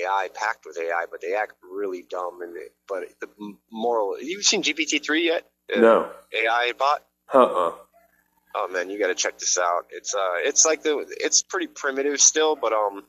[0.00, 2.40] AI packed with AI, but they act really dumb.
[2.42, 3.28] And it, but the
[3.70, 5.44] moral, you've seen GPT three yet?
[5.68, 6.10] The No.
[6.32, 7.04] AI bot.
[7.32, 7.72] Uh-uh.
[8.54, 9.86] Oh man, you got to check this out.
[9.90, 13.04] It's uh, it's like the, it's pretty primitive still, but um,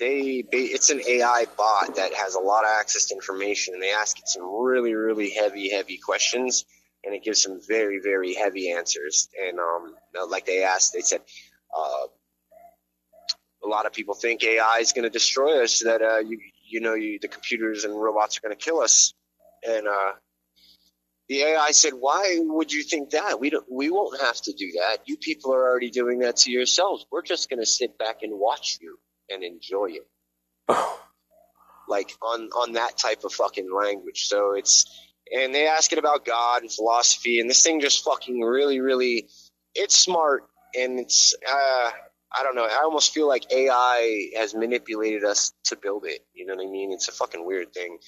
[0.00, 3.82] they, they, it's an AI bot that has a lot of access to information, and
[3.82, 6.64] they ask it some really, really heavy, heavy questions,
[7.04, 9.28] and it gives some very, very heavy answers.
[9.40, 9.94] And um,
[10.28, 11.20] like they asked, they said,
[11.76, 12.06] uh,
[13.64, 15.80] a lot of people think AI is going to destroy us.
[15.80, 19.14] That uh, you you know you, the computers and robots are going to kill us.
[19.66, 20.12] And uh,
[21.28, 23.40] the AI said, "Why would you think that?
[23.40, 23.66] We don't.
[23.70, 24.98] We won't have to do that.
[25.06, 27.06] You people are already doing that to yourselves.
[27.10, 28.98] We're just going to sit back and watch you
[29.30, 30.08] and enjoy it."
[31.88, 34.26] like on on that type of fucking language.
[34.26, 34.86] So it's
[35.32, 39.28] and they ask it about God and philosophy, and this thing just fucking really, really,
[39.74, 40.44] it's smart
[40.74, 41.90] and it's uh,
[42.34, 42.64] I don't know.
[42.64, 46.20] I almost feel like AI has manipulated us to build it.
[46.34, 46.92] You know what I mean?
[46.92, 47.98] It's a fucking weird thing.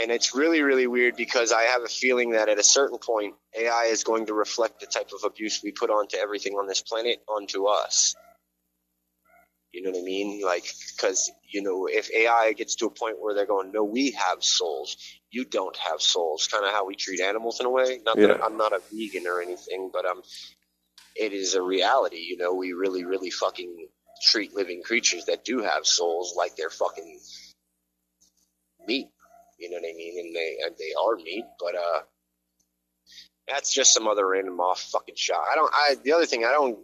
[0.00, 3.34] And it's really, really weird because I have a feeling that at a certain point,
[3.58, 6.82] AI is going to reflect the type of abuse we put onto everything on this
[6.82, 8.14] planet onto us.
[9.72, 10.42] You know what I mean?
[10.44, 10.64] Like,
[10.96, 14.42] because, you know, if AI gets to a point where they're going, no, we have
[14.42, 14.96] souls,
[15.30, 18.00] you don't have souls, kind of how we treat animals in a way.
[18.04, 18.28] Not Yeah.
[18.28, 20.22] that I'm not a vegan or anything, but um,
[21.18, 22.18] it is a reality.
[22.18, 23.88] You know, we really, really fucking
[24.22, 27.18] treat living creatures that do have souls like they're fucking
[28.86, 29.08] meat.
[29.58, 30.18] You know what I mean?
[30.18, 32.00] And they and they are meat, but uh,
[33.48, 35.42] that's just some other random off fucking shot.
[35.50, 35.72] I don't.
[35.74, 36.78] I the other thing I don't.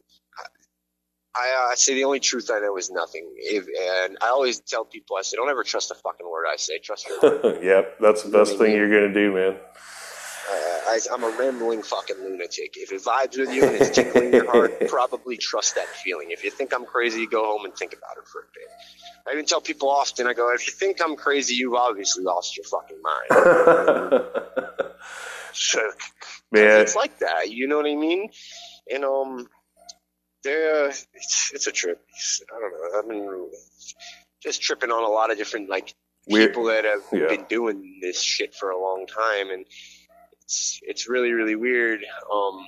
[1.37, 3.29] I, I say the only truth I know is nothing.
[3.37, 6.55] If, and I always tell people, I say, don't ever trust a fucking word I
[6.57, 6.79] say.
[6.79, 7.65] Trust your word.
[7.65, 9.57] yep, that's the best thing you're gonna do, man.
[10.87, 12.75] I, I'm a rambling fucking lunatic.
[12.77, 16.31] If it vibes with you and it's tickling your heart, probably trust that feeling.
[16.31, 18.69] If you think I'm crazy, go home and think about it for a bit.
[19.27, 22.57] I even tell people often, I go, if you think I'm crazy, you've obviously lost
[22.57, 24.25] your fucking mind.
[25.53, 25.81] so,
[26.53, 26.81] Man.
[26.81, 27.51] it's like that.
[27.51, 28.29] You know what I mean?
[28.93, 29.49] And um,
[30.43, 32.01] they're it's, it's a trip.
[32.55, 32.99] I don't know.
[32.99, 33.51] I've been
[34.43, 35.95] just tripping on a lot of different like
[36.27, 37.27] Weird- people that have yeah.
[37.29, 39.65] been doing this shit for a long time, and
[40.45, 42.01] it's it's really really weird.
[42.33, 42.67] Um,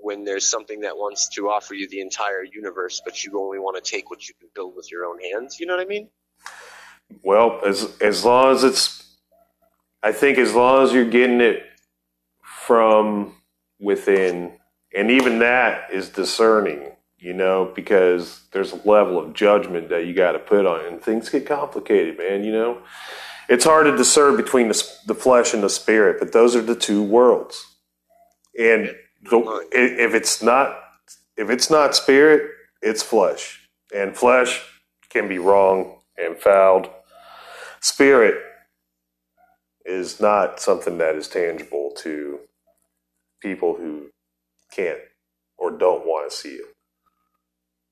[0.00, 3.82] when there's something that wants to offer you the entire universe, but you only want
[3.82, 5.58] to take what you can build with your own hands.
[5.58, 6.08] You know what I mean?
[7.24, 9.16] Well, as as long as it's,
[10.02, 11.64] I think as long as you're getting it
[12.42, 13.34] from
[13.80, 14.52] within,
[14.94, 16.92] and even that is discerning.
[17.18, 21.02] you know, because there's a level of judgment that you got to put on and
[21.02, 22.44] things get complicated, man.
[22.44, 22.78] You know,
[23.48, 26.74] it's hard to discern between the, the flesh and the spirit, but those are the
[26.76, 27.64] two worlds.
[28.58, 30.78] And the, if it's not
[31.36, 32.50] if it's not spirit,
[32.82, 33.60] it's flesh,
[33.94, 34.62] and flesh
[35.08, 36.90] can be wrong and fouled.
[37.80, 38.42] Spirit
[39.84, 42.40] is not something that is tangible to
[43.40, 44.08] people who
[44.72, 44.98] can't
[45.56, 46.66] or don't want to see it.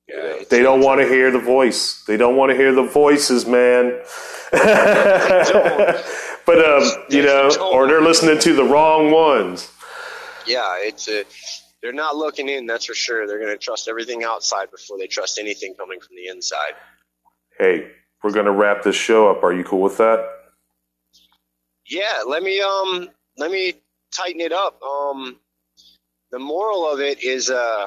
[0.07, 2.03] Yeah, They don't want to hear the voice.
[2.07, 4.01] They don't want to hear the voices, man.
[4.51, 4.65] but
[6.65, 9.69] um, you know, or they're listening to the wrong ones.
[10.45, 11.25] Yeah, it's a,
[11.81, 12.65] they're not looking in.
[12.65, 13.27] That's for sure.
[13.27, 16.73] They're going to trust everything outside before they trust anything coming from the inside.
[17.59, 17.91] Hey,
[18.23, 19.43] we're gonna wrap this show up.
[19.43, 20.25] Are you cool with that?
[21.89, 23.73] Yeah, let me um let me
[24.15, 24.81] tighten it up.
[24.81, 25.39] Um
[26.31, 27.85] the moral of it is uh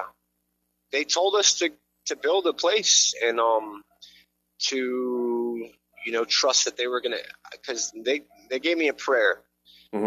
[0.92, 1.70] they told us to
[2.10, 3.82] to build a place and um
[4.60, 4.76] to
[6.06, 7.16] you know trust that they were to
[7.66, 9.42] cuz they they gave me a prayer.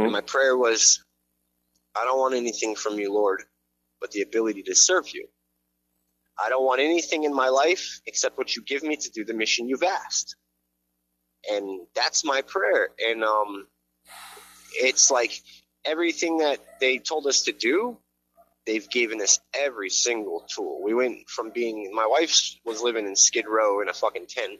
[0.03, 1.03] And my prayer was
[1.95, 3.43] I don't want anything from you, Lord,
[4.01, 5.27] but the ability to serve you.
[6.43, 9.33] I don't want anything in my life except what you give me to do the
[9.33, 10.35] mission you've asked.
[11.49, 12.89] And that's my prayer.
[12.99, 13.67] And um
[14.75, 15.33] it's like
[15.85, 17.97] everything that they told us to do,
[18.65, 20.81] they've given us every single tool.
[20.83, 24.59] We went from being my wife was living in Skid Row in a fucking tent.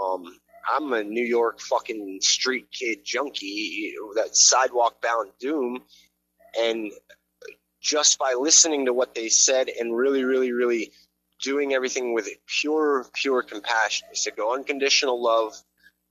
[0.00, 0.24] Um,
[0.70, 5.82] I'm a New York fucking street kid junkie, that sidewalk bound doom,
[6.58, 6.90] and
[7.80, 10.90] just by listening to what they said and really, really, really
[11.42, 14.08] doing everything with pure, pure compassion.
[14.10, 15.54] They said go unconditional love,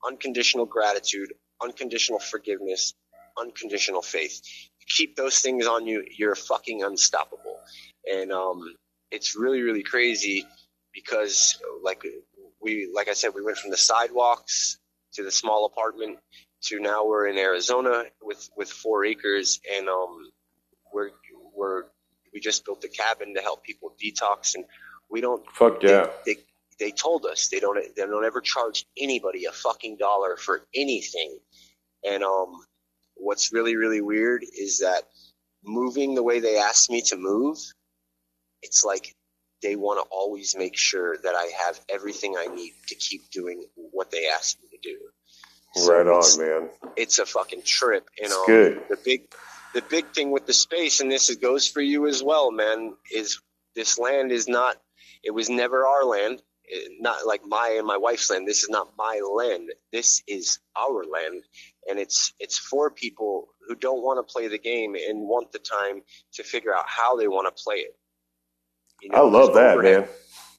[0.06, 2.94] unconditional gratitude, unconditional forgiveness,
[3.38, 4.42] unconditional faith.
[4.88, 7.60] Keep those things on you, you're fucking unstoppable.
[8.12, 8.62] And um,
[9.12, 10.46] it's really, really crazy
[10.94, 12.04] because, like
[12.62, 14.78] we, like I said, we went from the sidewalks
[15.14, 16.20] to the small apartment
[16.64, 20.32] to now we're in Arizona with with four acres, and um,
[20.94, 21.12] we're
[21.56, 21.84] we're
[22.34, 24.66] we just built a cabin to help people detox, and
[25.10, 26.08] we don't Fuck yeah.
[26.26, 26.38] they
[26.80, 31.38] they told us they don't they don't ever charge anybody a fucking dollar for anything.
[32.04, 32.54] And um
[33.18, 35.04] what's really really weird is that
[35.64, 37.58] moving the way they asked me to move,
[38.64, 39.16] it's like
[39.64, 43.66] they want to always make sure that I have everything I need to keep doing
[43.76, 44.98] what they asked me to do.
[45.76, 46.70] right on, man.
[46.98, 48.64] It's a fucking trip, you It's know.
[48.68, 48.84] good.
[48.90, 49.24] The big
[49.74, 53.42] the big thing with the space and this goes for you as well, man, is
[53.76, 54.78] this land is not
[55.24, 56.44] it was never our land.
[56.66, 58.48] It- not like my and my wife's land.
[58.48, 59.72] This is not my land.
[59.94, 61.44] This is our land,
[61.88, 65.60] and it's it's for people who don't want to play the game and want the
[65.60, 66.02] time
[66.34, 67.96] to figure out how they want to play it.
[69.02, 70.10] You I love that, overhead- man.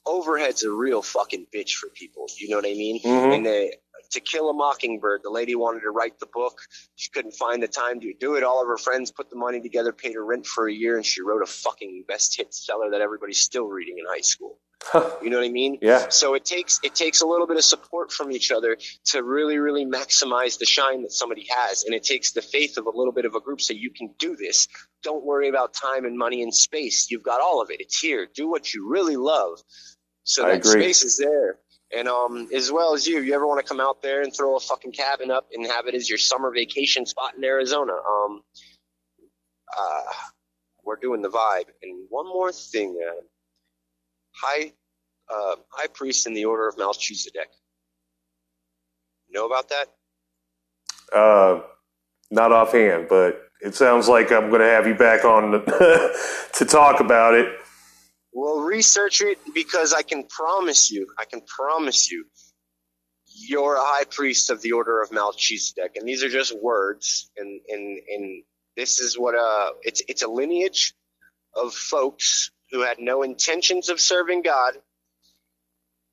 [0.05, 2.27] Overhead's a real fucking bitch for people.
[2.37, 3.01] You know what I mean?
[3.01, 3.35] Mhm.
[3.35, 3.73] And they,
[4.11, 6.59] to Kill a Mockingbird, the lady wanted to write the book.
[6.95, 8.43] She couldn't find the time to do it.
[8.43, 11.05] All of her friends put the money together, paid her rent for a year, and
[11.05, 14.59] she wrote a fucking best hit seller that everybody's still reading in high school.
[15.21, 15.79] You know what I mean?
[15.81, 16.07] Yeah.
[16.09, 19.57] So it takes it takes a little bit of support from each other to really
[19.57, 23.11] really maximize the shine that somebody has, and it takes the faith of a little
[23.11, 23.59] bit of a group.
[23.59, 24.67] So you can do this.
[25.03, 27.09] Don't worry about time and money and space.
[27.09, 27.81] You've got all of it.
[27.81, 28.27] It's here.
[28.33, 29.59] Do what you really love.
[30.23, 30.83] So I that agree.
[30.83, 31.59] space is there.
[31.95, 34.57] And um, as well as you, you ever want to come out there and throw
[34.57, 37.93] a fucking cabin up and have it as your summer vacation spot in Arizona?
[37.93, 38.41] Um,
[39.77, 40.01] uh,
[40.83, 41.65] we're doing the vibe.
[41.81, 43.23] And one more thing, Adam.
[44.33, 44.73] High,
[45.33, 47.49] uh, high priest in the order of Melchizedek.
[49.29, 49.85] Know about that?
[51.13, 51.61] Uh,
[52.31, 55.51] not offhand, but it sounds like I'm going to have you back on
[56.53, 57.47] to talk about it.
[58.37, 62.25] Well, research it because I can promise you, I can promise you,
[63.25, 67.59] you're a high priest of the order of Melchizedek, and these are just words, and
[67.67, 68.43] and and
[68.75, 70.93] this is what uh, it's it's a lineage
[71.55, 74.75] of folks who had no intentions of serving God,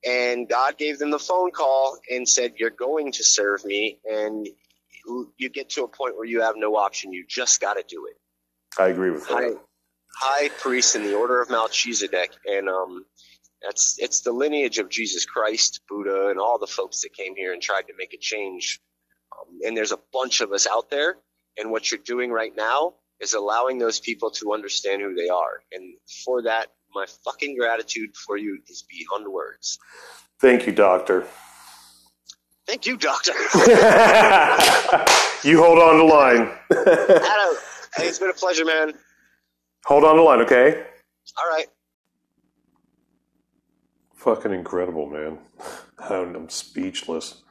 [0.02, 4.48] and God gave them the phone call and said, "You're going to serve me," and
[5.36, 7.12] you get to a point where you have no option.
[7.12, 8.16] You just got to do it.
[8.82, 9.60] I agree with that.
[10.18, 13.04] High priest in the order of Melchizedek, and um,
[13.62, 17.52] that's it's the lineage of Jesus Christ, Buddha, and all the folks that came here
[17.52, 18.80] and tried to make a change.
[19.32, 21.16] Um, and there's a bunch of us out there,
[21.58, 25.62] and what you're doing right now is allowing those people to understand who they are.
[25.72, 29.78] And for that, my fucking gratitude for you is beyond words.
[30.40, 31.26] Thank you, Doctor.
[32.66, 33.32] Thank you, Doctor.
[35.44, 36.50] You hold on the line.
[36.70, 37.56] Adam,
[37.96, 38.94] hey, it's been a pleasure, man.
[39.86, 40.85] Hold on the line, okay?
[41.39, 41.66] All right.
[44.16, 45.39] Fucking incredible, man.
[45.98, 47.43] I'm speechless.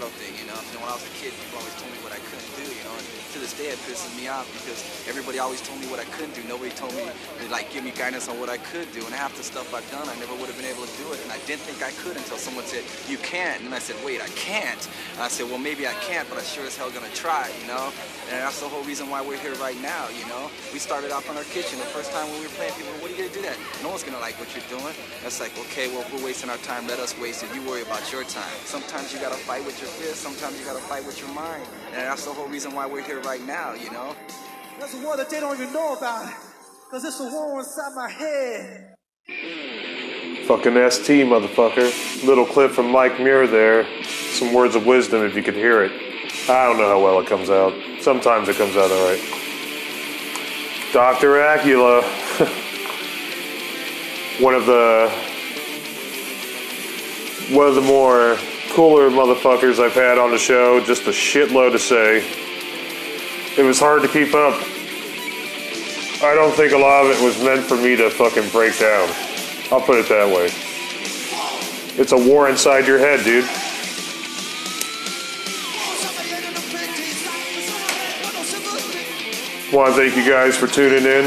[0.00, 0.80] The suicidal know.
[0.80, 2.94] When I was a kid, people always told me what I couldn't do, you know.
[2.96, 4.80] And to this day, it pisses me off because
[5.10, 6.42] everybody always told me what I couldn't do.
[6.46, 9.04] Nobody told me, to, like, give me guidance on what I could do.
[9.04, 11.18] And half the stuff I've done, I never would have been able to do it.
[11.24, 13.60] And I didn't think I could until someone said, you can't.
[13.64, 14.80] And I said, wait, I can't.
[15.18, 17.66] And I said, well, maybe I can't, but I sure as hell gonna try, you
[17.66, 17.90] know.
[18.30, 20.50] And that's the whole reason why we're here right now, you know.
[20.72, 21.78] We started off in our kitchen.
[21.82, 23.58] The first time when we were playing, people, what are you gonna do that?
[23.82, 24.94] No one's gonna like what you're doing.
[25.22, 27.50] That's like, okay, well, we're wasting our time, let us waste it.
[27.54, 28.54] You worry about your time.
[28.62, 31.64] Sometimes you gotta fight with your fist, sometimes you gotta fight with your mind.
[31.92, 34.14] And that's the whole reason why we're here right now, you know?
[34.78, 36.32] There's a war that they don't even know about.
[36.84, 38.94] Because it's a war inside my head.
[40.46, 42.24] Fucking ST, motherfucker.
[42.24, 43.86] Little clip from Mike Muir there.
[44.04, 45.92] Some words of wisdom if you could hear it.
[46.48, 47.72] I don't know how well it comes out.
[48.00, 49.20] Sometimes it comes out alright.
[50.92, 51.40] Dr.
[51.40, 52.02] Acula.
[54.40, 55.10] one of the
[57.50, 58.36] one of the more
[58.76, 60.84] cooler motherfuckers I've had on the show.
[60.84, 62.18] Just a shitload to say.
[63.56, 64.52] It was hard to keep up.
[66.22, 69.08] I don't think a lot of it was meant for me to fucking break down.
[69.72, 70.50] I'll put it that way.
[71.98, 73.44] It's a war inside your head, dude.
[79.72, 81.24] Want to thank you guys for tuning in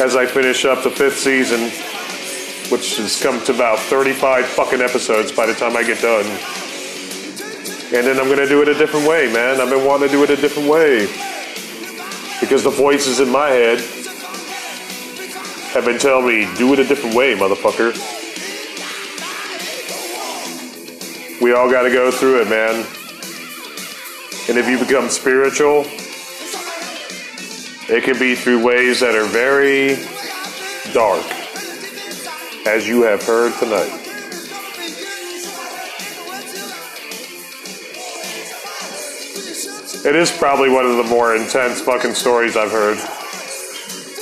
[0.00, 1.70] as I finish up the fifth season,
[2.70, 6.24] which has come to about 35 fucking episodes by the time I get done.
[7.94, 9.60] And then I'm to do it a different way, man.
[9.60, 11.06] I've been wanting to do it a different way.
[12.40, 13.78] Because the voices in my head
[15.72, 17.92] have been telling me, do it a different way, motherfucker.
[21.40, 22.84] We all got to go through it, man.
[24.48, 25.84] And if you become spiritual,
[27.88, 29.96] it can be through ways that are very
[30.92, 31.24] dark,
[32.66, 34.02] as you have heard tonight.
[40.04, 42.98] It is probably one of the more intense fucking stories I've heard.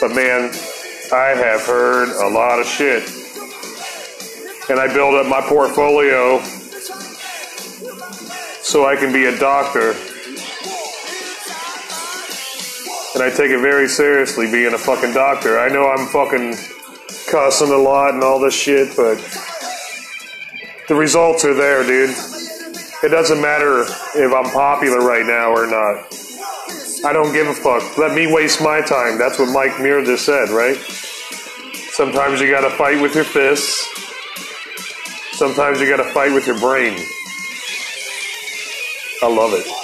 [0.01, 0.51] But man,
[1.12, 3.09] I have heard a lot of shit.
[4.69, 6.41] And I build up my portfolio
[8.62, 9.93] so I can be a doctor.
[13.15, 15.59] And I take it very seriously being a fucking doctor.
[15.59, 16.74] I know I'm fucking
[17.35, 19.16] cussing a lot and all this shit, but
[20.86, 22.15] the results are there, dude.
[23.02, 26.15] It doesn't matter if I'm popular right now or not.
[27.05, 27.98] I don't give a fuck.
[27.98, 29.19] Let me waste my time.
[29.19, 30.77] That's what Mike Muir just said, right?
[31.90, 33.85] Sometimes you gotta fight with your fists.
[35.32, 36.97] Sometimes you gotta fight with your brain.
[39.23, 39.84] I love it.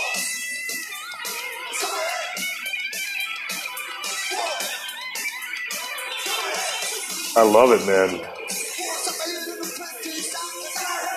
[7.40, 8.18] I love it, man.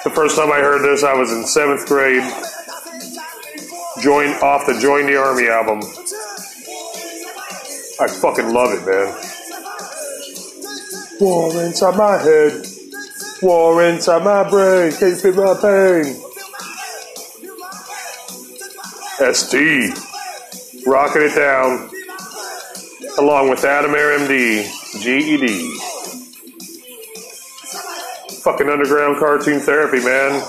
[0.06, 2.24] The first time I heard this, I was in seventh grade.
[4.02, 5.80] Join off the Join the Army album.
[8.00, 9.14] I fucking love it, man.
[11.20, 12.68] War inside my head.
[13.41, 14.94] War inside my brain.
[14.94, 16.06] Can't feel my pain.
[19.34, 20.88] ST.
[20.88, 21.90] Rocking it down.
[23.20, 24.70] Along with Adam Air MD.
[25.02, 25.82] GED.
[28.44, 30.44] Fucking underground cartoon therapy, man.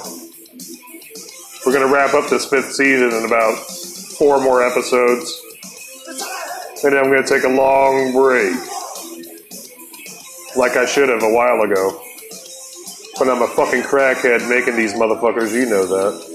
[1.65, 3.57] We're gonna wrap up this fifth season in about
[4.19, 5.41] four more episodes.
[6.83, 8.53] And then I'm gonna take a long break.
[10.57, 12.03] Like I should have a while ago.
[13.17, 16.35] But I'm a fucking crackhead making these motherfuckers, you know that.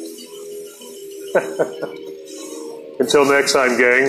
[3.02, 4.06] Until next time, gang.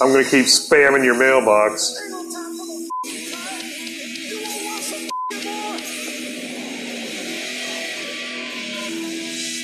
[0.00, 2.00] I'm gonna keep spamming your mailbox.